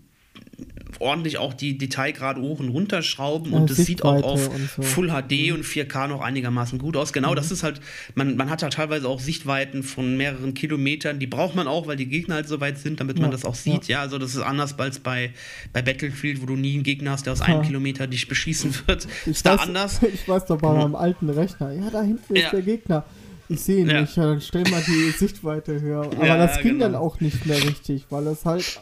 ordentlich 1.00 1.38
auch 1.38 1.54
die 1.54 1.78
Detailgrade 1.78 2.42
hoch 2.42 2.60
und 2.60 2.70
runter 2.70 3.02
schrauben 3.02 3.52
ja, 3.52 3.58
und 3.58 3.70
es 3.70 3.78
sieht 3.78 4.04
auch 4.04 4.24
auf 4.24 4.50
so. 4.76 4.82
Full 4.82 5.10
HD 5.10 5.52
und 5.52 5.66
4K 5.66 6.08
noch 6.08 6.22
einigermaßen 6.22 6.80
gut 6.80 6.96
aus. 6.96 7.14
Genau, 7.14 7.32
mhm. 7.32 7.36
das 7.36 7.52
ist 7.52 7.64
halt, 7.64 7.82
man, 8.16 8.38
man 8.38 8.50
hat 8.50 8.62
da 8.62 8.70
teilweise 8.70 9.08
auch 9.08 9.20
Sichtweiten 9.20 9.84
von 9.84 10.18
mehreren 10.18 10.54
Kilometern, 10.54 11.20
die 11.20 11.28
braucht 11.28 11.56
man 11.56 11.68
auch, 11.68 11.88
weil 11.88 11.98
die 11.98 12.08
Gegner 12.08 12.36
halt 12.36 12.48
so 12.48 12.60
weit 12.62 12.78
sind, 12.78 13.00
damit 13.00 13.18
ja. 13.18 13.24
man 13.24 13.32
das 13.32 13.46
auch 13.46 13.56
sieht. 13.56 13.88
Ja. 13.88 13.98
ja. 13.98 14.02
also 14.02 14.18
das 14.18 14.36
ist 14.36 14.42
anders 14.42 14.78
als 14.80 15.00
bei, 15.00 15.32
bei 15.74 15.82
Battlefield, 15.82 16.42
wo 16.42 16.46
du 16.46 16.56
nie 16.56 16.76
einen 16.76 16.84
Gegner 16.84 17.12
hast, 17.12 17.26
der 17.26 17.34
aus 17.34 17.42
einem 17.42 17.62
Kilometer 17.62 18.08
dich 18.08 18.28
beschießen 18.28 18.74
wird. 18.88 19.08
Ich 19.26 19.32
ist 19.32 19.46
weiß, 19.46 19.58
da 19.58 19.64
anders. 19.64 20.02
Ich 20.16 20.28
weiß 20.28 20.46
doch 20.46 20.60
bei 20.60 20.70
mhm. 20.70 20.78
meinem 20.78 20.96
alten 20.96 21.30
Rechner, 21.30 21.72
ja, 21.74 21.90
da 21.90 22.02
hinten 22.02 22.36
ist 22.36 22.52
der 22.52 22.62
Gegner. 22.62 23.06
Ich 23.50 23.62
sehe 23.62 23.82
ihn 23.82 23.90
ja. 23.90 24.02
nicht, 24.02 24.18
dann 24.18 24.42
stell 24.42 24.64
mal 24.70 24.82
die 24.86 25.12
Sichtweite 25.18 25.80
höher. 25.80 26.04
Aber 26.04 26.26
ja, 26.26 26.38
das 26.38 26.58
ging 26.60 26.74
genau. 26.74 26.86
dann 26.86 26.96
auch 26.96 27.20
nicht 27.20 27.46
mehr 27.46 27.62
richtig, 27.64 28.06
weil 28.10 28.28
es 28.28 28.46
halt, 28.46 28.82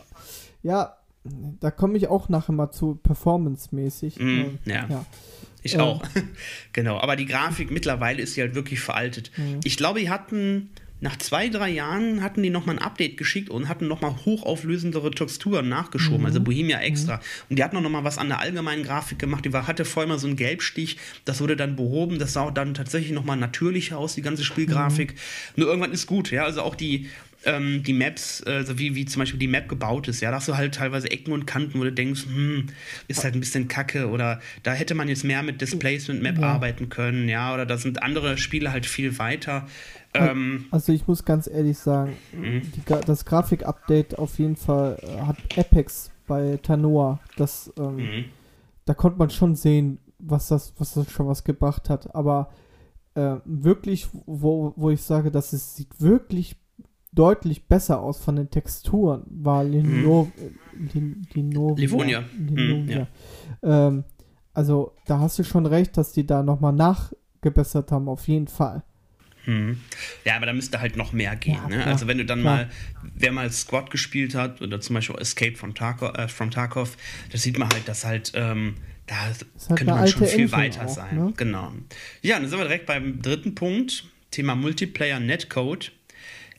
ja, 0.62 0.98
da 1.60 1.72
komme 1.72 1.98
ich 1.98 2.08
auch 2.08 2.30
nachher 2.30 2.54
mal 2.54 2.72
zu, 2.72 2.96
performance-mäßig. 2.96 4.20
Mm, 4.20 4.22
ähm, 4.22 4.60
ja. 4.66 4.88
ja. 4.90 5.06
Ich 5.62 5.76
äh, 5.76 5.80
auch. 5.80 6.04
genau. 6.74 7.00
Aber 7.00 7.16
die 7.16 7.26
Grafik 7.26 7.72
mittlerweile 7.72 8.22
ist 8.22 8.34
sie 8.34 8.42
halt 8.42 8.56
wirklich 8.56 8.82
veraltet. 8.82 9.32
Mhm. 9.38 9.62
Ich 9.64 9.78
glaube, 9.78 10.00
die 10.00 10.10
hatten 10.10 10.70
nach 11.04 11.18
zwei, 11.18 11.50
drei 11.50 11.70
Jahren 11.70 12.24
hatten 12.24 12.42
die 12.42 12.50
nochmal 12.50 12.78
ein 12.78 12.82
Update 12.82 13.18
geschickt 13.18 13.50
und 13.50 13.68
hatten 13.68 13.90
nochmal 13.90 14.16
hochauflösendere 14.26 15.12
Texturen 15.12 15.68
nachgeschoben, 15.68 16.22
mhm. 16.22 16.28
also 16.28 16.40
Bohemia 16.40 16.80
extra. 16.80 17.18
Mhm. 17.18 17.22
Und 17.50 17.60
die 17.60 17.64
hatten 17.64 17.82
noch 17.82 17.90
mal 17.90 18.06
was 18.06 18.18
an 18.18 18.30
der 18.30 18.40
allgemeinen 18.40 18.84
Grafik 18.84 19.20
gemacht. 19.20 19.44
Die 19.44 19.52
war, 19.52 19.68
hatte 19.68 19.84
vorher 19.84 20.08
mal 20.08 20.18
so 20.18 20.28
einen 20.28 20.38
Gelbstich, 20.38 20.98
das 21.26 21.42
wurde 21.42 21.58
dann 21.58 21.76
behoben. 21.76 22.20
Das 22.20 22.32
sah 22.32 22.50
dann 22.52 22.74
tatsächlich 22.74 23.12
nochmal 23.12 23.36
natürlicher 23.36 23.98
aus, 23.98 24.16
die 24.16 24.22
ganze 24.22 24.46
Spielgrafik. 24.46 25.12
Mhm. 25.12 25.18
Nur 25.58 25.68
irgendwann 25.68 25.92
ist 25.92 26.08
gut, 26.08 26.32
ja. 26.32 26.46
Also 26.46 26.62
auch 26.62 26.76
die, 26.76 27.10
ähm, 27.44 27.84
die 27.84 27.92
Maps, 27.92 28.42
also 28.44 28.80
wie, 28.80 28.96
wie 28.96 29.04
zum 29.06 29.20
Beispiel 29.20 29.40
die 29.40 29.50
Map 29.50 29.68
gebaut 29.68 30.08
ist, 30.08 30.22
ja, 30.22 30.32
da 30.32 30.38
hast 30.38 30.48
du 30.48 30.56
halt 30.56 30.76
teilweise 30.76 31.12
Ecken 31.12 31.34
und 31.34 31.46
Kanten, 31.46 31.80
wo 31.80 31.84
du 31.84 31.92
denkst, 31.92 32.28
hm, 32.28 32.68
ist 33.10 33.26
halt 33.26 33.34
ein 33.34 33.42
bisschen 33.42 33.68
kacke 33.68 34.08
oder 34.08 34.40
da 34.64 34.72
hätte 34.72 34.96
man 34.96 35.10
jetzt 35.10 35.26
mehr 35.26 35.44
mit 35.44 35.60
Displacement 35.60 36.22
Map 36.22 36.40
ja. 36.40 36.48
arbeiten 36.48 36.88
können, 36.88 37.28
ja, 37.28 37.54
oder 37.54 37.66
da 37.66 37.78
sind 37.78 38.02
andere 38.02 38.38
Spiele 38.38 38.72
halt 38.72 38.86
viel 38.86 39.18
weiter. 39.20 39.68
Ähm, 40.14 40.66
also 40.72 40.94
ich 40.94 41.08
muss 41.08 41.26
ganz 41.26 41.48
ehrlich 41.48 41.78
sagen, 41.78 42.14
mhm. 42.34 42.62
die, 42.76 42.82
das 43.06 43.26
Grafik-Update 43.26 44.20
auf 44.20 44.38
jeden 44.40 44.56
Fall 44.56 44.98
äh, 45.02 45.22
hat 45.22 45.38
Apex 45.58 46.12
bei 46.28 46.58
Tanoa. 46.62 47.20
Das, 47.38 47.72
ähm, 47.78 47.96
mhm. 47.96 48.26
Da 48.86 48.94
konnte 48.94 49.18
man 49.18 49.30
schon 49.30 49.56
sehen, 49.56 50.00
was 50.20 50.50
das, 50.50 50.74
was 50.78 50.94
das 50.94 51.12
schon 51.12 51.28
was 51.28 51.44
gebracht 51.44 51.90
hat. 51.90 52.14
Aber 52.16 52.50
äh, 53.16 53.38
wirklich, 53.46 54.08
wo, 54.26 54.74
wo 54.76 54.90
ich 54.90 55.02
sage, 55.02 55.32
dass 55.32 55.54
es 55.54 55.76
sieht 55.76 56.00
wirklich 56.00 56.58
deutlich 57.12 57.68
besser 57.68 58.02
aus 58.02 58.20
von 58.20 58.36
den 58.36 58.50
Texturen, 58.50 59.24
war 59.30 59.64
Lino, 59.64 60.32
mhm. 60.94 61.22
Lino, 61.34 61.76
Livonia. 61.76 62.24
Livonia. 62.38 62.82
Mhm, 62.82 62.90
ja. 62.90 63.08
ähm, 63.88 64.04
also 64.54 64.94
da 65.06 65.20
hast 65.20 65.40
du 65.40 65.44
schon 65.44 65.66
recht, 65.66 65.98
dass 65.98 66.12
die 66.12 66.26
da 66.26 66.44
nochmal 66.44 66.74
nachgebessert 66.74 67.92
haben, 67.92 68.08
auf 68.10 68.28
jeden 68.28 68.48
Fall. 68.48 68.84
Hm. 69.46 69.80
Ja, 70.24 70.38
aber 70.38 70.46
da 70.46 70.54
müsste 70.54 70.80
halt 70.80 70.96
noch 70.96 71.12
mehr 71.12 71.36
gehen. 71.36 71.56
Ja, 71.56 71.68
ne? 71.68 71.86
Also 71.86 72.08
wenn 72.08 72.18
du 72.18 72.26
dann 72.26 72.42
klar. 72.42 72.56
mal, 72.56 72.70
wer 73.16 73.32
mal 73.32 73.52
Squad 73.52 73.92
gespielt 73.92 74.36
hat 74.36 74.62
oder 74.62 74.80
zum 74.80 74.96
Beispiel 74.96 75.18
Escape 75.20 75.56
from 75.56 75.76
Tarkov, 75.76 76.18
äh, 76.18 76.28
from 76.28 76.52
Tarkov 76.52 76.98
da 77.32 77.38
sieht 77.38 77.58
man 77.58 77.70
halt, 77.70 77.88
dass 77.88 78.06
halt 78.06 78.32
ähm, 78.36 78.76
da 79.08 79.16
halt 79.16 79.46
könnte 79.68 79.86
man 79.86 80.08
schon 80.08 80.26
viel 80.28 80.42
Engine 80.42 80.52
weiter 80.52 80.86
auch, 80.86 80.90
sein. 80.90 81.16
Ne? 81.16 81.34
Genau. 81.36 81.74
Ja, 82.22 82.40
dann 82.40 82.48
sind 82.48 82.58
wir 82.58 82.66
direkt 82.66 82.86
beim 82.86 83.22
dritten 83.22 83.56
Punkt, 83.56 84.06
Thema 84.32 84.56
Multiplayer 84.56 85.20
Netcode. 85.20 85.92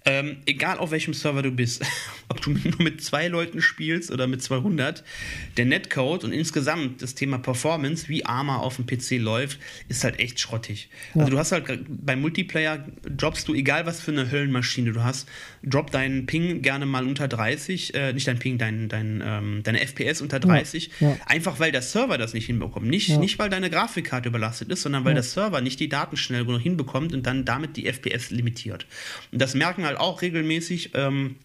Ähm, 0.07 0.37
egal 0.45 0.79
auf 0.79 0.91
welchem 0.91 1.15
Server 1.15 1.41
du 1.41 1.51
bist, 1.51 1.83
ob 2.29 2.43
du 2.43 2.51
nur 2.51 2.83
mit 2.83 3.03
zwei 3.03 3.29
Leuten 3.29 3.63
spielst 3.63 4.11
oder 4.11 4.27
mit 4.27 4.43
200, 4.43 5.03
der 5.57 5.65
Netcode 5.65 6.25
und 6.25 6.33
insgesamt 6.33 7.01
das 7.01 7.15
Thema 7.15 7.39
Performance, 7.39 8.09
wie 8.09 8.27
Arma 8.27 8.59
auf 8.59 8.77
dem 8.77 8.87
PC 8.87 9.13
läuft, 9.19 9.59
ist 9.89 10.05
halt 10.05 10.21
echt 10.21 10.39
schrottig. 10.41 10.91
Ja. 11.15 11.23
Also 11.23 11.33
du 11.33 11.39
hast 11.39 11.53
halt 11.53 11.87
beim 11.89 12.21
Multiplayer 12.21 12.87
droppst 13.05 13.49
du, 13.49 13.55
egal 13.55 13.87
was 13.87 14.03
für 14.03 14.11
eine 14.11 14.31
Höllenmaschine 14.31 14.93
du 14.93 15.03
hast, 15.03 15.27
drop 15.63 15.91
deinen 15.91 16.27
Ping 16.27 16.61
gerne 16.61 16.85
mal 16.85 17.07
unter 17.07 17.27
30, 17.27 17.95
äh, 17.95 18.13
nicht 18.13 18.29
dein 18.29 18.39
Ping, 18.39 18.59
dein, 18.59 18.91
dein, 18.91 19.23
ähm, 19.25 19.61
deine 19.63 19.81
FPS 19.81 20.21
unter 20.21 20.39
30, 20.39 20.91
ja. 21.01 21.09
Ja. 21.09 21.17
einfach 21.25 21.61
weil 21.61 21.73
der 21.73 21.83
Server 21.83 22.19
das 22.19 22.35
nicht 22.35 22.47
hinbekommt. 22.47 22.87
Nicht, 22.87 23.19
nicht 23.19 23.39
weil 23.39 23.49
deine 23.49 23.71
Grafikkarte 23.71 24.29
überlastet 24.29 24.71
ist, 24.71 24.83
sondern 24.83 25.07
weil 25.07 25.15
der 25.15 25.23
Server 25.23 25.63
nicht 25.63 25.81
die 25.81 25.89
Daten 25.89 26.19
schnell 26.19 26.45
genug 26.45 26.61
hinbekommt 26.61 27.15
und 27.15 27.27
dann 27.27 27.47
damit 27.47 27.79
die 27.79 27.87
FPS 27.87 28.31
limitiert. 28.31 28.87
Und 29.33 29.41
das 29.41 29.55
merken 29.55 29.85
halt 29.85 29.94
halt 29.95 30.01
auch 30.01 30.23
regelmäßig 30.23 30.91
ähm, 30.95 31.37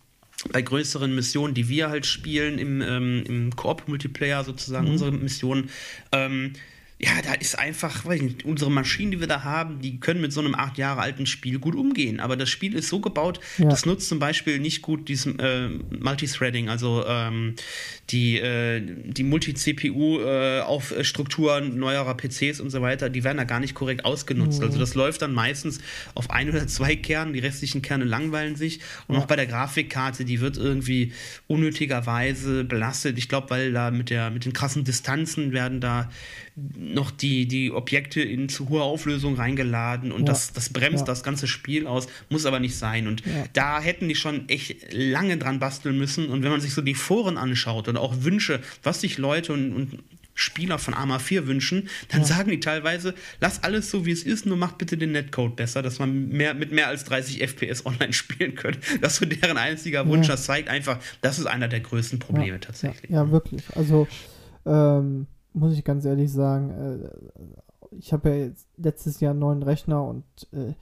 bei 0.51 0.61
größeren 0.61 1.13
Missionen, 1.13 1.53
die 1.53 1.69
wir 1.69 1.89
halt 1.89 2.05
spielen 2.05 2.59
im, 2.59 2.81
ähm, 2.81 3.23
im 3.25 3.55
Koop-Multiplayer 3.55 4.43
sozusagen, 4.43 4.85
mhm. 4.85 4.91
unsere 4.93 5.11
Missionen. 5.11 5.69
Ähm, 6.11 6.53
ja, 7.01 7.11
da 7.23 7.33
ist 7.33 7.57
einfach, 7.57 8.03
weiß 8.03 8.21
nicht, 8.21 8.43
unsere 8.43 8.69
Maschinen, 8.69 9.11
die 9.11 9.21
wir 9.21 9.27
da 9.27 9.45
haben, 9.45 9.79
die 9.79 10.01
können 10.01 10.19
mit 10.19 10.33
so 10.33 10.41
einem 10.41 10.53
acht 10.53 10.77
Jahre 10.77 10.99
alten 10.99 11.25
Spiel 11.25 11.57
gut 11.57 11.73
umgehen. 11.73 12.19
Aber 12.19 12.35
das 12.35 12.49
Spiel 12.49 12.75
ist 12.75 12.89
so 12.89 12.99
gebaut, 12.99 13.39
ja. 13.57 13.69
das 13.69 13.85
nutzt 13.85 14.09
zum 14.09 14.19
Beispiel 14.19 14.59
nicht 14.59 14.81
gut 14.81 15.07
diesen 15.07 15.39
äh, 15.39 15.69
Multithreading, 15.69 16.67
also 16.67 17.05
ähm, 17.07 17.55
die, 18.09 18.39
äh, 18.39 18.81
die 18.81 19.23
Multi-CPU-Strukturen 19.23 21.71
äh, 21.71 21.75
neuerer 21.75 22.17
PCs 22.17 22.59
und 22.59 22.69
so 22.69 22.81
weiter, 22.81 23.09
die 23.09 23.23
werden 23.23 23.37
da 23.37 23.45
gar 23.45 23.61
nicht 23.61 23.75
korrekt 23.75 24.03
ausgenutzt. 24.03 24.59
Mhm. 24.59 24.65
Also 24.65 24.77
das 24.77 24.93
läuft 24.93 25.21
dann 25.21 25.33
meistens 25.33 25.79
auf 26.15 26.29
ein 26.31 26.49
oder 26.49 26.67
zwei 26.67 26.97
Kernen, 26.97 27.31
die 27.31 27.39
restlichen 27.39 27.81
Kerne 27.81 28.03
langweilen 28.03 28.57
sich. 28.57 28.81
Und 29.07 29.15
ja. 29.15 29.21
auch 29.21 29.25
bei 29.25 29.37
der 29.37 29.47
Grafikkarte, 29.47 30.25
die 30.25 30.41
wird 30.41 30.57
irgendwie 30.57 31.13
unnötigerweise 31.47 32.65
belastet. 32.65 33.17
Ich 33.17 33.29
glaube, 33.29 33.51
weil 33.51 33.71
da 33.71 33.89
mit, 33.89 34.09
der, 34.09 34.31
mit 34.31 34.43
den 34.43 34.51
krassen 34.51 34.83
Distanzen 34.83 35.53
werden 35.53 35.79
da 35.79 36.09
noch 36.93 37.11
die, 37.11 37.47
die 37.47 37.71
Objekte 37.71 38.21
in 38.21 38.49
zu 38.49 38.69
hoher 38.69 38.83
Auflösung 38.83 39.35
reingeladen 39.35 40.11
und 40.11 40.21
ja. 40.21 40.27
das, 40.27 40.53
das 40.53 40.69
bremst 40.71 41.01
ja. 41.01 41.05
das 41.05 41.23
ganze 41.23 41.47
Spiel 41.47 41.87
aus, 41.87 42.07
muss 42.29 42.45
aber 42.45 42.59
nicht 42.59 42.75
sein. 42.75 43.07
Und 43.07 43.25
ja. 43.25 43.45
da 43.53 43.81
hätten 43.81 44.07
die 44.07 44.15
schon 44.15 44.49
echt 44.49 44.93
lange 44.93 45.37
dran 45.37 45.59
basteln 45.59 45.97
müssen. 45.97 46.29
Und 46.29 46.43
wenn 46.43 46.51
man 46.51 46.61
sich 46.61 46.73
so 46.73 46.81
die 46.81 46.95
Foren 46.95 47.37
anschaut 47.37 47.87
oder 47.87 48.01
auch 48.01 48.23
Wünsche, 48.23 48.61
was 48.83 49.01
sich 49.01 49.17
Leute 49.17 49.53
und, 49.53 49.73
und 49.73 49.99
Spieler 50.39 50.79
von 50.79 50.93
Arma 50.93 51.19
4 51.19 51.47
wünschen, 51.47 51.89
dann 52.09 52.23
sagen 52.23 52.49
die 52.49 52.61
teilweise, 52.61 53.13
lass 53.41 53.63
alles 53.63 53.91
so 53.91 54.05
wie 54.05 54.11
es 54.11 54.23
ist, 54.23 54.45
nur 54.45 54.55
mach 54.55 54.71
bitte 54.73 54.97
den 54.97 55.11
Netcode 55.11 55.55
besser, 55.55 55.81
dass 55.81 55.99
man 55.99 56.29
mehr, 56.29 56.53
mit 56.53 56.71
mehr 56.71 56.87
als 56.87 57.03
30 57.03 57.41
FPS 57.41 57.85
online 57.85 58.13
spielen 58.13 58.55
können. 58.55 58.77
Das 59.01 59.13
ist 59.13 59.19
so 59.19 59.25
deren 59.25 59.57
einziger 59.57 60.07
Wunsch. 60.07 60.27
Das 60.27 60.45
zeigt 60.45 60.69
einfach, 60.69 60.99
das 61.21 61.39
ist 61.39 61.45
einer 61.45 61.67
der 61.67 61.81
größten 61.81 62.19
Probleme 62.19 62.59
tatsächlich. 62.59 63.11
Ja, 63.11 63.29
wirklich. 63.29 63.63
Also 63.75 64.07
ähm 64.65 65.27
muss 65.53 65.73
ich 65.73 65.83
ganz 65.83 66.05
ehrlich 66.05 66.31
sagen, 66.31 66.69
äh, 66.69 67.09
ich 67.91 68.13
habe 68.13 68.29
ja 68.29 68.35
jetzt 68.35 68.67
letztes 68.77 69.19
Jahr 69.19 69.31
einen 69.31 69.39
neuen 69.39 69.63
Rechner 69.63 70.03
und 70.03 70.23
äh, 70.51 70.73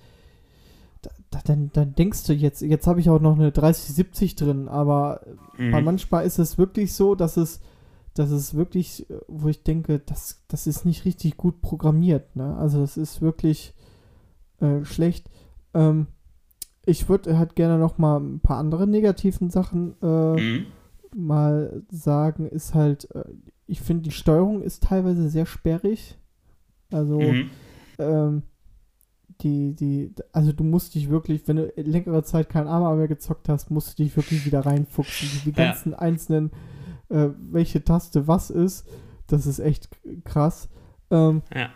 da, 1.30 1.40
dann, 1.46 1.70
dann 1.74 1.94
denkst 1.96 2.26
du 2.26 2.34
jetzt, 2.34 2.62
jetzt 2.62 2.88
habe 2.88 3.00
ich 3.00 3.10
auch 3.10 3.22
noch 3.22 3.36
eine 3.36 3.52
3070 3.52 4.36
drin, 4.36 4.68
aber 4.68 5.22
mhm. 5.58 5.84
manchmal 5.84 6.26
ist 6.26 6.40
es 6.40 6.58
wirklich 6.58 6.94
so, 6.94 7.16
dass 7.16 7.38
es, 7.38 7.62
dass 8.14 8.32
es 8.32 8.56
wirklich, 8.56 9.06
wo 9.28 9.48
ich 9.48 9.64
denke, 9.64 10.00
das, 10.00 10.44
das 10.48 10.68
ist 10.68 10.86
nicht 10.86 11.06
richtig 11.06 11.38
gut 11.38 11.62
programmiert. 11.62 12.36
Ne? 12.36 12.56
Also 12.58 12.82
das 12.82 12.98
ist 12.98 13.22
wirklich 13.22 13.74
äh, 14.60 14.84
schlecht. 14.84 15.30
Ähm, 15.74 16.08
ich 16.86 17.10
würde 17.10 17.38
halt 17.38 17.56
gerne 17.56 17.78
noch 17.78 17.98
mal 17.98 18.20
ein 18.20 18.40
paar 18.40 18.58
andere 18.58 18.88
negativen 18.88 19.50
Sachen 19.50 19.96
äh, 20.02 20.42
mhm. 20.42 20.66
mal 21.14 21.84
sagen. 21.92 22.48
Ist 22.48 22.74
halt, 22.74 23.14
äh, 23.14 23.26
ich 23.68 23.82
finde, 23.82 24.04
die 24.04 24.12
Steuerung 24.12 24.62
ist 24.62 24.84
teilweise 24.84 25.30
sehr 25.30 25.46
sperrig. 25.46 26.18
Also, 26.92 27.20
mhm. 27.20 27.50
ähm, 28.00 28.44
die, 29.42 29.76
die, 29.76 30.14
also 30.32 30.52
du 30.52 30.64
musst 30.64 30.96
dich 30.96 31.10
wirklich, 31.10 31.48
wenn 31.48 31.58
du 31.58 31.74
längere 31.76 32.24
Zeit 32.24 32.50
kein 32.50 32.68
Arma 32.68 32.96
mehr 32.96 33.08
gezockt 33.08 33.50
hast, 33.50 33.70
musst 33.70 34.00
du 34.00 34.04
dich 34.04 34.16
wirklich 34.16 34.46
wieder 34.46 34.66
reinfuchsen. 34.66 35.30
Die 35.46 35.52
ganzen 35.52 35.92
ja. 35.92 36.00
einzelnen, 36.00 36.52
äh, 37.10 37.30
welche 37.38 37.84
Taste 37.84 38.28
was 38.28 38.50
ist, 38.50 38.88
das 39.28 39.46
ist 39.46 39.60
echt 39.60 39.90
krass. 40.24 40.70
Ähm, 41.12 41.44
ja. 41.54 41.70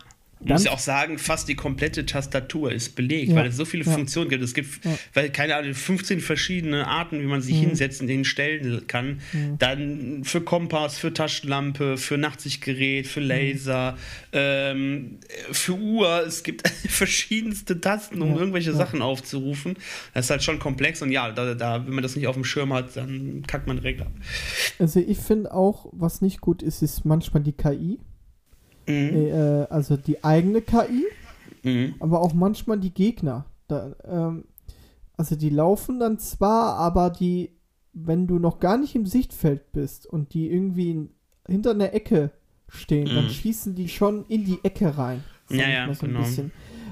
Man 0.44 0.54
muss 0.54 0.64
ja 0.64 0.72
auch 0.72 0.80
sagen, 0.80 1.18
fast 1.18 1.48
die 1.48 1.56
komplette 1.56 2.06
Tastatur 2.06 2.72
ist 2.72 2.96
belegt, 2.96 3.30
ja, 3.30 3.36
weil 3.36 3.48
es 3.48 3.58
so 3.58 3.66
viele 3.66 3.84
ja. 3.84 3.92
Funktionen 3.92 4.30
gibt. 4.30 4.44
Es 4.44 4.54
gibt, 4.54 4.84
ja. 4.84 4.98
weil 5.14 5.30
keine 5.30 5.56
Ahnung, 5.56 5.74
15 5.74 6.20
verschiedene 6.20 6.88
Arten, 6.88 7.22
wie 7.22 7.26
man 7.26 7.42
sich 7.42 7.56
mhm. 7.56 7.68
hinsetzen, 7.68 8.08
den 8.08 8.26
stellen 8.26 8.88
kann. 8.88 9.20
Mhm. 9.34 9.58
Dann 9.60 10.24
für 10.24 10.42
Kompass, 10.42 10.98
für 10.98 11.14
Taschenlampe, 11.14 11.98
für 11.98 12.18
Nachtsichtgerät, 12.18 13.08
für 13.08 13.20
Laser, 13.20 13.94
mhm. 13.94 13.98
ähm, 14.34 15.20
für 15.52 15.74
Uhr. 15.74 16.24
Es 16.26 16.44
gibt 16.44 16.68
verschiedenste 16.88 17.80
Tasten, 17.80 18.22
um 18.22 18.38
irgendwelche 18.38 18.74
Sachen 18.74 19.02
aufzurufen. 19.02 19.76
Das 20.14 20.26
ist 20.26 20.32
halt 20.32 20.44
schon 20.44 20.60
komplex 20.60 21.02
und 21.02 21.12
ja, 21.12 21.32
da, 21.32 21.54
da, 21.54 21.86
wenn 21.86 21.94
man 21.94 22.04
das 22.04 22.16
nicht 22.16 22.28
auf 22.28 22.36
dem 22.36 22.44
Schirm 22.44 22.74
hat, 22.74 22.96
dann 22.96 23.44
kackt 23.48 23.68
man 23.68 23.78
direkt 23.78 24.02
ab. 24.02 24.12
Also 24.80 25.00
ich 25.00 25.20
finde 25.20 25.54
auch, 25.54 25.88
was 25.92 26.22
nicht 26.22 26.42
gut 26.42 26.64
ist, 26.64 26.82
ist 26.82 27.06
manchmal 27.06 27.44
die 27.44 27.54
KI. 27.54 28.00
Mhm. 28.88 29.16
Äh, 29.16 29.68
also 29.70 29.98
die 29.98 30.24
eigene 30.24 30.62
KI, 30.62 31.06
mhm. 31.64 31.96
aber 32.00 32.22
auch 32.22 32.34
manchmal 32.34 32.80
die 32.80 32.94
Gegner. 32.94 33.46
Da, 33.68 33.96
ähm, 34.06 34.46
also 35.18 35.36
die 35.36 35.50
laufen 35.50 36.00
dann 36.00 36.18
zwar, 36.20 36.76
aber 36.76 37.10
die, 37.10 37.52
wenn 37.94 38.28
du 38.28 38.40
noch 38.40 38.60
gar 38.60 38.78
nicht 38.78 38.96
im 38.96 39.06
Sichtfeld 39.06 39.72
bist 39.72 40.06
und 40.06 40.34
die 40.34 40.50
irgendwie 40.52 40.92
in, 40.92 41.10
hinter 41.48 41.72
einer 41.72 41.94
Ecke 41.94 42.32
stehen, 42.68 43.10
mhm. 43.10 43.16
dann 43.16 43.30
schießen 43.30 43.76
die 43.76 43.90
schon 43.90 44.26
in 44.28 44.46
die 44.46 44.60
Ecke 44.64 44.98
rein. 44.98 45.24
Ja, 45.50 45.68
ja, 45.68 45.94
so 45.94 46.06
genau. 46.06 46.24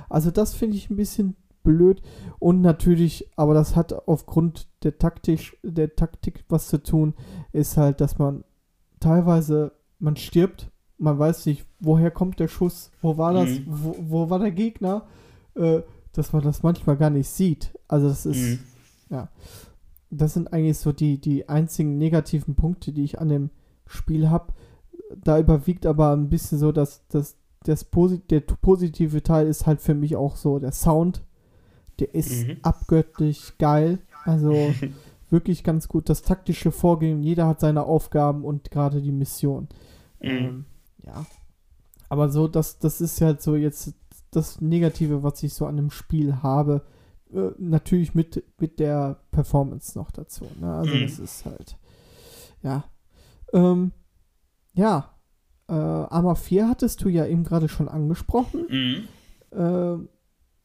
Also 0.09 0.31
das 0.31 0.53
finde 0.53 0.77
ich 0.77 0.89
ein 0.89 0.95
bisschen 0.95 1.35
blöd 1.63 2.01
und 2.39 2.61
natürlich, 2.61 3.29
aber 3.35 3.53
das 3.53 3.75
hat 3.75 3.93
aufgrund 4.07 4.67
der 4.83 4.97
Taktik, 4.97 5.57
der 5.63 5.95
Taktik 5.95 6.43
was 6.49 6.67
zu 6.67 6.81
tun, 6.81 7.13
ist 7.51 7.77
halt, 7.77 8.01
dass 8.01 8.17
man 8.17 8.43
teilweise 8.99 9.71
man 9.99 10.15
stirbt 10.15 10.71
man 11.00 11.18
weiß 11.18 11.45
nicht, 11.45 11.66
woher 11.80 12.12
kommt 12.12 12.39
der 12.39 12.47
Schuss, 12.47 12.91
wo 13.02 13.18
war 13.18 13.34
das, 13.34 13.50
mhm. 13.50 13.66
wo, 13.68 13.95
wo, 14.00 14.30
war 14.30 14.39
der 14.39 14.52
Gegner, 14.52 15.08
äh, 15.56 15.82
dass 16.14 16.34
man 16.34 16.43
das 16.43 16.62
manchmal 16.62 16.97
gar 16.97 17.10
nicht 17.10 17.30
sieht. 17.30 17.78
Also 17.88 18.10
das 18.10 18.26
ist, 18.26 18.38
mhm. 18.38 18.60
ja, 19.10 19.30
das 20.12 20.34
sind 20.34 20.52
eigentlich 20.52 20.78
so 20.78 20.91
die, 20.91 21.20
die 21.20 21.47
einzigen 21.47 21.97
negativen 21.97 22.56
Punkte, 22.56 22.91
die 22.91 23.04
ich 23.04 23.20
an 23.20 23.30
dem 23.30 23.50
Spiel 23.86 24.30
habe. 24.30 24.54
Da 25.16 25.39
überwiegt 25.39 25.86
aber 25.86 26.12
ein 26.14 26.30
bisschen 26.30 26.60
so, 26.60 26.72
dass, 26.72 27.08
dass 27.08 27.38
das 27.64 27.84
Posit 27.84 28.30
der 28.32 28.41
positive 28.41 29.24
Teil 29.24 29.47
ist 29.47 29.66
halt 29.66 29.82
für 29.82 29.93
mich 29.95 30.16
auch 30.16 30.36
so 30.36 30.60
der 30.60 30.72
Sound. 30.72 31.24
Der 32.00 32.14
ist 32.14 32.47
mhm. 32.47 32.58
abgöttlich 32.62 33.54
geil. 33.58 34.00
Also 34.26 34.74
wirklich 35.30 35.64
ganz 35.64 35.88
gut. 35.88 36.10
Das 36.10 36.22
taktische 36.22 36.72
Vorgehen, 36.72 37.24
jeder 37.24 37.47
hat 37.47 37.60
seine 37.60 37.84
Aufgaben 37.84 38.43
und 38.43 38.72
gerade 38.72 39.02
die 39.02 39.12
Mission. 39.12 39.68
Mhm. 40.22 40.30
Ähm, 40.30 40.66
ja. 41.06 41.26
Aber 42.10 42.30
so, 42.30 42.47
das, 42.47 42.80
das 42.80 43.02
ist 43.02 43.22
halt 43.22 43.41
so 43.41 43.56
jetzt 43.56 43.93
das 44.32 44.62
Negative, 44.62 45.24
was 45.24 45.41
ich 45.43 45.54
so 45.54 45.66
an 45.66 45.78
dem 45.78 45.91
Spiel 45.91 46.38
habe. 46.41 46.86
Äh, 47.32 47.52
natürlich 47.58 48.16
mit, 48.16 48.43
mit 48.60 48.80
der 48.80 49.20
Performance 49.32 49.97
noch 49.97 50.12
dazu. 50.12 50.47
Ne? 50.60 50.74
Also 50.74 50.95
mhm. 50.95 51.02
das 51.04 51.20
ist 51.20 51.45
halt, 51.45 51.78
ja. 52.64 52.84
Ähm, 53.54 53.91
ja. 54.74 55.16
Äh, 55.68 55.74
Arma 55.74 56.34
4 56.34 56.68
hattest 56.68 57.04
du 57.04 57.10
ja 57.10 57.28
eben 57.28 57.43
gerade 57.43 57.70
schon 57.70 57.88
angesprochen. 57.88 58.66
Mhm. 58.70 59.08
Äh, 59.58 60.08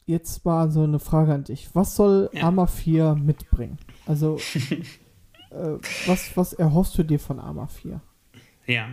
jetzt 0.07 0.45
war 0.47 0.71
so 0.71 0.83
eine 0.83 0.99
Frage 0.99 1.35
an 1.35 1.45
dich. 1.45 1.75
Was 1.75 1.97
soll 1.97 2.31
ja. 2.33 2.45
Arma 2.45 2.67
4 2.67 3.15
mitbringen? 3.15 3.79
Also, 4.07 4.37
äh, 5.51 5.79
was, 6.07 6.35
was 6.37 6.55
erhoffst 6.55 6.97
du 6.97 7.03
dir 7.03 7.21
von 7.21 7.39
Arma 7.39 7.67
4? 7.67 8.01
Ja, 8.67 8.89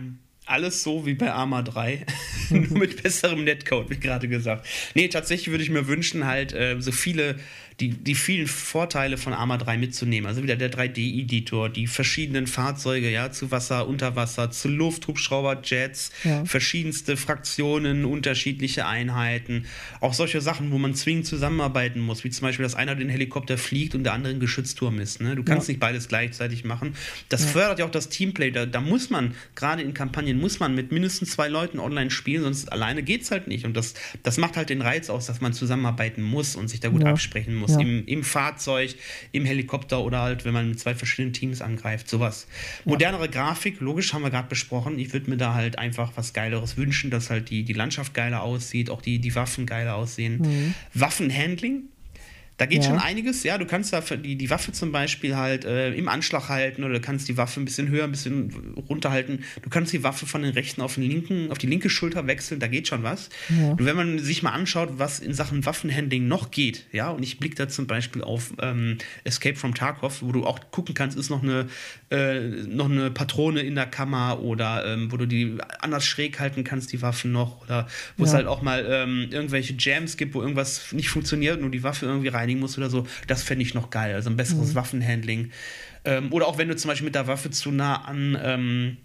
alles 0.46 0.82
so 0.82 1.06
wie 1.06 1.14
bei 1.14 1.32
Arma 1.32 1.62
3, 1.62 2.04
nur 2.50 2.78
mit 2.78 3.02
besserem 3.02 3.44
Netcode, 3.44 3.90
wie 3.90 3.98
gerade 3.98 4.28
gesagt. 4.28 4.66
Nee, 4.94 5.08
tatsächlich 5.08 5.50
würde 5.50 5.64
ich 5.64 5.70
mir 5.70 5.86
wünschen, 5.86 6.26
halt 6.26 6.52
äh, 6.52 6.76
so 6.80 6.92
viele 6.92 7.36
die, 7.80 7.88
die 7.88 8.14
vielen 8.14 8.46
Vorteile 8.46 9.16
von 9.16 9.32
Arma 9.32 9.58
3 9.58 9.78
mitzunehmen. 9.78 10.26
Also 10.26 10.42
wieder 10.42 10.56
der 10.56 10.70
3D-Editor, 10.70 11.68
die 11.68 11.86
verschiedenen 11.86 12.46
Fahrzeuge, 12.46 13.10
ja, 13.10 13.32
zu 13.32 13.50
Wasser, 13.50 13.88
unter 13.88 14.14
Wasser, 14.16 14.50
zu 14.50 14.68
Luft, 14.68 15.08
Hubschrauber, 15.08 15.60
Jets, 15.64 16.12
ja. 16.24 16.44
verschiedenste 16.44 17.16
Fraktionen, 17.16 18.04
unterschiedliche 18.04 18.86
Einheiten. 18.86 19.66
Auch 20.00 20.14
solche 20.14 20.40
Sachen, 20.40 20.70
wo 20.70 20.78
man 20.78 20.94
zwingend 20.94 21.26
zusammenarbeiten 21.26 22.00
muss, 22.00 22.24
wie 22.24 22.30
zum 22.30 22.46
Beispiel, 22.46 22.62
dass 22.62 22.74
einer 22.74 22.94
den 22.94 23.08
Helikopter 23.08 23.58
fliegt 23.58 23.94
und 23.94 24.04
der 24.04 24.12
andere 24.12 24.34
ein 24.34 24.40
Geschützturm 24.40 24.98
ist. 25.00 25.20
Ne? 25.20 25.34
Du 25.34 25.42
kannst 25.42 25.68
ja. 25.68 25.72
nicht 25.72 25.80
beides 25.80 26.08
gleichzeitig 26.08 26.64
machen. 26.64 26.94
Das 27.28 27.42
ja. 27.42 27.48
fördert 27.48 27.78
ja 27.80 27.84
auch 27.86 27.90
das 27.90 28.08
Teamplay. 28.08 28.50
Da, 28.50 28.66
da 28.66 28.80
muss 28.80 29.10
man, 29.10 29.34
gerade 29.54 29.82
in 29.82 29.94
Kampagnen, 29.94 30.31
muss 30.38 30.60
man 30.60 30.74
mit 30.74 30.92
mindestens 30.92 31.30
zwei 31.30 31.48
Leuten 31.48 31.78
online 31.78 32.10
spielen, 32.10 32.42
sonst 32.42 32.70
alleine 32.70 33.02
geht 33.02 33.22
es 33.22 33.30
halt 33.30 33.48
nicht. 33.48 33.64
Und 33.64 33.76
das, 33.76 33.94
das 34.22 34.36
macht 34.36 34.56
halt 34.56 34.68
den 34.68 34.82
Reiz 34.82 35.08
aus, 35.08 35.26
dass 35.26 35.40
man 35.40 35.52
zusammenarbeiten 35.52 36.22
muss 36.22 36.54
und 36.54 36.68
sich 36.68 36.80
da 36.80 36.88
gut 36.88 37.04
absprechen 37.04 37.54
muss 37.54 37.62
muss. 37.62 37.72
Ja. 37.72 37.80
Im, 37.80 38.06
Im 38.06 38.22
Fahrzeug, 38.22 38.94
im 39.32 39.44
Helikopter 39.44 40.02
oder 40.02 40.20
halt, 40.20 40.44
wenn 40.44 40.52
man 40.52 40.68
mit 40.68 40.80
zwei 40.80 40.94
verschiedenen 40.94 41.32
Teams 41.32 41.62
angreift, 41.62 42.08
sowas. 42.08 42.46
Modernere 42.84 43.28
Grafik, 43.28 43.80
logisch, 43.80 44.12
haben 44.12 44.22
wir 44.22 44.30
gerade 44.30 44.48
besprochen. 44.48 44.98
Ich 44.98 45.12
würde 45.12 45.30
mir 45.30 45.36
da 45.36 45.54
halt 45.54 45.78
einfach 45.78 46.12
was 46.16 46.32
Geileres 46.32 46.76
wünschen, 46.76 47.10
dass 47.10 47.30
halt 47.30 47.48
die, 47.50 47.62
die 47.62 47.72
Landschaft 47.72 48.12
geiler 48.12 48.42
aussieht, 48.42 48.90
auch 48.90 49.00
die, 49.00 49.18
die 49.18 49.34
Waffen 49.34 49.66
geiler 49.66 49.94
aussehen. 49.94 50.38
Mhm. 50.38 50.74
Waffenhandling 50.94 51.84
Da 52.58 52.66
geht 52.66 52.84
ja. 52.84 52.90
schon 52.90 52.98
einiges, 52.98 53.42
ja. 53.44 53.56
Du 53.58 53.64
kannst 53.64 53.92
da 53.92 54.00
die, 54.00 54.36
die 54.36 54.50
Waffe 54.50 54.72
zum 54.72 54.92
Beispiel 54.92 55.36
halt 55.36 55.64
äh, 55.64 55.92
im 55.94 56.08
Anschlag 56.08 56.48
halten 56.48 56.84
oder 56.84 56.94
du 56.94 57.00
kannst 57.00 57.28
die 57.28 57.36
Waffe 57.36 57.60
ein 57.60 57.64
bisschen 57.64 57.88
höher, 57.88 58.04
ein 58.04 58.10
bisschen 58.10 58.74
runterhalten. 58.88 59.44
Du 59.62 59.70
kannst 59.70 59.92
die 59.92 60.02
Waffe 60.02 60.26
von 60.26 60.42
den 60.42 60.52
rechten 60.52 60.82
auf 60.82 60.94
den 60.94 61.04
linken, 61.04 61.50
auf 61.50 61.58
die 61.58 61.66
linke 61.66 61.88
Schulter 61.88 62.26
wechseln, 62.26 62.60
da 62.60 62.66
geht 62.66 62.88
schon 62.88 63.02
was. 63.02 63.30
Ja. 63.48 63.70
Und 63.70 63.84
wenn 63.84 63.96
man 63.96 64.18
sich 64.18 64.42
mal 64.42 64.50
anschaut, 64.50 64.90
was 64.98 65.18
in 65.18 65.32
Sachen 65.34 65.64
Waffenhandling 65.64 66.28
noch 66.28 66.50
geht, 66.50 66.86
ja, 66.92 67.10
und 67.10 67.22
ich 67.22 67.38
blicke 67.38 67.56
da 67.56 67.68
zum 67.68 67.86
Beispiel 67.86 68.22
auf 68.22 68.52
ähm, 68.60 68.98
Escape 69.24 69.56
from 69.56 69.74
Tarkov, 69.74 70.22
wo 70.22 70.30
du 70.30 70.44
auch 70.44 70.60
gucken 70.70 70.94
kannst, 70.94 71.16
ist 71.16 71.30
noch 71.30 71.42
eine, 71.42 71.68
äh, 72.10 72.40
noch 72.40 72.90
eine 72.90 73.10
Patrone 73.10 73.62
in 73.62 73.74
der 73.74 73.86
Kammer 73.86 74.40
oder 74.40 74.84
ähm, 74.86 75.10
wo 75.10 75.16
du 75.16 75.26
die 75.26 75.56
anders 75.80 76.04
schräg 76.04 76.38
halten 76.38 76.64
kannst, 76.64 76.92
die 76.92 77.02
Waffen 77.02 77.32
noch, 77.32 77.62
oder 77.62 77.88
wo 78.16 78.24
ja. 78.24 78.28
es 78.28 78.34
halt 78.34 78.46
auch 78.46 78.62
mal 78.62 78.86
ähm, 78.88 79.28
irgendwelche 79.30 79.74
Jams 79.78 80.16
gibt, 80.16 80.34
wo 80.34 80.42
irgendwas 80.42 80.92
nicht 80.92 81.08
funktioniert 81.08 81.56
und 81.56 81.64
du 81.64 81.68
die 81.70 81.82
Waffe 81.82 82.06
irgendwie 82.06 82.28
rein 82.28 82.41
reinigen 82.42 82.60
musst 82.60 82.76
oder 82.78 82.90
so, 82.90 83.06
das 83.26 83.42
fände 83.42 83.62
ich 83.62 83.74
noch 83.74 83.90
geil. 83.90 84.14
Also 84.14 84.30
ein 84.30 84.36
besseres 84.36 84.70
mhm. 84.70 84.74
Waffenhandling. 84.74 85.50
Ähm, 86.04 86.32
oder 86.32 86.46
auch 86.46 86.58
wenn 86.58 86.68
du 86.68 86.76
zum 86.76 86.88
Beispiel 86.88 87.06
mit 87.06 87.14
der 87.14 87.26
Waffe 87.26 87.50
zu 87.50 87.70
nah 87.70 88.04
an 88.04 88.38
ähm, 88.42 88.96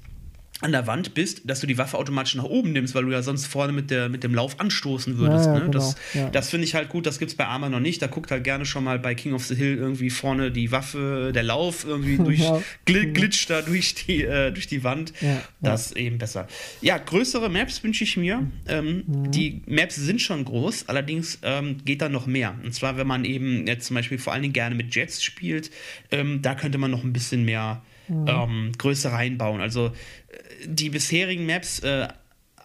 an 0.61 0.71
der 0.71 0.87
Wand 0.87 1.13
bist, 1.13 1.41
dass 1.45 1.59
du 1.59 1.67
die 1.67 1.77
Waffe 1.77 1.97
automatisch 1.97 2.33
nach 2.35 2.43
oben 2.43 2.71
nimmst, 2.71 2.95
weil 2.95 3.03
du 3.03 3.11
ja 3.11 3.21
sonst 3.21 3.45
vorne 3.45 3.73
mit, 3.73 3.91
der, 3.91 4.09
mit 4.09 4.23
dem 4.23 4.33
Lauf 4.33 4.59
anstoßen 4.59 5.17
würdest. 5.17 5.45
Ja, 5.45 5.53
ja, 5.53 5.59
ne? 5.59 5.65
genau, 5.65 5.71
das 5.71 5.95
ja. 6.13 6.29
das 6.29 6.49
finde 6.49 6.65
ich 6.65 6.73
halt 6.73 6.89
gut, 6.89 7.05
das 7.05 7.19
gibt 7.19 7.31
es 7.31 7.37
bei 7.37 7.45
Arma 7.45 7.69
noch 7.69 7.79
nicht. 7.79 8.01
Da 8.01 8.07
guckt 8.07 8.31
halt 8.31 8.43
gerne 8.43 8.65
schon 8.65 8.83
mal 8.83 8.97
bei 8.97 9.13
King 9.13 9.33
of 9.33 9.45
the 9.45 9.55
Hill 9.55 9.77
irgendwie 9.77 10.09
vorne 10.09 10.51
die 10.51 10.71
Waffe, 10.71 11.31
der 11.33 11.43
Lauf 11.43 11.85
irgendwie 11.85 12.17
durch, 12.17 12.41
gl 12.85 13.13
glitscht 13.13 13.49
da 13.49 13.61
durch 13.61 13.93
die, 13.93 14.23
äh, 14.23 14.51
durch 14.51 14.67
die 14.67 14.83
Wand. 14.83 15.13
das 15.61 15.87
ist 15.87 15.97
eben 15.97 16.17
besser. 16.17 16.47
Ja, 16.81 16.97
größere 16.97 17.49
Maps 17.49 17.83
wünsche 17.83 18.03
ich 18.03 18.17
mir. 18.17 18.49
Ähm, 18.67 19.03
mhm. 19.05 19.31
Die 19.31 19.61
Maps 19.67 19.95
sind 19.95 20.21
schon 20.21 20.43
groß, 20.43 20.85
allerdings 20.87 21.39
ähm, 21.43 21.77
geht 21.85 22.01
da 22.01 22.09
noch 22.09 22.25
mehr. 22.25 22.55
Und 22.63 22.73
zwar, 22.73 22.97
wenn 22.97 23.07
man 23.07 23.25
eben 23.25 23.67
jetzt 23.67 23.85
zum 23.85 23.95
Beispiel 23.95 24.17
vor 24.17 24.33
allen 24.33 24.41
Dingen 24.41 24.53
gerne 24.53 24.75
mit 24.75 24.95
Jets 24.95 25.23
spielt, 25.23 25.69
ähm, 26.11 26.41
da 26.41 26.55
könnte 26.55 26.79
man 26.79 26.89
noch 26.89 27.03
ein 27.03 27.13
bisschen 27.13 27.45
mehr 27.45 27.83
mhm. 28.07 28.25
ähm, 28.27 28.71
Größe 28.77 29.11
reinbauen. 29.11 29.61
Also 29.61 29.87
äh, 29.87 29.91
die 30.65 30.89
bisherigen 30.89 31.45
Maps, 31.45 31.79
äh, 31.79 32.07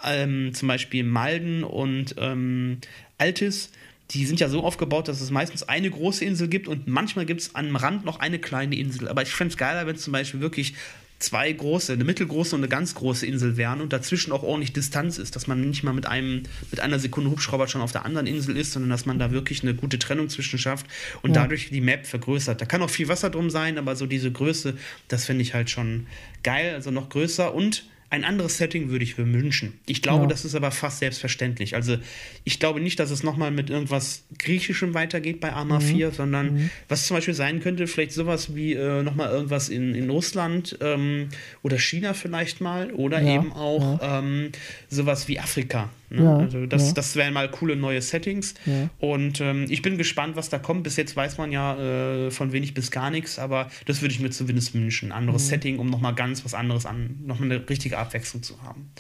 ähm, 0.04 0.52
zum 0.54 0.68
Beispiel 0.68 1.04
Malden 1.04 1.64
und 1.64 2.14
ähm, 2.18 2.78
Altis, 3.18 3.70
die 4.10 4.26
sind 4.26 4.40
ja 4.40 4.48
so 4.48 4.62
aufgebaut, 4.62 5.08
dass 5.08 5.20
es 5.20 5.30
meistens 5.30 5.62
eine 5.62 5.90
große 5.90 6.24
Insel 6.24 6.48
gibt 6.48 6.68
und 6.68 6.86
manchmal 6.86 7.24
gibt 7.24 7.40
es 7.40 7.54
am 7.54 7.76
Rand 7.76 8.04
noch 8.04 8.20
eine 8.20 8.38
kleine 8.38 8.76
Insel. 8.76 9.08
Aber 9.08 9.22
ich 9.22 9.30
fände 9.30 9.52
es 9.52 9.56
geiler, 9.56 9.86
wenn 9.86 9.96
es 9.96 10.02
zum 10.02 10.12
Beispiel 10.12 10.40
wirklich 10.40 10.74
zwei 11.22 11.52
große, 11.52 11.92
eine 11.92 12.04
mittelgroße 12.04 12.54
und 12.54 12.62
eine 12.62 12.68
ganz 12.68 12.94
große 12.94 13.26
Insel 13.26 13.56
wären 13.56 13.80
und 13.80 13.92
dazwischen 13.92 14.32
auch 14.32 14.42
ordentlich 14.42 14.72
Distanz 14.72 15.18
ist, 15.18 15.36
dass 15.36 15.46
man 15.46 15.60
nicht 15.60 15.82
mal 15.82 15.92
mit 15.92 16.06
einem, 16.06 16.42
mit 16.70 16.80
einer 16.80 16.98
Sekunde 16.98 17.30
Hubschrauber 17.30 17.68
schon 17.68 17.80
auf 17.80 17.92
der 17.92 18.04
anderen 18.04 18.26
Insel 18.26 18.56
ist, 18.56 18.72
sondern 18.72 18.90
dass 18.90 19.06
man 19.06 19.18
da 19.18 19.30
wirklich 19.30 19.62
eine 19.62 19.74
gute 19.74 19.98
Trennung 19.98 20.28
zwischen 20.28 20.58
schafft 20.58 20.86
und 21.22 21.34
ja. 21.34 21.42
dadurch 21.42 21.70
die 21.70 21.80
Map 21.80 22.06
vergrößert. 22.06 22.60
Da 22.60 22.64
kann 22.64 22.82
auch 22.82 22.90
viel 22.90 23.08
Wasser 23.08 23.30
drum 23.30 23.50
sein, 23.50 23.78
aber 23.78 23.96
so 23.96 24.06
diese 24.06 24.30
Größe, 24.30 24.74
das 25.08 25.24
finde 25.24 25.42
ich 25.42 25.54
halt 25.54 25.70
schon 25.70 26.06
geil, 26.42 26.74
also 26.74 26.90
noch 26.90 27.08
größer 27.08 27.54
und 27.54 27.84
ein 28.12 28.24
anderes 28.24 28.58
Setting 28.58 28.90
würde 28.90 29.04
ich 29.04 29.16
mir 29.16 29.32
wünschen. 29.32 29.72
Ich 29.86 30.02
glaube, 30.02 30.24
ja. 30.24 30.28
das 30.28 30.44
ist 30.44 30.54
aber 30.54 30.70
fast 30.70 30.98
selbstverständlich. 30.98 31.74
Also 31.74 31.96
ich 32.44 32.60
glaube 32.60 32.78
nicht, 32.78 33.00
dass 33.00 33.10
es 33.10 33.22
nochmal 33.22 33.50
mit 33.50 33.70
irgendwas 33.70 34.24
Griechischem 34.38 34.92
weitergeht 34.92 35.40
bei 35.40 35.54
Arma 35.54 35.76
mhm. 35.76 35.84
4, 35.84 36.10
sondern 36.10 36.54
mhm. 36.54 36.70
was 36.88 37.06
zum 37.06 37.16
Beispiel 37.16 37.32
sein 37.32 37.60
könnte, 37.60 37.86
vielleicht 37.86 38.12
sowas 38.12 38.54
wie 38.54 38.74
äh, 38.74 39.02
nochmal 39.02 39.30
irgendwas 39.30 39.70
in, 39.70 39.94
in 39.94 40.10
Russland 40.10 40.76
ähm, 40.82 41.30
oder 41.62 41.78
China 41.78 42.12
vielleicht 42.12 42.60
mal 42.60 42.92
oder 42.92 43.22
ja. 43.22 43.36
eben 43.36 43.50
auch 43.50 43.98
ähm, 44.02 44.52
sowas 44.90 45.26
wie 45.28 45.38
Afrika. 45.38 45.88
Ne? 46.12 46.24
Ja, 46.24 46.36
also 46.36 46.66
das, 46.66 46.88
ja. 46.88 46.92
das 46.94 47.16
wären 47.16 47.34
mal 47.34 47.50
coole 47.50 47.76
neue 47.76 48.00
Settings. 48.00 48.54
Ja. 48.66 48.88
Und 48.98 49.40
ähm, 49.40 49.66
ich 49.68 49.82
bin 49.82 49.98
gespannt, 49.98 50.36
was 50.36 50.48
da 50.48 50.58
kommt. 50.58 50.82
Bis 50.84 50.96
jetzt 50.96 51.16
weiß 51.16 51.38
man 51.38 51.52
ja 51.52 51.76
äh, 51.78 52.30
von 52.30 52.52
wenig 52.52 52.74
bis 52.74 52.90
gar 52.90 53.10
nichts, 53.10 53.38
aber 53.38 53.70
das 53.86 54.02
würde 54.02 54.14
ich 54.14 54.20
mir 54.20 54.30
zumindest 54.30 54.74
wünschen. 54.74 55.12
Ein 55.12 55.18
anderes 55.18 55.44
mhm. 55.44 55.48
Setting, 55.48 55.78
um 55.78 55.90
nochmal 55.90 56.14
ganz 56.14 56.44
was 56.44 56.54
anderes 56.54 56.86
an, 56.86 57.18
nochmal 57.24 57.52
eine 57.52 57.68
richtige 57.68 57.98
Abwechslung 57.98 58.42
zu 58.42 58.62
haben. 58.62 58.90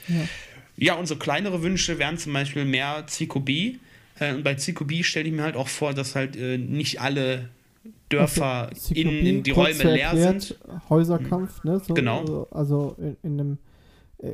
Ja, 0.76 0.94
und 0.94 1.06
so 1.06 1.16
kleinere 1.16 1.62
Wünsche 1.62 1.98
wären 1.98 2.18
zum 2.18 2.32
Beispiel 2.32 2.64
mehr 2.64 3.04
CQB. 3.06 3.48
Äh, 4.18 4.34
und 4.34 4.44
bei 4.44 4.54
CQB 4.54 5.04
stelle 5.04 5.28
ich 5.28 5.34
mir 5.34 5.42
halt 5.42 5.56
auch 5.56 5.68
vor, 5.68 5.94
dass 5.94 6.14
halt 6.14 6.36
äh, 6.36 6.58
nicht 6.58 7.00
alle 7.00 7.48
Dörfer 8.08 8.68
also, 8.68 8.94
in, 8.94 9.08
in, 9.08 9.42
die 9.42 9.50
Räume 9.50 9.82
leer 9.82 10.08
erklärt, 10.08 10.42
sind. 10.42 10.58
Häuserkampf, 10.88 11.64
ne? 11.64 11.80
So, 11.80 11.94
genau. 11.94 12.46
Also 12.50 12.96
in, 12.98 13.16
in 13.22 13.40
einem 13.40 13.58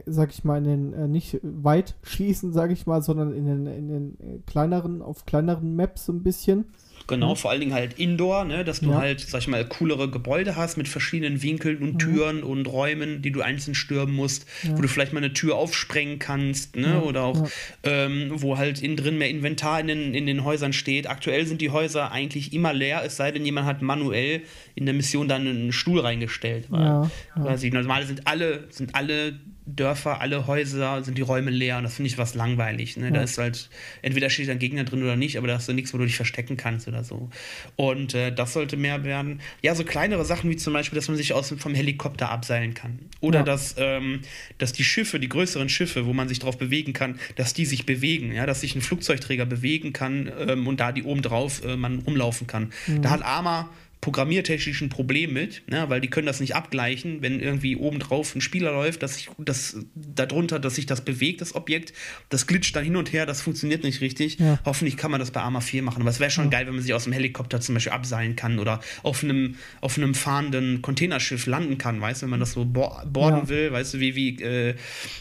sag 0.07 0.33
ich 0.33 0.45
mal, 0.45 0.59
in 0.59 0.65
den, 0.65 0.93
äh, 0.93 1.09
nicht 1.09 1.39
weit 1.43 1.95
schießen, 2.03 2.53
sag 2.53 2.71
ich 2.71 2.87
mal, 2.87 3.03
sondern 3.03 3.33
in 3.33 3.47
den, 3.47 3.67
in 3.67 3.89
den 3.89 4.21
äh, 4.21 4.39
kleineren, 4.47 5.01
auf 5.01 5.25
kleineren 5.25 5.77
Maps 5.77 6.07
so 6.07 6.13
ein 6.13 6.23
bisschen. 6.23 6.67
Genau, 7.07 7.31
mhm. 7.31 7.37
vor 7.37 7.51
allen 7.51 7.61
Dingen 7.61 7.73
halt 7.73 7.99
Indoor, 7.99 8.45
ne, 8.45 8.65
dass 8.65 8.81
du 8.81 8.91
ja. 8.91 8.99
halt, 8.99 9.21
sag 9.21 9.41
ich 9.41 9.49
mal, 9.49 9.65
coolere 9.65 10.11
Gebäude 10.11 10.57
hast 10.57 10.77
mit 10.77 10.89
verschiedenen 10.89 11.43
Winkeln 11.43 11.79
und 11.79 11.95
mhm. 11.95 11.99
Türen 11.99 12.43
und 12.43 12.67
Räumen, 12.67 13.23
die 13.23 13.31
du 13.31 13.41
einzeln 13.41 13.75
stürmen 13.75 14.15
musst, 14.15 14.47
ja. 14.63 14.77
wo 14.77 14.83
du 14.83 14.89
vielleicht 14.89 15.15
mal 15.15 15.21
eine 15.21 15.33
Tür 15.33 15.57
aufsprengen 15.57 16.19
kannst, 16.19 16.77
ne, 16.77 16.89
ja. 16.89 17.01
oder 17.01 17.23
auch, 17.23 17.49
ähm, 17.83 18.31
wo 18.35 18.59
halt 18.59 18.83
innen 18.83 18.97
drin 18.97 19.17
mehr 19.17 19.31
Inventar 19.31 19.81
in 19.81 19.87
den, 19.87 20.15
in 20.15 20.27
den 20.27 20.45
Häusern 20.45 20.75
steht. 20.75 21.09
Aktuell 21.09 21.47
sind 21.47 21.63
die 21.63 21.71
Häuser 21.71 22.13
eigentlich 22.13 22.53
immer 22.53 22.75
leer, 22.75 23.03
es 23.07 23.17
sei 23.17 23.33
denn, 23.33 23.47
jemand 23.47 23.67
hat 23.67 23.81
manuell 23.81 24.43
in 24.75 24.85
der 24.85 24.95
Mission 24.95 25.29
dann 25.29 25.47
einen 25.47 25.73
Stuhl 25.73 26.01
reingestellt. 26.01 26.67
Weil, 26.71 26.83
ja, 26.83 27.11
quasi, 27.35 27.71
normal 27.71 28.07
sind 28.07 28.27
alle, 28.27 28.67
sind 28.71 28.95
alle 28.95 29.39
Dörfer, 29.77 30.21
alle 30.21 30.47
Häuser, 30.47 31.05
sind 31.05 31.19
die 31.19 31.23
Räume 31.23 31.51
leer 31.51 31.77
und 31.77 31.85
das 31.85 31.95
finde 31.95 32.09
ich 32.09 32.17
was 32.17 32.35
langweilig. 32.35 32.97
Ne? 32.97 33.07
Ja. 33.07 33.11
Da 33.13 33.23
ist 33.23 33.37
halt, 33.37 33.69
entweder 34.01 34.31
steht 34.31 34.49
ein 34.49 34.59
Gegner 34.59 34.85
drin 34.85 35.03
oder 35.03 35.17
nicht, 35.17 35.37
aber 35.37 35.47
da 35.47 35.55
hast 35.55 35.69
du 35.69 35.75
nichts, 35.75 35.93
wo 35.93 35.99
du 35.99 36.05
dich 36.05 36.17
verstecken 36.17 36.57
kannst 36.57 36.89
oder 36.89 37.05
so. 37.05 37.29
Und 37.77 38.15
äh, 38.15 38.33
das 38.33 38.55
sollte 38.55 38.77
mehr 38.79 39.05
werden. 39.05 39.41
Ja, 39.63 39.75
so 39.75 39.85
kleinere 39.85 40.25
Sachen 40.25 40.49
wie 40.49 40.57
zum 40.57 40.73
Beispiel, 40.73 40.97
dass 40.97 41.09
man 41.09 41.17
sich 41.19 41.35
aus, 41.35 41.55
vom 41.59 41.75
Helikopter 41.75 42.31
abseilen 42.31 42.73
kann. 42.73 42.99
Oder 43.21 43.41
ja. 43.41 43.45
dass, 43.45 43.75
ähm, 43.79 44.21
dass 44.57 44.73
die 44.73 44.85
Schiffe, 44.85 45.21
die 45.21 45.29
größeren 45.29 45.69
Schiffe, 45.69 46.07
wo 46.07 46.15
man 46.15 46.29
sich 46.29 46.39
drauf 46.39 46.57
bewegen 46.57 46.95
kann, 46.95 47.19
dass 47.37 47.53
die 47.53 47.67
sich 47.67 47.85
bewegen, 47.85 48.33
ja, 48.33 48.47
dass 48.47 48.63
sich 48.63 48.75
ein 48.75 48.81
Flugzeugträger 48.81 49.45
bewegen 49.45 49.93
kann 49.93 50.33
ähm, 50.49 50.67
und 50.67 50.81
da 50.81 50.93
die 50.93 51.03
oben 51.03 51.21
drauf 51.21 51.63
äh, 51.65 51.77
man 51.77 51.99
rumlaufen 52.01 52.47
kann. 52.47 52.73
Mhm. 52.87 53.03
Da 53.03 53.11
hat 53.11 53.23
Arma 53.23 53.69
programmiertechnischen 54.01 54.91
Problem 54.91 55.33
mit, 55.33 55.63
ne, 55.69 55.87
weil 55.89 56.01
die 56.01 56.09
können 56.09 56.27
das 56.27 56.39
nicht 56.39 56.55
abgleichen, 56.55 57.21
wenn 57.21 57.41
irgendwie 57.41 57.77
obendrauf 57.77 58.35
ein 58.35 58.41
Spieler 58.41 58.73
läuft, 58.73 59.03
dass 59.03 59.15
sich 59.15 59.29
das 59.39 59.77
darunter, 59.95 60.61
dass 60.61 60.77
sich 60.77 60.87
das 60.87 61.01
bewegt, 61.05 61.41
das 61.41 61.55
Objekt, 61.55 61.93
das 62.29 62.47
glitscht 62.47 62.77
dann 62.77 62.85
hin 62.85 62.97
und 62.97 63.13
her, 63.13 63.27
das 63.27 63.43
funktioniert 63.43 63.83
nicht 63.83 64.01
richtig. 64.01 64.39
Ja. 64.39 64.61
Hoffentlich 64.65 64.97
kann 64.97 65.11
man 65.11 65.19
das 65.19 65.33
bei 65.33 65.41
Arma 65.41 65.61
4 65.61 65.83
machen. 65.83 66.01
Aber 66.03 66.11
es 66.11 66.21
wäre 66.21 66.31
schon 66.31 66.45
ja. 66.45 66.51
geil, 66.51 66.67
wenn 66.67 66.75
man 66.75 66.83
sich 66.83 66.95
aus 66.95 67.05
dem 67.05 67.13
Helikopter 67.13 67.61
zum 67.61 67.75
Beispiel 67.75 67.93
abseilen 67.93 68.37
kann 68.37 68.61
oder 68.61 68.81
auf 69.03 69.25
einem, 69.25 69.57
auf 69.81 69.99
einem 69.99 70.15
fahrenden 70.15 70.81
Containerschiff 70.81 71.47
landen 71.47 71.77
kann, 71.79 72.01
weißt 72.01 72.23
du, 72.23 72.27
wenn 72.27 72.31
man 72.31 72.41
das 72.41 72.53
so 72.53 72.65
borden 72.65 73.07
ja. 73.15 73.49
will, 73.49 73.73
weißt 73.73 73.95
du, 73.95 74.01
wie, 74.01 74.15
wie 74.15 74.43
äh, 74.43 74.75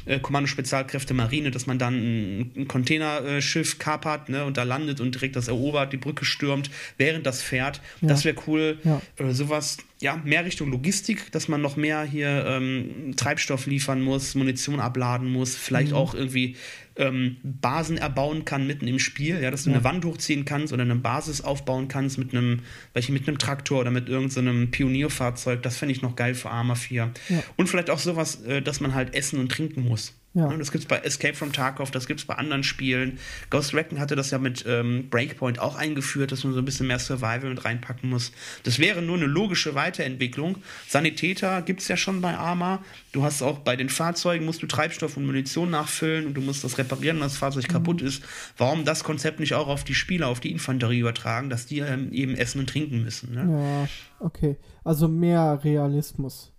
äh, 0.06 0.20
Kommando 0.20 0.48
Spezialkräfte 0.48 1.16
Marine, 1.16 1.50
dass 1.50 1.66
man 1.66 1.80
dann 1.80 1.96
ein, 1.96 2.52
ein 2.56 2.68
Containerschiff 2.68 3.80
kapert 3.80 4.30
ne, 4.30 4.46
und 4.46 4.58
da 4.58 4.64
landet 4.64 5.02
und 5.02 5.16
direkt 5.16 5.36
das 5.36 5.48
erobert, 5.48 5.94
die 5.94 5.98
Brücke 5.98 6.26
stürmt, 6.26 6.70
während 6.98 7.26
das 7.26 7.42
fährt. 7.42 7.82
Das 8.02 8.24
wäre 8.24 8.36
cool 8.46 8.67
ja. 8.84 9.02
äh, 9.18 9.34
sowas, 9.34 9.78
ja, 10.00 10.22
mehr 10.24 10.46
Richtung 10.46 10.70
Logistik, 10.72 11.32
dass 11.32 11.48
man 11.48 11.62
noch 11.62 11.76
mehr 11.76 12.04
hier 12.04 12.46
ähm, 12.48 13.14
Treibstoff 13.16 13.66
liefern 13.66 14.02
muss, 14.02 14.36
Munition 14.36 14.80
abladen 14.80 15.32
muss, 15.32 15.56
vielleicht 15.56 15.92
mhm. 15.92 15.98
auch 15.98 16.14
irgendwie 16.14 16.56
ähm, 16.98 17.38
Basen 17.44 17.98
erbauen 17.98 18.46
kann 18.46 18.68
mitten 18.68 18.88
im 18.88 19.00
Spiel, 19.00 19.42
ja, 19.42 19.52
dass 19.52 19.64
du 19.64 19.70
ja. 19.70 19.76
eine 19.76 19.84
Wand 19.84 20.06
hochziehen 20.06 20.46
kannst 20.46 20.74
oder 20.74 20.84
eine 20.84 20.96
Basis 20.96 21.42
aufbauen 21.42 21.88
kannst 21.88 22.18
mit 22.18 22.34
einem, 22.34 22.62
welche 22.94 23.12
mit 23.12 23.28
einem 23.28 23.38
Traktor 23.38 23.82
oder 23.82 23.92
mit 23.92 24.10
irgendeinem 24.10 24.66
so 24.66 24.72
Pionierfahrzeug, 24.72 25.62
das 25.64 25.78
fände 25.78 25.94
ich 25.94 26.02
noch 26.02 26.16
geil 26.16 26.36
für 26.36 26.50
Arma 26.50 26.76
4. 26.76 27.12
Ja. 27.30 27.44
Und 27.56 27.68
vielleicht 27.70 27.90
auch 27.90 28.00
sowas, 28.00 28.44
äh, 28.44 28.62
dass 28.62 28.80
man 28.80 28.94
halt 28.94 29.14
essen 29.14 29.40
und 29.40 29.52
trinken 29.52 29.88
muss. 29.88 30.14
Ja. 30.38 30.56
Das 30.56 30.72
gibt 30.72 30.84
es 30.84 30.88
bei 30.88 31.00
Escape 31.00 31.34
from 31.34 31.52
Tarkov, 31.52 31.90
das 31.90 32.06
gibt 32.06 32.20
es 32.20 32.26
bei 32.28 32.36
anderen 32.36 32.64
Spielen. 32.64 33.18
Ghost 33.50 33.74
Recon 33.74 34.00
hatte 34.00 34.16
das 34.16 34.30
ja 34.30 34.38
mit 34.38 34.64
ähm, 34.68 35.10
Breakpoint 35.10 35.58
auch 35.58 35.76
eingeführt, 35.76 36.32
dass 36.32 36.44
man 36.44 36.54
so 36.54 36.60
ein 36.60 36.66
bisschen 36.66 36.86
mehr 36.86 37.00
Survival 37.00 37.50
mit 37.50 37.66
reinpacken 37.66 38.08
muss. 38.08 38.32
Das 38.62 38.78
wäre 38.78 39.02
nur 39.02 39.18
eine 39.18 39.26
logische 39.26 39.74
Weiterentwicklung. 39.74 40.60
Sanitäter 40.88 41.64
gibt 41.64 41.82
es 41.82 41.88
ja 41.88 41.98
schon 41.98 42.22
bei 42.22 42.38
Arma. 42.38 42.84
Du 43.14 43.24
hast 43.24 43.42
auch 43.42 43.58
bei 43.58 43.76
den 43.76 43.90
Fahrzeugen, 43.90 44.46
musst 44.46 44.62
du 44.62 44.68
Treibstoff 44.68 45.18
und 45.18 45.26
Munition 45.26 45.72
nachfüllen 45.72 46.28
und 46.28 46.36
du 46.36 46.42
musst 46.42 46.64
das 46.64 46.78
reparieren, 46.78 47.18
wenn 47.18 47.24
das 47.24 47.38
Fahrzeug 47.38 47.68
mhm. 47.68 47.74
kaputt 47.74 48.04
ist. 48.04 48.22
Warum 48.58 48.86
das 48.86 49.04
Konzept 49.04 49.40
nicht 49.40 49.56
auch 49.56 49.68
auf 49.68 49.86
die 49.86 49.96
Spieler, 49.96 50.28
auf 50.28 50.40
die 50.40 50.52
Infanterie 50.52 51.00
übertragen, 51.00 51.50
dass 51.50 51.66
die 51.66 51.80
ähm, 51.80 52.14
eben 52.14 52.36
essen 52.36 52.60
und 52.60 52.70
trinken 52.70 53.02
müssen? 53.02 53.34
Ne? 53.34 53.88
Ja, 54.20 54.26
okay. 54.26 54.58
Also 54.84 55.08
mehr 55.08 55.62
Realismus. 55.64 56.52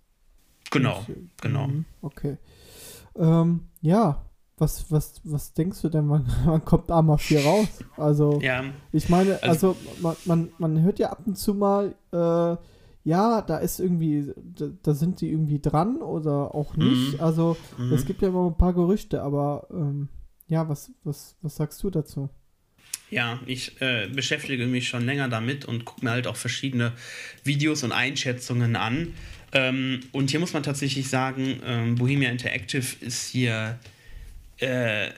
Genau, 0.69 1.05
genau. 1.41 1.67
Mhm, 1.67 1.85
okay. 2.01 2.37
Ähm, 3.15 3.69
ja, 3.81 4.25
was, 4.57 4.91
was, 4.91 5.21
was 5.23 5.53
denkst 5.53 5.81
du 5.81 5.89
denn, 5.89 6.09
wann, 6.09 6.25
wann 6.45 6.63
kommt 6.65 6.91
Arma 6.91 7.17
4 7.17 7.43
raus? 7.43 7.67
Also, 7.97 8.39
ja, 8.41 8.63
ich 8.91 9.09
meine, 9.09 9.41
also, 9.43 9.69
also 9.69 9.77
man, 10.01 10.15
man, 10.25 10.49
man, 10.57 10.81
hört 10.81 10.99
ja 10.99 11.09
ab 11.09 11.23
und 11.25 11.37
zu 11.37 11.53
mal, 11.53 11.95
äh, 12.11 12.57
ja, 13.03 13.41
da 13.41 13.57
ist 13.57 13.79
irgendwie, 13.79 14.31
da, 14.35 14.67
da, 14.83 14.93
sind 14.93 15.21
die 15.21 15.31
irgendwie 15.31 15.59
dran 15.59 16.01
oder 16.01 16.53
auch 16.53 16.75
nicht. 16.75 17.13
Mhm. 17.13 17.19
Also, 17.21 17.57
mhm. 17.77 17.93
es 17.93 18.05
gibt 18.05 18.21
ja 18.21 18.27
immer 18.27 18.47
ein 18.47 18.57
paar 18.57 18.73
Gerüchte, 18.73 19.21
aber 19.21 19.67
ähm, 19.71 20.09
ja, 20.47 20.67
was, 20.67 20.91
was, 21.03 21.37
was 21.41 21.55
sagst 21.55 21.81
du 21.83 21.89
dazu? 21.89 22.29
Ja, 23.09 23.39
ich 23.47 23.81
äh, 23.81 24.07
beschäftige 24.07 24.67
mich 24.67 24.87
schon 24.87 25.05
länger 25.05 25.29
damit 25.29 25.65
und 25.65 25.85
gucke 25.85 26.05
mir 26.05 26.11
halt 26.11 26.27
auch 26.27 26.35
verschiedene 26.35 26.91
Videos 27.43 27.83
und 27.83 27.91
Einschätzungen 27.91 28.75
an. 28.75 29.13
Ähm, 29.51 30.01
und 30.11 30.29
hier 30.29 30.39
muss 30.39 30.53
man 30.53 30.63
tatsächlich 30.63 31.09
sagen, 31.09 31.61
ähm, 31.65 31.95
Bohemia 31.95 32.29
Interactive 32.29 32.85
ist 33.01 33.29
hier, 33.29 33.79
äh, 34.59 35.09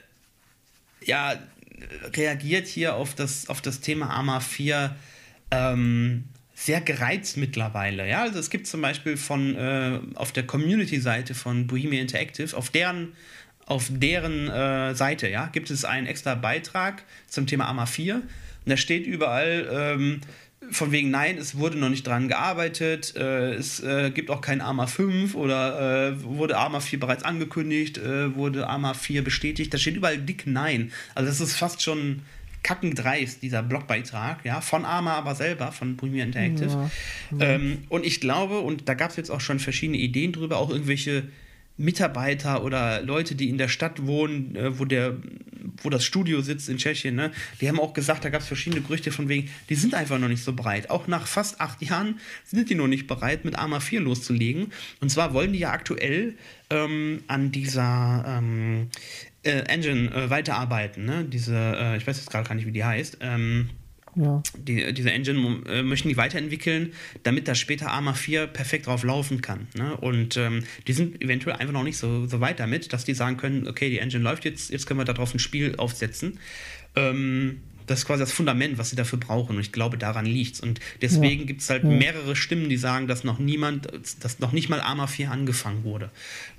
ja, 1.04 1.38
reagiert 2.16 2.66
hier 2.66 2.94
auf 2.94 3.14
das, 3.14 3.48
auf 3.48 3.60
das 3.60 3.80
Thema 3.80 4.10
Arma 4.10 4.40
4 4.40 4.94
ähm, 5.50 6.24
sehr 6.54 6.80
gereizt 6.80 7.36
mittlerweile. 7.36 8.08
Ja, 8.08 8.22
also 8.22 8.38
es 8.38 8.50
gibt 8.50 8.66
zum 8.66 8.82
Beispiel 8.82 9.16
von 9.16 9.56
äh, 9.56 9.98
auf 10.14 10.32
der 10.32 10.46
Community-Seite 10.46 11.34
von 11.34 11.66
Bohemia 11.66 12.00
Interactive, 12.00 12.56
auf 12.56 12.70
deren 12.70 13.14
auf 13.66 13.88
deren 13.90 14.48
äh, 14.48 14.94
Seite, 14.94 15.28
ja, 15.28 15.46
gibt 15.46 15.70
es 15.70 15.84
einen 15.84 16.06
extra 16.06 16.34
Beitrag 16.34 17.04
zum 17.28 17.46
Thema 17.46 17.68
AMA 17.68 17.86
4. 17.86 18.16
Und 18.16 18.24
da 18.66 18.76
steht 18.76 19.06
überall, 19.06 19.68
ähm, 19.72 20.20
von 20.70 20.92
wegen, 20.92 21.10
nein, 21.10 21.38
es 21.38 21.58
wurde 21.58 21.78
noch 21.78 21.88
nicht 21.88 22.06
dran 22.06 22.28
gearbeitet, 22.28 23.14
äh, 23.16 23.54
es 23.54 23.80
äh, 23.80 24.10
gibt 24.10 24.30
auch 24.30 24.40
kein 24.40 24.60
AMA 24.60 24.86
5 24.86 25.34
oder 25.34 26.12
äh, 26.12 26.22
wurde 26.22 26.56
AMA 26.56 26.80
4 26.80 27.00
bereits 27.00 27.24
angekündigt, 27.24 27.98
äh, 27.98 28.34
wurde 28.34 28.68
AMA 28.68 28.94
4 28.94 29.24
bestätigt. 29.24 29.74
Da 29.74 29.78
steht 29.78 29.96
überall 29.96 30.18
dick 30.18 30.46
Nein. 30.46 30.92
Also 31.14 31.28
das 31.28 31.40
ist 31.40 31.56
fast 31.56 31.82
schon 31.82 32.22
kackendreist, 32.62 33.42
dieser 33.42 33.62
Blogbeitrag, 33.62 34.44
ja, 34.44 34.60
von 34.60 34.84
AMA 34.84 35.14
aber 35.14 35.34
selber, 35.34 35.72
von 35.72 35.96
Premier 35.96 36.24
Interactive. 36.24 36.90
Ja. 37.36 37.40
Ähm, 37.40 37.78
und 37.88 38.06
ich 38.06 38.20
glaube, 38.20 38.60
und 38.60 38.88
da 38.88 38.94
gab 38.94 39.10
es 39.10 39.16
jetzt 39.16 39.30
auch 39.30 39.40
schon 39.40 39.58
verschiedene 39.58 39.98
Ideen 39.98 40.32
drüber, 40.32 40.58
auch 40.58 40.70
irgendwelche 40.70 41.24
Mitarbeiter 41.76 42.64
oder 42.64 43.02
Leute, 43.02 43.34
die 43.34 43.48
in 43.48 43.58
der 43.58 43.68
Stadt 43.68 44.06
wohnen, 44.06 44.54
äh, 44.56 44.78
wo, 44.78 44.84
der, 44.84 45.16
wo 45.82 45.90
das 45.90 46.04
Studio 46.04 46.40
sitzt 46.40 46.68
in 46.68 46.76
Tschechien, 46.76 47.14
ne, 47.14 47.32
die 47.60 47.68
haben 47.68 47.80
auch 47.80 47.92
gesagt, 47.92 48.24
da 48.24 48.30
gab 48.30 48.42
es 48.42 48.46
verschiedene 48.46 48.82
Gerüchte 48.82 49.10
von 49.10 49.28
wegen, 49.28 49.50
die 49.68 49.74
sind 49.74 49.94
einfach 49.94 50.18
noch 50.18 50.28
nicht 50.28 50.44
so 50.44 50.52
bereit. 50.52 50.90
Auch 50.90 51.06
nach 51.06 51.26
fast 51.26 51.60
acht 51.60 51.82
Jahren 51.82 52.20
sind 52.44 52.70
die 52.70 52.74
noch 52.74 52.88
nicht 52.88 53.06
bereit, 53.06 53.44
mit 53.44 53.58
AMA 53.58 53.80
4 53.80 54.00
loszulegen. 54.00 54.72
Und 55.00 55.10
zwar 55.10 55.32
wollen 55.34 55.52
die 55.52 55.60
ja 55.60 55.72
aktuell 55.72 56.34
ähm, 56.70 57.22
an 57.26 57.52
dieser 57.52 58.24
ähm, 58.26 58.88
äh, 59.42 59.60
Engine 59.66 60.10
äh, 60.14 60.30
weiterarbeiten. 60.30 61.04
Ne? 61.04 61.24
Diese, 61.24 61.56
äh, 61.56 61.96
ich 61.96 62.06
weiß 62.06 62.18
jetzt 62.18 62.30
gerade 62.30 62.48
gar 62.48 62.54
nicht, 62.54 62.66
wie 62.66 62.72
die 62.72 62.84
heißt. 62.84 63.18
Ähm, 63.20 63.70
ja. 64.14 64.42
Die, 64.58 64.92
diese 64.92 65.10
Engine 65.10 65.62
äh, 65.66 65.82
möchten 65.82 66.08
die 66.08 66.16
weiterentwickeln, 66.16 66.92
damit 67.22 67.48
da 67.48 67.54
später 67.54 67.90
Arma 67.90 68.14
4 68.14 68.46
perfekt 68.46 68.86
drauf 68.86 69.04
laufen 69.04 69.40
kann. 69.40 69.68
Ne? 69.74 69.96
Und 69.96 70.36
ähm, 70.36 70.64
die 70.86 70.92
sind 70.92 71.22
eventuell 71.22 71.56
einfach 71.56 71.72
noch 71.72 71.84
nicht 71.84 71.96
so, 71.96 72.26
so 72.26 72.40
weit 72.40 72.60
damit, 72.60 72.92
dass 72.92 73.04
die 73.04 73.14
sagen 73.14 73.36
können, 73.36 73.66
okay, 73.66 73.88
die 73.88 73.98
Engine 73.98 74.22
läuft 74.22 74.44
jetzt, 74.44 74.70
jetzt 74.70 74.86
können 74.86 75.00
wir 75.00 75.04
darauf 75.04 75.34
ein 75.34 75.38
Spiel 75.38 75.76
aufsetzen. 75.76 76.38
Ähm, 76.94 77.60
das 77.86 78.00
ist 78.00 78.06
quasi 78.06 78.20
das 78.20 78.32
Fundament, 78.32 78.78
was 78.78 78.90
sie 78.90 78.96
dafür 78.96 79.18
brauchen. 79.18 79.56
Und 79.56 79.62
ich 79.62 79.72
glaube, 79.72 79.98
daran 79.98 80.26
liegt 80.26 80.54
es. 80.54 80.60
Und 80.60 80.80
deswegen 81.00 81.42
ja. 81.42 81.46
gibt 81.46 81.62
es 81.62 81.70
halt 81.70 81.84
ja. 81.84 81.90
mehrere 81.90 82.36
Stimmen, 82.36 82.68
die 82.68 82.76
sagen, 82.76 83.06
dass 83.06 83.24
noch 83.24 83.38
niemand, 83.38 83.88
dass 84.20 84.38
noch 84.38 84.52
nicht 84.52 84.68
mal 84.68 84.80
Arma 84.80 85.06
4 85.06 85.30
angefangen 85.30 85.84
wurde. 85.84 86.10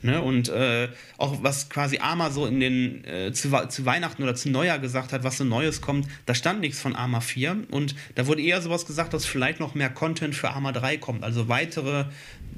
Ne? 0.02 0.22
Und 0.22 0.50
äh, 0.50 0.90
auch 1.18 1.44
was 1.44 1.70
quasi 1.70 2.00
Arma 2.00 2.32
so 2.32 2.46
in 2.46 2.60
den 2.60 3.06
äh, 3.06 3.32
zu, 3.34 3.50
zu, 3.70 3.86
Weihnachten 3.86 4.24
oder 4.24 4.36
zu 4.36 4.50
Neujahr 4.50 4.80
gesagt 4.80 5.14
hat, 5.14 5.24
was 5.24 5.38
so 5.38 5.44
Neues 5.44 5.82
kommt, 5.82 6.08
da 6.26 6.36
stand 6.36 6.62
nichts 6.62 6.80
von 6.80 6.96
Arma 6.96 7.22
4. 7.22 7.66
Und 7.72 7.96
da 8.16 8.28
wurde 8.28 8.42
eher 8.42 8.62
sowas 8.62 8.86
gesagt, 8.86 9.14
dass 9.14 9.26
vielleicht 9.26 9.60
noch 9.60 9.76
mehr 9.76 9.90
Content 9.90 10.36
für 10.36 10.50
Arma 10.50 10.72
3 10.72 10.98
kommt. 10.98 11.24
Also 11.24 11.48
weitere 11.48 12.06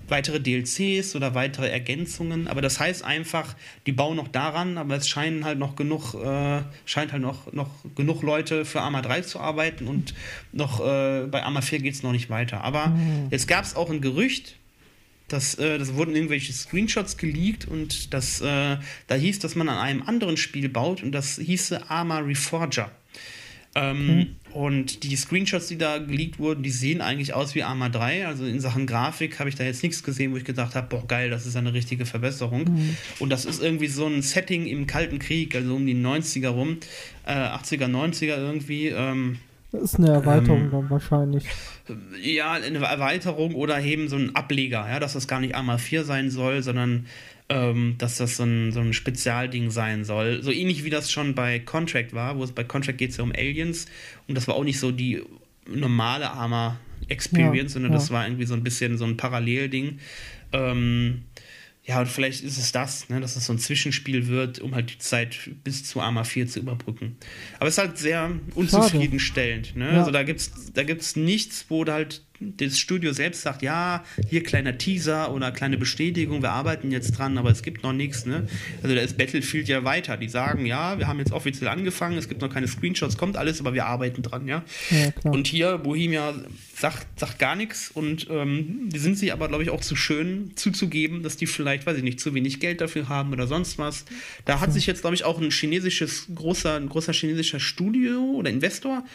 weitere 0.08 0.40
DLCs 0.40 1.16
oder 1.16 1.36
weitere 1.36 1.70
Ergänzungen. 1.70 2.48
Aber 2.48 2.62
das 2.62 2.80
heißt 2.80 3.04
einfach, 3.04 3.56
die 3.86 3.92
bauen 3.92 4.18
noch 4.18 4.28
daran, 4.28 4.78
aber 4.78 4.96
es 4.96 5.08
scheinen 5.08 5.46
halt 5.46 5.60
noch 5.60 5.76
genug, 5.76 6.14
äh, 6.14 6.62
scheint 6.86 7.12
halt 7.12 7.22
noch, 7.22 7.52
noch 7.54 7.70
genug 7.96 8.22
Leute 8.22 8.66
für 8.66 8.82
Arma 8.82 9.02
3 9.02 9.22
zu 9.22 9.40
arbeiten 9.40 9.88
und 9.88 10.14
noch 10.52 10.80
äh, 10.80 11.26
bei 11.28 11.44
Arma 11.44 11.62
4 11.62 11.80
geht 11.80 11.94
es 11.94 12.04
noch 12.04 12.12
nicht 12.12 12.30
weiter. 12.30 12.64
Aber 12.64 12.88
mhm. 12.88 13.28
jetzt 13.32 13.48
gab 13.48 13.66
es 13.66 13.76
auch 13.76 13.90
ein 13.90 14.02
Gerücht, 14.02 14.56
das, 15.28 15.56
äh, 15.56 15.80
das 15.80 15.96
wurden 15.96 16.16
irgendwelche 16.16 16.54
Screenshots 16.54 17.18
geleakt 17.18 17.68
und 17.68 18.14
das, 18.14 18.42
äh, 18.42 18.78
da 19.08 19.16
hieß, 19.16 19.40
dass 19.40 19.56
man 19.56 19.70
an 19.70 19.78
einem 19.78 20.04
anderen 20.04 20.38
Spiel 20.38 20.70
baut 20.70 21.02
und 21.02 21.12
das 21.12 21.38
hieße 21.38 21.90
Arma 21.90 22.20
Reforger. 22.20 22.92
Ähm, 23.76 24.08
mhm. 24.08 24.28
Und 24.54 25.04
die 25.04 25.18
Screenshots, 25.18 25.68
die 25.68 25.78
da 25.78 25.98
geleakt 25.98 26.40
wurden, 26.40 26.64
die 26.64 26.70
sehen 26.70 27.02
eigentlich 27.02 27.34
aus 27.34 27.56
wie 27.56 27.64
Arma 27.64 27.90
3. 27.90 28.26
Also 28.26 28.46
in 28.46 28.62
Sachen 28.62 28.88
Grafik 28.88 29.38
habe 29.40 29.50
ich 29.50 29.56
da 29.56 29.66
jetzt 29.66 29.84
nichts 29.84 30.02
gesehen, 30.02 30.32
wo 30.32 30.38
ich 30.38 30.46
gedacht 30.46 30.76
habe, 30.76 30.88
boah, 30.88 31.06
geil, 31.06 31.30
das 31.30 31.46
ist 31.46 31.58
eine 31.58 31.74
richtige 31.74 32.06
Verbesserung. 32.06 32.64
Mhm. 32.64 32.98
Und 33.20 33.30
das 33.32 33.44
ist 33.44 33.62
irgendwie 33.62 33.88
so 33.88 34.08
ein 34.08 34.22
Setting 34.22 34.66
im 34.66 34.88
Kalten 34.88 35.20
Krieg, 35.20 35.54
also 35.56 35.76
um 35.76 35.86
die 35.86 35.94
90er 35.94 36.50
rum, 36.50 36.78
äh, 37.26 37.34
80er, 37.34 37.88
90er 37.88 38.38
irgendwie. 38.38 38.88
Ähm, 38.88 39.40
das 39.74 39.84
ist 39.84 40.00
eine 40.00 40.12
Erweiterung 40.12 40.62
ähm, 40.62 40.72
dann 40.72 40.90
wahrscheinlich. 40.90 41.44
Ja, 42.24 42.54
eine 42.54 42.80
Erweiterung 42.80 43.56
oder 43.56 43.82
eben 43.82 44.08
so 44.08 44.16
ein 44.16 44.36
Ableger, 44.36 44.88
ja, 44.90 45.00
dass 45.02 45.14
das 45.14 45.28
gar 45.28 45.42
nicht 45.42 45.54
Arma 45.54 45.78
4 45.78 46.06
sein 46.06 46.32
soll, 46.32 46.64
sondern 46.64 47.08
ähm, 47.50 47.96
dass 47.98 48.18
das 48.18 48.38
so 48.38 48.44
ein, 48.44 48.72
so 48.72 48.80
ein 48.80 48.94
Spezialding 48.94 49.70
sein 49.70 50.04
soll. 50.04 50.42
So 50.42 50.52
ähnlich 50.52 50.84
wie 50.84 50.90
das 50.90 51.12
schon 51.12 51.36
bei 51.36 51.60
Contract 51.60 52.14
war, 52.14 52.38
wo 52.38 52.44
es 52.44 52.52
bei 52.52 52.64
Contract 52.64 52.98
geht 52.98 53.12
es 53.12 53.18
ja 53.18 53.24
um 53.24 53.32
Aliens 53.32 53.86
und 54.28 54.36
das 54.36 54.48
war 54.48 54.56
auch 54.56 54.64
nicht 54.64 54.80
so 54.80 54.92
die 54.92 55.22
normale 55.68 56.32
Arma 56.32 56.80
Experience, 57.08 57.72
ja, 57.72 57.74
sondern 57.74 57.92
ja. 57.92 57.98
das 57.98 58.12
war 58.12 58.26
irgendwie 58.26 58.46
so 58.46 58.54
ein 58.54 58.64
bisschen 58.64 58.98
so 58.98 59.06
ein 59.06 59.18
Parallelding. 59.18 60.00
Ähm, 60.54 61.24
ja, 61.84 62.00
und 62.00 62.08
vielleicht 62.08 62.44
ist 62.44 62.58
es 62.58 62.72
das, 62.72 63.10
ne, 63.10 63.22
dass 63.22 63.36
es 63.36 63.46
so 63.46 63.54
ein 63.54 63.60
Zwischenspiel 63.60 64.28
wird, 64.28 64.58
um 64.60 64.74
halt 64.74 64.92
die 64.92 64.98
Zeit 64.98 65.52
bis 65.64 65.84
zu 65.84 66.02
Arma 66.02 66.24
4 66.24 66.48
zu 66.48 66.60
überbrücken. 66.60 67.16
Aber 67.60 67.68
es 67.68 67.76
ist 67.76 67.78
halt 67.78 67.98
sehr 68.00 68.32
unzufriedenstellend. 68.56 69.76
Ne? 69.76 69.92
Ja. 69.92 70.00
Also 70.00 70.10
da 70.10 70.24
gibt 70.24 70.40
es 70.40 70.74
da 70.74 70.84
gibt's 70.84 71.16
nichts, 71.16 71.66
wo 71.70 71.86
halt 71.86 72.24
das 72.40 72.78
Studio 72.78 73.14
selbst 73.14 73.42
sagt, 73.42 73.62
ja, 73.62 74.04
hier 74.30 74.44
kleiner 74.44 74.78
Teaser 74.78 75.34
oder 75.34 75.52
kleine 75.52 75.78
Bestätigung, 75.78 76.42
wir 76.42 76.52
arbeiten 76.52 76.92
jetzt 76.92 77.18
dran, 77.18 77.38
aber 77.38 77.50
es 77.50 77.64
gibt 77.64 77.84
noch 77.84 77.94
nichts. 77.94 78.26
Ne? 78.26 78.48
Also 78.84 78.96
da 78.96 79.02
ist 79.02 79.18
Battlefield 79.18 79.68
ja 79.68 79.84
weiter. 79.84 80.18
Die 80.18 80.28
sagen, 80.28 80.66
ja, 80.66 80.98
wir 80.98 81.08
haben 81.08 81.20
jetzt 81.20 81.32
offiziell 81.32 81.70
angefangen, 81.70 82.18
es 82.18 82.28
gibt 82.28 82.42
noch 82.42 82.50
keine 82.50 82.68
Screenshots, 82.68 83.18
kommt 83.18 83.38
alles, 83.38 83.60
aber 83.60 83.74
wir 83.74 83.86
arbeiten 83.86 84.22
dran, 84.22 84.48
ja. 84.48 84.64
ja 84.92 85.12
und 85.24 85.48
hier, 85.48 85.78
Bohemia 85.78 86.34
sagt, 86.76 87.20
sagt 87.20 87.40
gar 87.40 87.56
nichts 87.56 87.90
und 87.90 88.28
ähm, 88.30 88.90
die 88.90 89.00
sind 89.00 89.18
sich 89.18 89.32
aber, 89.32 89.48
glaube 89.48 89.64
ich, 89.64 89.70
auch 89.70 89.82
zu 89.82 89.96
schön 89.96 90.52
zuzugeben, 90.56 91.24
dass 91.24 91.38
die 91.38 91.48
vielleicht, 91.48 91.86
weiß 91.86 91.98
ich 91.98 92.04
nicht, 92.04 92.20
zu 92.20 92.34
wenig 92.34 92.60
Geld 92.60 92.82
dafür 92.82 93.08
haben 93.08 93.32
oder 93.32 93.48
sonst 93.48 93.78
was. 93.78 94.06
Da 94.44 94.60
hat 94.60 94.74
sich 94.74 94.86
jetzt, 94.86 95.02
glaube 95.02 95.16
ich, 95.16 95.24
auch 95.24 95.40
ein 95.40 95.52
chinesisches, 95.52 96.28
großer, 96.34 96.76
ein 96.76 96.90
großer 96.90 97.14
chinesischer 97.14 97.60
Studio 97.60 98.20
oder 98.36 98.50
Investor, 98.50 99.06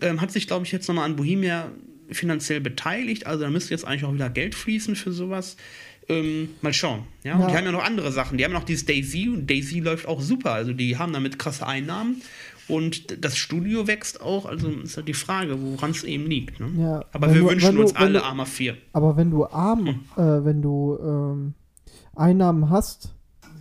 ähm, 0.00 0.20
hat 0.20 0.30
sich, 0.30 0.46
glaube 0.46 0.66
ich, 0.66 0.72
jetzt 0.72 0.88
nochmal 0.88 1.06
an 1.06 1.16
Bohemia 1.16 1.70
finanziell 2.10 2.60
beteiligt, 2.60 3.26
also 3.26 3.44
da 3.44 3.50
müsste 3.50 3.70
jetzt 3.70 3.86
eigentlich 3.86 4.04
auch 4.04 4.14
wieder 4.14 4.30
Geld 4.30 4.54
fließen 4.54 4.96
für 4.96 5.12
sowas. 5.12 5.56
Ähm, 6.10 6.48
mal 6.62 6.72
schauen. 6.72 7.02
Ja? 7.22 7.38
ja. 7.38 7.46
die 7.46 7.54
haben 7.54 7.66
ja 7.66 7.72
noch 7.72 7.84
andere 7.84 8.10
Sachen. 8.12 8.38
Die 8.38 8.44
haben 8.44 8.54
noch 8.54 8.64
dieses 8.64 8.86
Daisy 8.86 9.28
und 9.28 9.48
Daisy 9.50 9.80
läuft 9.80 10.08
auch 10.08 10.22
super. 10.22 10.52
Also 10.52 10.72
die 10.72 10.96
haben 10.96 11.12
damit 11.12 11.38
krasse 11.38 11.66
Einnahmen 11.66 12.22
und 12.66 13.24
das 13.24 13.36
Studio 13.36 13.86
wächst 13.86 14.20
auch. 14.20 14.46
Also 14.46 14.68
ist 14.68 14.96
halt 14.96 15.08
die 15.08 15.14
Frage, 15.14 15.60
woran 15.60 15.90
es 15.90 16.04
eben 16.04 16.26
liegt. 16.26 16.60
Ne? 16.60 16.70
Ja, 16.78 17.04
aber 17.12 17.34
wir 17.34 17.42
du, 17.42 17.50
wünschen 17.50 17.76
du, 17.76 17.82
uns 17.82 17.96
alle 17.96 18.22
Arma 18.22 18.44
4. 18.46 18.76
Aber 18.92 19.16
wenn 19.16 19.30
du 19.30 19.46
arm, 19.46 19.86
hm. 19.86 20.00
äh, 20.16 20.44
wenn 20.44 20.62
du 20.62 20.98
ähm, 21.02 21.54
Einnahmen 22.14 22.70
hast, 22.70 23.14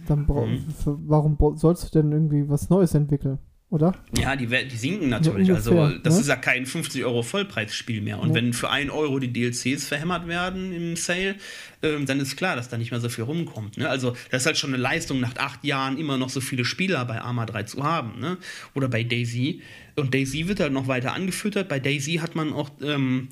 dann 0.08 0.28
hm. 0.28 0.66
warum 0.86 1.38
sollst 1.58 1.84
du 1.84 2.02
denn 2.02 2.12
irgendwie 2.12 2.48
was 2.48 2.70
Neues 2.70 2.93
entwickeln? 2.93 3.39
Oder? 3.70 3.93
Ja, 4.18 4.38
die, 4.38 4.47
die 4.47 4.78
sinken 4.78 5.09
natürlich. 5.09 5.51
Also, 5.51 5.72
ungefähr, 5.72 5.88
also, 5.88 5.99
das 6.03 6.13
ne? 6.13 6.20
ist 6.22 6.28
ja 6.28 6.38
kein 6.38 6.65
50 6.65 7.03
Euro 7.03 7.22
Vollpreisspiel 7.22 7.99
mehr. 8.01 8.20
Und 8.20 8.30
ja. 8.30 8.36
wenn 8.36 8.53
für 8.53 8.70
1 8.70 8.89
Euro 8.91 9.20
die 9.20 9.34
DLCs 9.34 9.86
verhämmert 9.86 10.26
werden 10.26 10.72
im 10.72 10.95
Sale, 10.95 11.36
ähm, 11.84 12.05
dann 12.05 12.22
ist 12.22 12.38
klar, 12.38 12.55
dass 12.55 12.70
da 12.70 12.78
nicht 12.78 12.91
mehr 12.91 13.01
so 13.01 13.09
viel 13.09 13.26
rumkommt. 13.26 13.78
Ne? 13.78 13.89
Also, 13.89 14.15
das 14.32 14.43
ist 14.43 14.45
halt 14.45 14.57
schon 14.57 14.74
eine 14.74 14.82
Leistung, 14.82 15.20
nach 15.20 15.36
acht 15.36 15.65
Jahren 15.65 15.97
immer 15.97 16.18
noch 16.18 16.30
so 16.30 16.39
viele 16.39 16.63
Spieler 16.63 17.03
bei 17.03 17.20
Arma 17.20 17.45
3 17.45 17.63
zu 17.63 17.84
haben. 17.84 18.22
Ne? 18.22 18.38
Oder 18.74 18.88
bei 18.88 19.03
Daisy. 19.03 19.61
Und 19.97 20.13
Daisy 20.13 20.47
wird 20.47 20.61
halt 20.61 20.72
noch 20.72 20.88
weiter 20.88 21.13
angefüttert. 21.13 21.68
Bei 21.68 21.80
Daisy 21.80 22.15
hat 22.15 22.36
man 22.36 22.53
auch 22.53 22.70
ähm, 22.82 23.28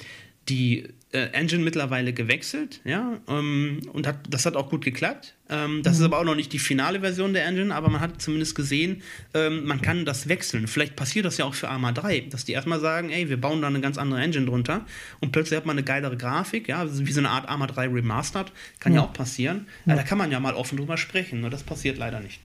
die 0.50 0.90
äh, 1.16 1.30
Engine 1.32 1.64
mittlerweile 1.64 2.12
gewechselt, 2.12 2.82
ja, 2.84 3.22
ähm, 3.30 3.80
und 3.94 4.06
hat, 4.06 4.18
das 4.30 4.46
hat 4.46 4.58
auch 4.58 4.70
gut 4.70 4.84
geklappt. 4.84 5.36
Ähm, 5.50 5.82
das 5.82 5.94
mhm. 5.94 6.00
ist 6.00 6.06
aber 6.06 6.20
auch 6.20 6.26
noch 6.26 6.36
nicht 6.36 6.52
die 6.52 6.60
finale 6.60 7.00
Version 7.00 7.34
der 7.34 7.46
Engine, 7.46 7.74
aber 7.74 7.90
man 7.90 8.02
hat 8.02 8.22
zumindest 8.22 8.54
gesehen, 8.54 9.02
ähm, 9.34 9.66
man 9.66 9.82
kann 9.82 10.04
das 10.04 10.28
wechseln. 10.28 10.68
Vielleicht 10.68 10.98
passiert 10.98 11.26
das 11.26 11.38
ja 11.38 11.46
auch 11.46 11.54
für 11.54 11.70
Arma 11.70 11.94
3, 11.94 12.28
dass 12.32 12.44
die 12.44 12.52
erstmal 12.52 12.82
sagen, 12.82 13.12
ey, 13.12 13.30
wir 13.30 13.40
bauen 13.40 13.62
da 13.62 13.68
eine 13.68 13.80
ganz 13.80 13.98
andere 13.98 14.22
Engine 14.22 14.46
drunter 14.46 14.86
und 15.22 15.32
plötzlich 15.32 15.56
hat 15.56 15.66
man 15.66 15.78
eine 15.78 15.86
geilere 15.86 16.18
Grafik, 16.18 16.68
ja, 16.68 16.86
wie 16.86 17.12
so 17.12 17.22
eine 17.22 17.30
Art 17.30 17.48
Arma 17.48 17.68
3 17.68 17.88
Remastered, 17.88 18.52
kann 18.82 18.94
ja, 18.94 19.00
ja 19.00 19.08
auch 19.08 19.14
passieren. 19.14 19.68
Ja. 19.86 19.96
da 19.96 20.04
kann 20.04 20.18
man 20.18 20.32
ja 20.32 20.42
mal 20.42 20.54
offen 20.54 20.78
drüber 20.78 20.98
sprechen, 20.98 21.40
nur 21.40 21.50
das 21.50 21.64
passiert 21.64 21.98
leider 21.98 22.20
nicht. 22.20 22.42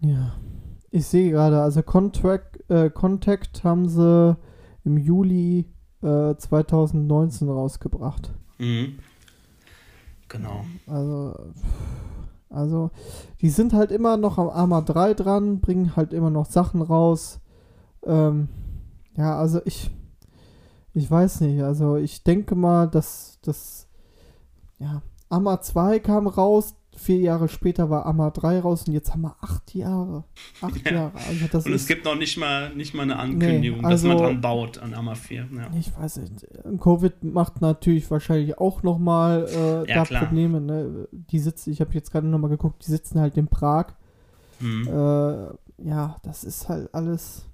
Ja, 0.00 0.38
ich 0.92 1.04
sehe 1.04 1.32
gerade, 1.32 1.60
also 1.60 1.82
Contract, 1.82 2.60
äh, 2.70 2.90
Contact 2.90 3.64
haben 3.64 3.88
sie 3.88 4.36
im 4.84 4.96
Juli 4.96 5.66
äh, 6.02 6.34
2019 6.36 7.48
rausgebracht. 7.48 8.32
Mhm. 8.58 8.98
Genau. 10.28 10.64
Also, 10.86 11.34
Also, 12.50 12.90
die 13.40 13.50
sind 13.50 13.72
halt 13.74 13.92
immer 13.92 14.16
noch 14.16 14.38
am 14.38 14.48
Arma 14.48 14.80
3 14.80 15.14
dran, 15.14 15.60
bringen 15.60 15.96
halt 15.96 16.12
immer 16.12 16.30
noch 16.30 16.46
Sachen 16.46 16.80
raus. 16.80 17.40
Ähm, 18.04 18.48
ja, 19.16 19.38
also 19.38 19.60
ich, 19.64 19.90
ich 20.94 21.10
weiß 21.10 21.42
nicht. 21.42 21.62
Also, 21.62 21.96
ich 21.96 22.24
denke 22.24 22.54
mal, 22.54 22.88
dass 22.88 23.38
das, 23.42 23.86
ja, 24.78 25.02
Arma 25.28 25.60
2 25.60 25.98
kam 25.98 26.26
raus, 26.26 26.74
vier 26.98 27.18
Jahre 27.18 27.48
später 27.48 27.88
war 27.90 28.04
Arma 28.06 28.30
3 28.30 28.60
raus 28.60 28.84
und 28.86 28.92
jetzt 28.92 29.12
haben 29.12 29.22
wir 29.22 29.36
acht 29.40 29.74
Jahre. 29.74 30.24
Acht 30.60 30.84
ja. 30.84 30.92
Jahre. 30.92 31.12
Also 31.48 31.68
und 31.68 31.72
es 31.74 31.86
gibt 31.86 32.04
noch 32.04 32.16
nicht 32.16 32.36
mal, 32.36 32.74
nicht 32.74 32.94
mal 32.94 33.04
eine 33.04 33.18
Ankündigung, 33.18 33.80
Nee, 33.80 33.86
also- 33.86 34.08
dass 34.08 34.16
man 34.16 34.24
dran 34.26 34.40
baut 34.40 34.78
an 34.78 34.94
Arma 34.94 35.14
4. 35.14 35.48
Ja. 35.56 35.70
ich 35.78 35.96
weiß 35.96 36.16
nicht. 36.18 36.46
Covid 36.80 37.24
macht 37.24 37.60
natürlich 37.60 38.10
wahrscheinlich 38.10 38.58
auch 38.58 38.82
nochmal 38.82 39.46
äh, 39.48 39.88
Ja, 39.88 39.96
da 39.98 40.04
klar. 40.04 40.24
Probleme. 40.24 40.60
Ne? 40.60 41.08
Die 41.12 41.38
sitzen, 41.38 41.70
ich 41.70 41.80
habe 41.80 41.94
jetzt 41.94 42.10
gerade 42.10 42.26
nochmal 42.26 42.50
geguckt, 42.50 42.84
die 42.86 42.90
sitzen 42.90 43.20
halt 43.20 43.36
in 43.36 43.48
Prag. 43.48 43.86
Hm. 44.60 44.88
Äh, 44.88 45.88
ja, 45.88 46.16
das 46.24 46.42
ist 46.42 46.68
halt 46.68 46.92
alles, 46.92 47.46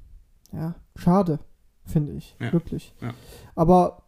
ja, 0.53 0.75
schade, 0.97 1.39
finde 1.85 2.13
ich, 2.13 2.35
wirklich. 2.39 2.95
Aber 3.55 4.04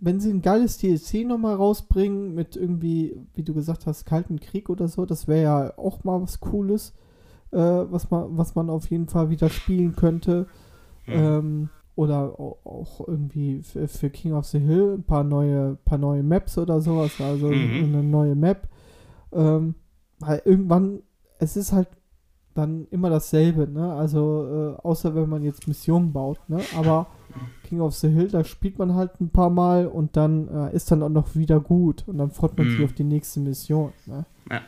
wenn 0.00 0.20
sie 0.20 0.30
ein 0.30 0.42
geiles 0.42 0.78
DLC 0.78 1.26
nochmal 1.26 1.54
rausbringen 1.56 2.34
mit 2.34 2.56
irgendwie, 2.56 3.16
wie 3.34 3.42
du 3.42 3.54
gesagt 3.54 3.86
hast, 3.86 4.04
Kalten 4.04 4.38
Krieg 4.40 4.68
oder 4.70 4.88
so, 4.88 5.06
das 5.06 5.26
wäre 5.28 5.42
ja 5.42 5.72
auch 5.78 6.04
mal 6.04 6.20
was 6.22 6.40
Cooles, 6.40 6.92
äh, 7.50 7.56
was 7.58 8.10
man, 8.10 8.36
was 8.36 8.54
man 8.54 8.70
auf 8.70 8.90
jeden 8.90 9.08
Fall 9.08 9.30
wieder 9.30 9.48
spielen 9.50 9.96
könnte. 9.96 10.46
Hm. 11.06 11.14
Ähm, 11.14 11.68
oder 11.96 12.38
au- 12.38 12.58
auch 12.64 13.08
irgendwie 13.08 13.60
für, 13.62 13.88
für 13.88 14.08
King 14.10 14.32
of 14.34 14.46
the 14.46 14.60
Hill 14.60 14.94
ein 14.98 15.02
paar 15.02 15.24
neue, 15.24 15.76
paar 15.84 15.98
neue 15.98 16.22
Maps 16.22 16.56
oder 16.58 16.80
sowas, 16.80 17.20
also 17.20 17.48
Mhm. 17.48 17.82
eine 17.84 18.02
neue 18.04 18.36
Map. 18.36 18.68
Ähm, 19.32 19.74
weil 20.20 20.42
irgendwann, 20.44 21.00
es 21.40 21.56
ist 21.56 21.72
halt 21.72 21.88
dann 22.58 22.86
immer 22.90 23.08
dasselbe, 23.10 23.68
ne? 23.68 23.92
Also, 23.94 24.76
äh, 24.78 24.86
außer 24.86 25.14
wenn 25.14 25.28
man 25.28 25.42
jetzt 25.42 25.66
Missionen 25.68 26.12
baut, 26.12 26.40
ne? 26.48 26.60
Aber 26.76 27.06
King 27.64 27.80
of 27.80 27.94
the 27.94 28.08
Hill, 28.08 28.28
da 28.28 28.42
spielt 28.44 28.78
man 28.78 28.94
halt 28.94 29.20
ein 29.20 29.30
paar 29.30 29.50
Mal 29.50 29.86
und 29.86 30.16
dann 30.16 30.48
äh, 30.48 30.74
ist 30.74 30.90
dann 30.90 31.02
auch 31.02 31.08
noch 31.08 31.34
wieder 31.36 31.60
gut 31.60 32.04
und 32.08 32.18
dann 32.18 32.30
freut 32.30 32.56
man 32.58 32.68
sich 32.68 32.78
Mhm. 32.78 32.84
auf 32.84 32.92
die 32.92 33.04
nächste 33.04 33.40
Mission, 33.40 33.92
ne? 34.06 34.26
Ja. 34.50 34.60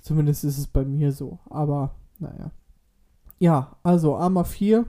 Zumindest 0.00 0.44
ist 0.44 0.58
es 0.58 0.66
bei 0.66 0.84
mir 0.84 1.12
so, 1.12 1.38
aber 1.50 1.94
naja. 2.18 2.50
Ja, 3.38 3.76
also 3.82 4.16
Arma 4.16 4.44
4, 4.44 4.84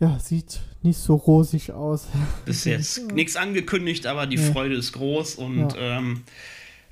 ja, 0.00 0.18
sieht 0.18 0.60
nicht 0.82 0.98
so 0.98 1.14
rosig 1.14 1.72
aus. 1.72 2.08
Bis 2.46 2.64
jetzt 2.64 3.12
nichts 3.12 3.36
angekündigt, 3.36 4.06
aber 4.06 4.26
die 4.26 4.36
Nee. 4.38 4.42
Freude 4.52 4.74
ist 4.74 4.92
groß 4.92 5.34
und 5.36 5.74
ähm, 5.78 6.22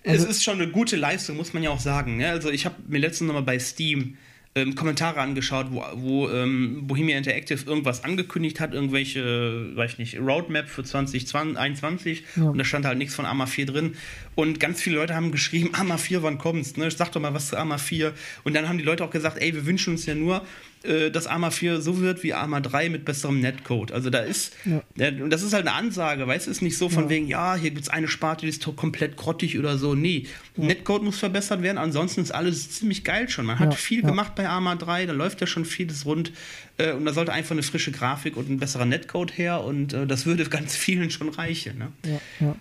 Also- 0.05 0.25
es 0.25 0.37
ist 0.37 0.45
schon 0.45 0.61
eine 0.61 0.71
gute 0.71 0.97
Leistung, 0.97 1.37
muss 1.37 1.53
man 1.53 1.63
ja 1.63 1.71
auch 1.71 1.81
sagen. 1.81 2.17
Ne? 2.17 2.29
Also 2.29 2.51
ich 2.51 2.65
habe 2.65 2.77
mir 2.87 2.99
letztens 2.99 3.29
nochmal 3.29 3.43
bei 3.43 3.59
Steam 3.59 4.17
ähm, 4.55 4.75
Kommentare 4.75 5.21
angeschaut, 5.21 5.67
wo, 5.71 5.85
wo 5.95 6.29
ähm, 6.31 6.87
Bohemia 6.87 7.19
Interactive 7.19 7.65
irgendwas 7.67 8.03
angekündigt 8.05 8.61
hat, 8.61 8.73
irgendwelche, 8.75 9.77
weiß 9.77 9.93
ich 9.93 9.99
nicht, 9.99 10.19
Roadmap 10.19 10.69
für 10.69 10.83
2021 10.83 12.25
Ja. 12.37 12.45
und 12.45 12.59
da 12.59 12.65
stand 12.65 12.87
halt 12.87 12.99
nichts 12.99 13.15
von 13.15 13.27
Arma 13.27 13.47
4 13.47 13.67
drin. 13.67 13.95
Und 14.39 14.61
ganz 14.61 14.81
viele 14.81 14.95
Leute 14.95 15.17
haben 15.17 15.33
geschrieben, 15.33 15.71
Arma 15.75 15.97
4, 15.97 16.23
wann 16.23 16.39
kommt's? 16.39 16.77
Ne? 16.77 16.89
Sag 16.93 17.11
doch 17.11 17.21
mal 17.21 17.35
was 17.35 17.49
zu 17.49 17.57
Arma 17.57 17.77
4. 17.77 18.13
Und 18.45 18.55
dann 18.55 18.69
haben 18.69 18.79
die 18.79 18.85
Leute 18.85 19.03
auch 19.03 19.11
gesagt, 19.11 19.39
ey, 19.43 19.53
wir 19.53 19.67
wünschen 19.67 19.95
uns 19.95 20.07
ja 20.07 20.15
nur, 20.15 20.45
äh, 20.85 21.11
dass 21.11 21.27
Arma 21.27 21.51
4 21.51 21.81
so 21.81 21.99
wird 21.99 22.23
wie 22.23 22.35
Arma 22.35 22.61
3 22.61 22.89
mit 22.89 23.05
besserem 23.05 23.41
Netcode. 23.41 23.91
Also 23.91 24.11
da 24.11 24.21
ist, 24.21 24.53
Ja. 24.65 24.81
ja, 24.95 25.09
und 25.09 25.31
das 25.31 25.43
ist 25.43 25.55
halt 25.55 25.67
eine 25.67 25.75
Ansage, 25.77 26.25
weißt 26.25 26.47
du, 26.47 26.53
ist 26.53 26.63
nicht 26.63 26.79
so 26.79 26.89
von 26.89 27.05
Ja. 27.05 27.11
wegen, 27.11 27.27
ja, 27.27 27.57
hier 27.57 27.71
gibt 27.71 27.83
es 27.83 27.89
eine 27.89 28.07
Sparte, 28.07 28.47
die 28.47 28.51
ist 28.51 28.65
komplett 28.77 29.17
grottig 29.17 29.59
oder 29.59 29.77
so. 29.77 29.97
Nee, 29.97 30.27
Netcode 30.57 31.03
muss 31.03 31.19
verbessert 31.19 31.63
werden, 31.63 31.79
ansonsten 31.79 32.21
ist 32.21 32.31
alles 32.31 32.71
ziemlich 32.71 33.03
geil 33.03 33.29
schon. 33.29 33.45
Man 33.45 33.59
hat 33.59 33.75
viel 33.75 34.03
gemacht 34.03 34.37
bei 34.37 34.49
Arma 34.49 34.77
3, 34.77 35.07
da 35.07 35.13
läuft 35.15 35.41
ja 35.41 35.49
schon 35.49 35.65
vieles 35.65 36.07
rund 36.07 36.31
äh, 36.77 36.93
und 36.93 37.05
da 37.07 37.13
sollte 37.13 37.33
einfach 37.33 37.53
eine 37.57 37.65
frische 37.65 37.91
Grafik 37.91 38.37
und 38.37 38.49
ein 38.49 38.59
besserer 38.61 38.85
Netcode 38.85 39.37
her 39.37 39.65
und 39.65 39.95
äh, 39.95 40.07
das 40.07 40.27
würde 40.27 40.45
ganz 40.49 40.77
vielen 40.77 41.11
schon 41.11 41.29
reichen. 41.29 41.79
Ne? 41.79 42.21
Ja, 42.39 42.55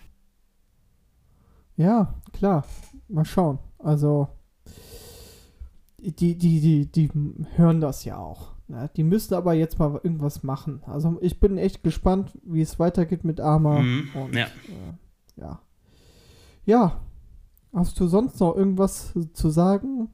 ja. 1.77 2.13
Klar. 2.33 2.65
Mal 3.07 3.25
schauen. 3.25 3.59
Also, 3.79 4.27
die, 5.97 6.37
die, 6.37 6.59
die, 6.59 6.91
die 6.91 7.09
hören 7.55 7.79
das 7.79 8.03
ja 8.03 8.17
auch. 8.17 8.55
Ne? 8.67 8.89
Die 8.95 9.03
müssen 9.03 9.33
aber 9.33 9.53
jetzt 9.53 9.79
mal 9.79 9.99
irgendwas 10.03 10.43
machen. 10.43 10.81
Also, 10.85 11.17
ich 11.21 11.39
bin 11.39 11.57
echt 11.57 11.83
gespannt, 11.83 12.37
wie 12.43 12.61
es 12.61 12.79
weitergeht 12.79 13.23
mit 13.23 13.39
Arma. 13.39 13.79
Mhm, 13.79 14.09
Und, 14.13 14.35
ja. 14.35 14.45
Äh, 14.45 15.41
ja. 15.41 15.61
Ja. 16.65 17.01
Hast 17.73 17.99
du 17.99 18.07
sonst 18.07 18.39
noch 18.39 18.55
irgendwas 18.55 19.13
zu 19.33 19.49
sagen 19.49 20.09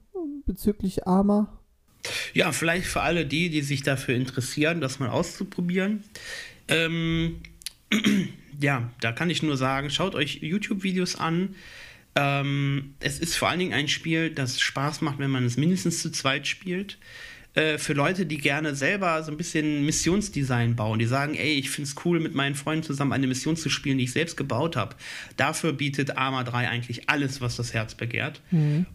bezüglich 0.45 1.07
Arma? 1.07 1.59
Ja, 2.33 2.51
vielleicht 2.51 2.87
für 2.87 3.01
alle 3.01 3.25
die, 3.25 3.49
die 3.49 3.61
sich 3.61 3.83
dafür 3.83 4.15
interessieren, 4.15 4.81
das 4.81 4.99
mal 4.99 5.09
auszuprobieren. 5.09 6.03
Ähm, 6.67 7.41
ja, 8.59 8.91
da 9.01 9.11
kann 9.11 9.29
ich 9.29 9.43
nur 9.43 9.57
sagen, 9.57 9.89
schaut 9.89 10.15
euch 10.15 10.39
YouTube-Videos 10.41 11.15
an. 11.15 11.55
Ähm, 12.15 12.93
es 12.99 13.19
ist 13.19 13.35
vor 13.35 13.49
allen 13.49 13.59
Dingen 13.59 13.73
ein 13.73 13.87
Spiel, 13.87 14.29
das 14.29 14.61
Spaß 14.61 15.01
macht, 15.01 15.19
wenn 15.19 15.31
man 15.31 15.45
es 15.45 15.57
mindestens 15.57 16.01
zu 16.01 16.11
zweit 16.11 16.47
spielt. 16.47 16.97
Äh, 17.55 17.77
für 17.77 17.93
Leute, 17.93 18.25
die 18.25 18.37
gerne 18.37 18.75
selber 18.75 19.21
so 19.23 19.31
ein 19.31 19.37
bisschen 19.37 19.85
Missionsdesign 19.85 20.75
bauen, 20.75 20.97
die 20.97 21.05
sagen, 21.05 21.35
ey, 21.35 21.53
ich 21.53 21.69
finde 21.69 21.89
es 21.89 21.95
cool, 22.03 22.19
mit 22.19 22.33
meinen 22.33 22.55
Freunden 22.55 22.83
zusammen 22.83 23.13
eine 23.13 23.27
Mission 23.27 23.55
zu 23.55 23.69
spielen, 23.69 23.99
die 23.99 24.05
ich 24.05 24.11
selbst 24.11 24.37
gebaut 24.37 24.75
habe. 24.75 24.95
Dafür 25.37 25.73
bietet 25.73 26.17
Arma 26.17 26.43
3 26.43 26.69
eigentlich 26.69 27.09
alles, 27.09 27.41
was 27.41 27.55
das 27.55 27.73
Herz 27.73 27.93
begehrt. 27.93 28.41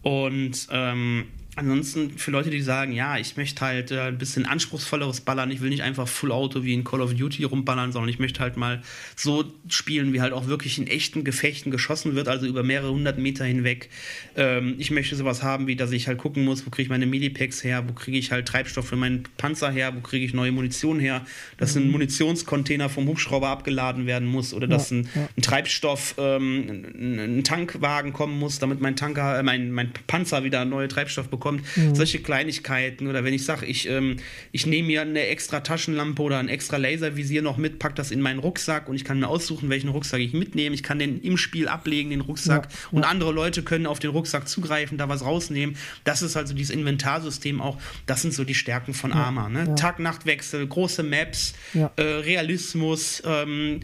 Und 0.01 0.67
ähm, 0.71 1.27
ansonsten 1.59 2.17
für 2.17 2.31
Leute, 2.31 2.49
die 2.49 2.61
sagen, 2.61 2.93
ja, 2.93 3.17
ich 3.17 3.35
möchte 3.37 3.61
halt 3.61 3.91
äh, 3.91 4.01
ein 4.01 4.17
bisschen 4.17 4.45
anspruchsvolleres 4.45 5.21
Ballern, 5.21 5.51
ich 5.51 5.61
will 5.61 5.69
nicht 5.69 5.83
einfach 5.83 6.07
Full 6.07 6.31
Auto 6.31 6.63
wie 6.63 6.73
in 6.73 6.83
Call 6.83 7.01
of 7.01 7.13
Duty 7.13 7.43
rumballern, 7.43 7.91
sondern 7.91 8.09
ich 8.09 8.17
möchte 8.17 8.39
halt 8.39 8.55
mal 8.55 8.81
so 9.15 9.43
spielen, 9.67 10.13
wie 10.13 10.21
halt 10.21 10.33
auch 10.33 10.47
wirklich 10.47 10.77
in 10.77 10.87
echten 10.87 11.23
Gefechten 11.23 11.71
geschossen 11.71 12.15
wird, 12.15 12.29
also 12.29 12.45
über 12.45 12.63
mehrere 12.63 12.91
hundert 12.91 13.17
Meter 13.19 13.43
hinweg. 13.43 13.89
Ähm, 14.35 14.75
ich 14.77 14.89
möchte 14.89 15.15
sowas 15.15 15.43
haben, 15.43 15.67
wie 15.67 15.75
dass 15.75 15.91
ich 15.91 16.07
halt 16.07 16.17
gucken 16.17 16.45
muss, 16.45 16.65
wo 16.65 16.69
kriege 16.69 16.83
ich 16.83 16.89
meine 16.89 17.05
Medipacks 17.05 17.63
her, 17.63 17.83
wo 17.87 17.93
kriege 17.93 18.17
ich 18.17 18.31
halt 18.31 18.47
Treibstoff 18.47 18.87
für 18.87 18.95
meinen 18.95 19.23
Panzer 19.37 19.69
her, 19.69 19.93
wo 19.95 19.99
kriege 19.99 20.25
ich 20.25 20.33
neue 20.33 20.53
Munition 20.53 20.99
her, 20.99 21.25
dass 21.57 21.75
ein 21.75 21.91
Munitionscontainer 21.91 22.87
vom 22.87 23.05
Hubschrauber 23.07 23.49
abgeladen 23.49 24.05
werden 24.05 24.27
muss 24.27 24.53
oder 24.53 24.67
dass 24.67 24.91
ein, 24.91 25.09
ja. 25.13 25.27
ein 25.35 25.41
Treibstoff, 25.41 26.15
ähm, 26.17 26.85
ein, 26.95 27.39
ein 27.39 27.43
Tankwagen 27.43 28.13
kommen 28.13 28.39
muss, 28.39 28.59
damit 28.59 28.79
mein 28.79 28.95
Tanker, 28.95 29.39
äh, 29.39 29.43
mein, 29.43 29.71
mein 29.71 29.91
Panzer 30.07 30.43
wieder 30.45 30.63
neue 30.63 30.87
Treibstoff 30.87 31.27
bekommt. 31.27 31.48
Solche 31.93 32.19
Kleinigkeiten. 32.19 33.07
Oder 33.07 33.23
wenn 33.23 33.33
ich 33.33 33.45
sage, 33.45 33.65
ich, 33.65 33.89
ähm, 33.89 34.17
ich 34.51 34.65
nehme 34.65 34.87
mir 34.87 35.01
eine 35.01 35.27
extra 35.27 35.61
Taschenlampe 35.61 36.21
oder 36.21 36.37
ein 36.39 36.49
extra 36.49 36.77
Laservisier 36.77 37.41
noch 37.41 37.57
mit, 37.57 37.79
pack 37.79 37.95
das 37.95 38.11
in 38.11 38.21
meinen 38.21 38.39
Rucksack 38.39 38.87
und 38.89 38.95
ich 38.95 39.03
kann 39.03 39.19
mir 39.19 39.27
aussuchen, 39.27 39.69
welchen 39.69 39.89
Rucksack 39.89 40.19
ich 40.19 40.33
mitnehme. 40.33 40.75
Ich 40.75 40.83
kann 40.83 40.99
den 40.99 41.21
im 41.21 41.37
Spiel 41.37 41.67
ablegen, 41.67 42.11
den 42.11 42.21
Rucksack. 42.21 42.67
Ja, 42.69 42.77
und 42.91 43.03
ja. 43.03 43.09
andere 43.09 43.31
Leute 43.31 43.63
können 43.63 43.85
auf 43.85 43.99
den 43.99 44.11
Rucksack 44.11 44.47
zugreifen, 44.47 44.97
da 44.97 45.09
was 45.09 45.23
rausnehmen. 45.23 45.75
Das 46.03 46.21
ist 46.21 46.37
also 46.37 46.53
dieses 46.53 46.73
Inventarsystem 46.73 47.61
auch. 47.61 47.77
Das 48.05 48.21
sind 48.21 48.33
so 48.33 48.43
die 48.43 48.55
Stärken 48.55 48.93
von 48.93 49.11
Arma. 49.11 49.49
Ne? 49.49 49.75
Tag-Nacht-Wechsel, 49.75 50.67
große 50.67 51.03
Maps, 51.03 51.53
äh, 51.73 52.01
Realismus, 52.01 53.21
ähm, 53.25 53.81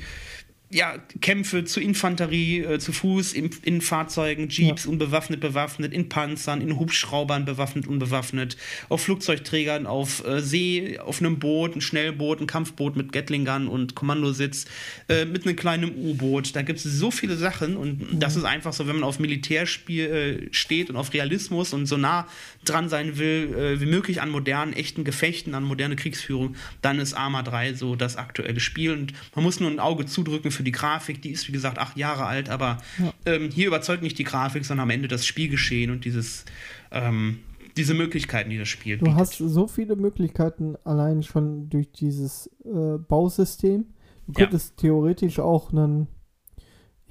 ja, 0.72 0.98
Kämpfe 1.22 1.64
zu 1.64 1.80
Infanterie, 1.80 2.60
äh, 2.60 2.80
zu 2.80 2.92
Fuß, 2.92 3.34
in, 3.34 3.52
in 3.64 3.82
Fahrzeugen, 3.82 4.50
Jeeps, 4.50 4.86
unbewaffnet, 4.86 5.40
bewaffnet, 5.40 5.94
in 5.94 6.10
Panzern, 6.10 6.60
in 6.60 6.78
Hubschraubern, 6.80 7.46
bewaffnet, 7.46 7.88
unbewaffnet, 7.88 8.58
auf 8.90 9.04
Flugzeugträgern, 9.04 9.86
auf 9.86 10.26
äh, 10.26 10.42
See, 10.42 11.00
auf 11.00 11.20
einem 11.20 11.40
Boot, 11.40 11.76
ein 11.76 11.82
Schnellboot, 11.82 12.42
ein 12.42 12.48
Kampfboot 12.48 12.96
mit 12.96 13.12
Gatling-Gun 13.12 13.68
und 13.68 13.96
Kommandositz, 13.96 14.66
äh, 15.08 15.26
mit 15.26 15.46
einem 15.46 15.56
kleinen 15.56 15.96
U-Boot. 15.96 16.56
Da 16.56 16.64
gibt 16.64 16.80
es 16.80 16.84
so 16.84 17.12
viele 17.12 17.38
Sachen 17.38 17.78
und 17.78 18.08
das 18.14 18.36
ist 18.36 18.44
einfach 18.44 18.74
so, 18.74 18.88
wenn 18.88 18.96
man 18.96 19.04
auf 19.04 19.20
Militärspiel 19.20 20.06
äh, 20.06 20.54
steht 20.54 20.90
und 20.90 20.98
auf 20.98 21.14
Realismus 21.14 21.74
und 21.74 21.86
so 21.86 21.96
nah 21.96 22.28
dran 22.66 22.90
sein 22.90 23.18
will, 23.18 23.54
äh, 23.56 23.82
wie 23.82 23.86
möglich 23.86 24.22
an 24.22 24.30
modernen, 24.30 24.74
echten 24.74 25.04
Gefechten, 25.04 25.54
an 25.54 25.64
moderne 25.64 25.96
Kriegsführung, 25.96 26.56
dann 26.82 27.00
ist 27.00 27.14
Arma 27.14 27.44
3 27.44 27.76
so 27.76 27.96
das 27.96 28.18
aktuelle 28.18 28.60
Spiel. 28.60 28.92
Und 28.92 29.14
man 29.36 29.44
muss 29.46 29.60
nur 29.60 29.70
ein 29.70 29.80
Auge 29.80 30.06
zudrücken 30.06 30.52
für 30.52 30.64
die 30.66 30.72
Grafik, 30.72 31.22
die 31.22 31.30
ist 31.32 31.48
wie 31.48 31.52
gesagt 31.54 31.78
acht 31.80 31.96
Jahre 31.98 32.26
alt, 32.26 32.50
aber 32.50 32.78
ähm, 33.26 33.50
hier 33.52 33.68
überzeugt 33.68 34.04
nicht 34.04 34.18
die 34.20 34.24
Grafik, 34.26 34.66
sondern 34.66 34.84
am 34.84 34.90
Ende 34.90 35.08
das 35.08 35.26
Spielgeschehen 35.26 35.92
und 35.92 36.04
dieses 36.06 36.46
ähm, 36.92 37.40
diese 37.78 37.94
Möglichkeiten, 37.94 38.50
die 38.50 38.58
das 38.58 38.70
Spiel 38.70 38.98
Du 38.98 39.14
hast 39.16 39.38
so 39.38 39.68
viele 39.68 39.96
Möglichkeiten 39.98 40.76
allein 40.86 41.24
schon 41.24 41.70
durch 41.70 41.92
dieses 41.92 42.50
äh, 42.64 42.98
Bausystem. 42.98 43.86
Du 44.28 44.40
Ja. 44.40 44.46
könntest 44.48 44.78
theoretisch 44.78 45.40
auch 45.40 45.72
einen, 45.74 46.08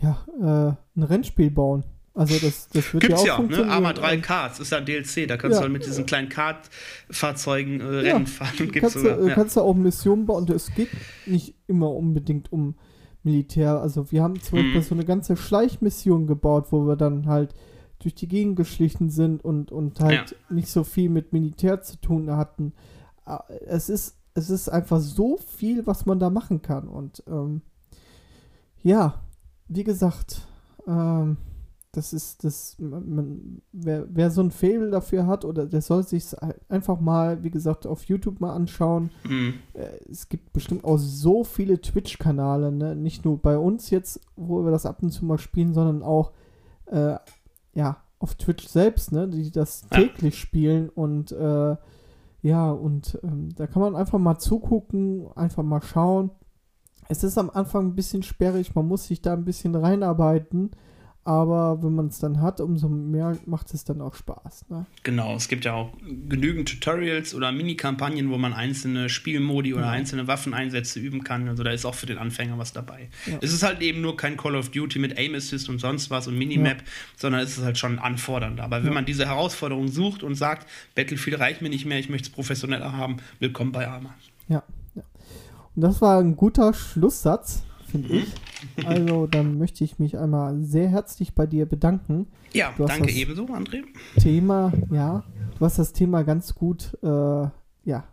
ja, 0.01 0.25
äh, 0.41 0.99
ein 0.99 1.03
Rennspiel 1.03 1.51
bauen. 1.51 1.85
Also 2.15 2.39
das, 2.39 2.69
das 2.69 2.95
wird 2.95 3.03
Gibt's 3.03 3.23
ja 3.23 3.27
ja 3.27 3.35
auch 3.35 3.41
auch, 3.41 3.49
ne? 3.49 3.67
Arma 3.69 3.93
3 3.93 4.19
Karts 4.19 4.59
ist 4.61 4.71
ja 4.73 4.79
ein 4.79 4.87
DLC, 4.87 5.27
da 5.27 5.37
kannst 5.37 5.57
Ja. 5.57 5.59
du 5.59 5.63
halt 5.65 5.73
mit 5.73 5.85
diesen 5.85 6.07
kleinen 6.07 6.29
Kart-Fahrzeugen 6.29 7.81
äh, 7.81 8.07
Ja, 8.07 8.15
Rennen 8.15 8.27
fahren. 8.27 8.53
Gibt's 8.57 8.81
kannst, 8.81 8.95
sogar. 8.99 9.17
du, 9.17 9.25
äh, 9.25 9.29
ja. 9.29 9.35
kannst 9.35 9.57
du 9.57 9.61
auch 9.61 9.75
Missionen 9.75 10.25
bauen. 10.27 10.43
Und 10.45 10.51
es 10.51 10.73
geht 10.75 10.89
nicht 11.27 11.55
immer 11.67 11.91
unbedingt 11.91 12.53
um 12.53 12.77
Militär. 13.25 13.81
Also 13.81 14.11
wir 14.12 14.22
haben 14.22 14.41
zum 14.41 14.59
Mhm. 14.59 14.62
Beispiel 14.62 14.83
so 14.83 14.95
eine 14.95 15.05
ganze 15.05 15.37
Schleichmission 15.37 16.27
gebaut, 16.27 16.66
wo 16.70 16.87
wir 16.87 16.97
dann 16.97 17.27
halt 17.27 17.55
durch 18.01 18.14
die 18.14 18.29
Gegend 18.29 18.57
geschlichen 18.57 19.09
sind 19.11 19.45
und, 19.45 19.72
und 19.72 20.01
halt 20.01 20.31
ja. 20.31 20.55
nicht 20.55 20.68
so 20.68 20.85
viel 20.85 21.09
mit 21.09 21.33
Militär 21.33 21.81
zu 21.83 21.97
tun 22.01 22.31
hatten. 22.31 22.72
Äh, 23.27 23.39
es 23.66 23.89
ist, 23.89 24.16
es 24.35 24.51
ist 24.51 24.68
einfach 24.68 25.01
so 25.01 25.39
viel, 25.39 25.87
was 25.87 26.05
man 26.07 26.18
da 26.18 26.29
machen 26.29 26.61
kann. 26.61 26.89
Und 26.89 27.22
ähm, 27.27 27.62
ja, 28.83 29.22
wie 29.68 29.85
gesagt, 29.85 30.43
ähm, 30.87 31.39
das 31.97 32.12
ist 32.12 32.45
das, 32.45 32.76
man, 32.78 33.62
wer, 33.72 34.07
wer 34.09 34.30
so 34.30 34.42
ein 34.42 34.51
Fable 34.51 34.90
dafür 34.90 35.26
hat, 35.26 35.45
oder 35.45 35.66
der 35.66 35.80
soll 35.80 36.03
sich 36.03 36.24
einfach 36.68 37.01
mal, 37.01 37.42
wie 37.42 37.51
gesagt, 37.51 37.86
auf 37.86 38.05
YouTube 38.05 38.40
mal 38.40 38.53
anschauen. 38.53 39.11
Mhm. 39.28 39.55
Äh, 39.74 40.01
es 40.11 40.28
gibt 40.28 40.53
bestimmt 40.53 40.84
auch 40.84 40.99
so 40.99 41.45
viele 41.45 41.80
Twitch-Kanäle, 41.80 42.72
ne? 42.72 42.97
nicht 42.97 43.24
nur 43.24 43.38
bei 43.38 43.57
uns 43.57 43.90
jetzt, 43.90 44.20
wo 44.36 44.64
wir 44.64 44.70
das 44.70 44.86
ab 44.86 45.03
und 45.03 45.11
zu 45.11 45.24
mal 45.24 45.38
spielen, 45.38 45.72
sondern 45.72 46.03
auch 46.03 46.32
äh, 46.86 47.16
ja, 47.74 48.03
auf 48.18 48.34
Twitch 48.34 48.66
selbst, 48.66 49.12
ne, 49.12 49.28
die 49.28 49.51
das 49.51 49.86
ja. 49.92 49.99
täglich 49.99 50.38
spielen 50.38 50.88
und 50.88 51.32
äh, 51.32 51.76
ja, 52.42 52.70
und 52.70 53.18
ähm, 53.22 53.55
da 53.57 53.66
kann 53.66 53.80
man 53.80 53.97
einfach 53.97 54.18
mal 54.18 54.38
zugucken, 54.38 55.28
einfach 55.34 55.62
mal 55.62 55.80
schauen. 55.80 56.30
Es 57.09 57.24
ist 57.24 57.38
am 57.38 57.51
Anfang 57.51 57.86
ein 57.86 57.95
bisschen 57.95 58.22
sperrig, 58.22 58.74
man 58.74 58.86
muss 58.86 59.07
sich 59.07 59.22
da 59.22 59.32
ein 59.32 59.47
bisschen 59.47 59.74
reinarbeiten. 59.74 60.72
Aber 61.27 61.83
wenn 61.83 61.95
man 61.95 62.09
es 62.09 62.18
dann 62.18 62.43
hat, 62.43 62.61
umso 62.61 62.89
mehr 62.89 63.39
macht 63.47 63.72
es 63.72 63.85
dann 63.85 64.03
auch 64.03 64.14
Spaß. 64.14 64.66
Ne? 64.68 64.85
Genau, 65.05 65.35
es 65.35 65.49
gibt 65.49 65.64
ja 65.64 65.72
auch 65.72 65.93
genügend 66.29 66.68
Tutorials 66.68 67.35
oder 67.35 67.51
Mini-Kampagnen, 67.51 68.31
wo 68.31 68.37
man 68.37 68.53
einzelne 68.53 69.09
Spielmodi 69.09 69.72
oder 69.72 69.85
ja. 69.85 69.91
einzelne 69.91 70.27
Waffeneinsätze 70.27 71.01
üben 71.01 71.25
kann. 71.25 71.49
Also 71.49 71.62
da 71.62 71.70
ist 71.70 71.87
auch 71.87 71.95
für 71.95 72.05
den 72.05 72.18
Anfänger 72.18 72.59
was 72.59 72.75
dabei. 72.75 73.09
Ja. 73.25 73.39
Es 73.41 73.55
ist 73.55 73.62
halt 73.62 73.81
eben 73.81 74.03
nur 74.03 74.18
kein 74.18 74.37
Call 74.37 74.55
of 74.55 74.70
Duty 74.70 74.99
mit 74.99 75.18
Aim 75.18 75.35
Assist 75.35 75.70
und 75.70 75.79
sonst 75.79 76.11
was 76.11 76.29
und 76.29 76.37
Minimap, 76.37 76.79
ja. 76.79 76.85
sondern 77.16 77.41
es 77.41 77.57
ist 77.57 77.64
halt 77.64 77.79
schon 77.79 77.99
anfordernd. 77.99 78.61
Aber 78.61 78.85
wenn 78.85 78.93
man 78.93 79.07
diese 79.07 79.27
Herausforderung 79.27 79.89
sucht 79.89 80.22
und 80.22 80.35
sagt, 80.35 80.68
Battlefield 80.95 81.41
reicht 81.41 81.62
mir 81.62 81.70
nicht 81.70 81.87
mehr, 81.87 81.99
ich 81.99 82.11
möchte 82.11 82.29
es 82.29 82.35
professioneller 82.35 82.93
haben, 82.93 83.16
willkommen 83.39 83.72
bei 83.72 83.89
Arma. 83.89 84.14
Ja, 84.49 84.62
ja. 84.95 85.03
Und 85.75 85.81
das 85.83 86.03
war 86.03 86.20
ein 86.20 86.37
guter 86.37 86.75
Schlusssatz 86.75 87.62
finde 87.95 88.14
ich. 88.16 88.27
Also, 88.85 89.27
dann 89.27 89.59
möchte 89.59 89.85
ich 89.85 89.99
mich 89.99 90.19
einmal 90.19 90.62
sehr 90.62 90.89
herzlich 90.89 91.35
bei 91.35 91.47
dir 91.47 91.67
bedanken. 91.67 92.27
Ja, 92.53 92.75
danke 92.77 93.11
ebenso, 93.11 93.47
André. 93.47 93.83
Thema, 94.19 94.73
ja, 94.91 95.25
du 95.59 95.65
hast 95.65 95.79
das 95.79 95.93
Thema 95.93 96.23
ganz 96.23 96.55
gut, 96.55 96.97
äh, 97.03 97.07
ja, 97.07 98.05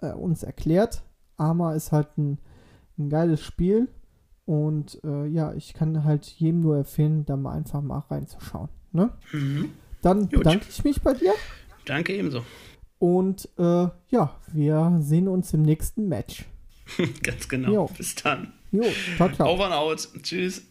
äh, 0.00 0.12
uns 0.12 0.42
erklärt. 0.42 1.02
Arma 1.36 1.74
ist 1.74 1.92
halt 1.92 2.16
ein, 2.18 2.38
ein 2.98 3.10
geiles 3.10 3.40
Spiel 3.42 3.88
und 4.44 4.98
äh, 5.04 5.26
ja, 5.26 5.52
ich 5.52 5.74
kann 5.74 6.04
halt 6.04 6.26
jedem 6.26 6.60
nur 6.60 6.78
empfehlen, 6.78 7.26
da 7.26 7.36
mal 7.36 7.52
einfach 7.52 7.82
mal 7.82 8.04
reinzuschauen. 8.10 8.68
Ne? 8.92 9.10
Mhm. 9.32 9.70
Dann 10.02 10.28
bedanke 10.28 10.66
ich 10.68 10.84
mich 10.84 11.02
bei 11.02 11.14
dir. 11.14 11.32
Danke 11.84 12.14
ebenso. 12.14 12.42
Und 12.98 13.48
äh, 13.58 13.88
ja, 14.08 14.40
wir 14.52 14.98
sehen 15.00 15.28
uns 15.28 15.52
im 15.52 15.62
nächsten 15.62 16.08
Match. 16.08 16.46
Ganz 17.22 17.48
genau. 17.48 17.72
Jo. 17.72 17.90
Bis 17.96 18.14
dann. 18.14 18.52
Jo, 18.70 18.82
ciao, 19.16 19.28
ciao. 19.30 19.48
Over 19.48 19.64
and 19.64 19.74
out. 19.74 20.08
Tschüss. 20.22 20.62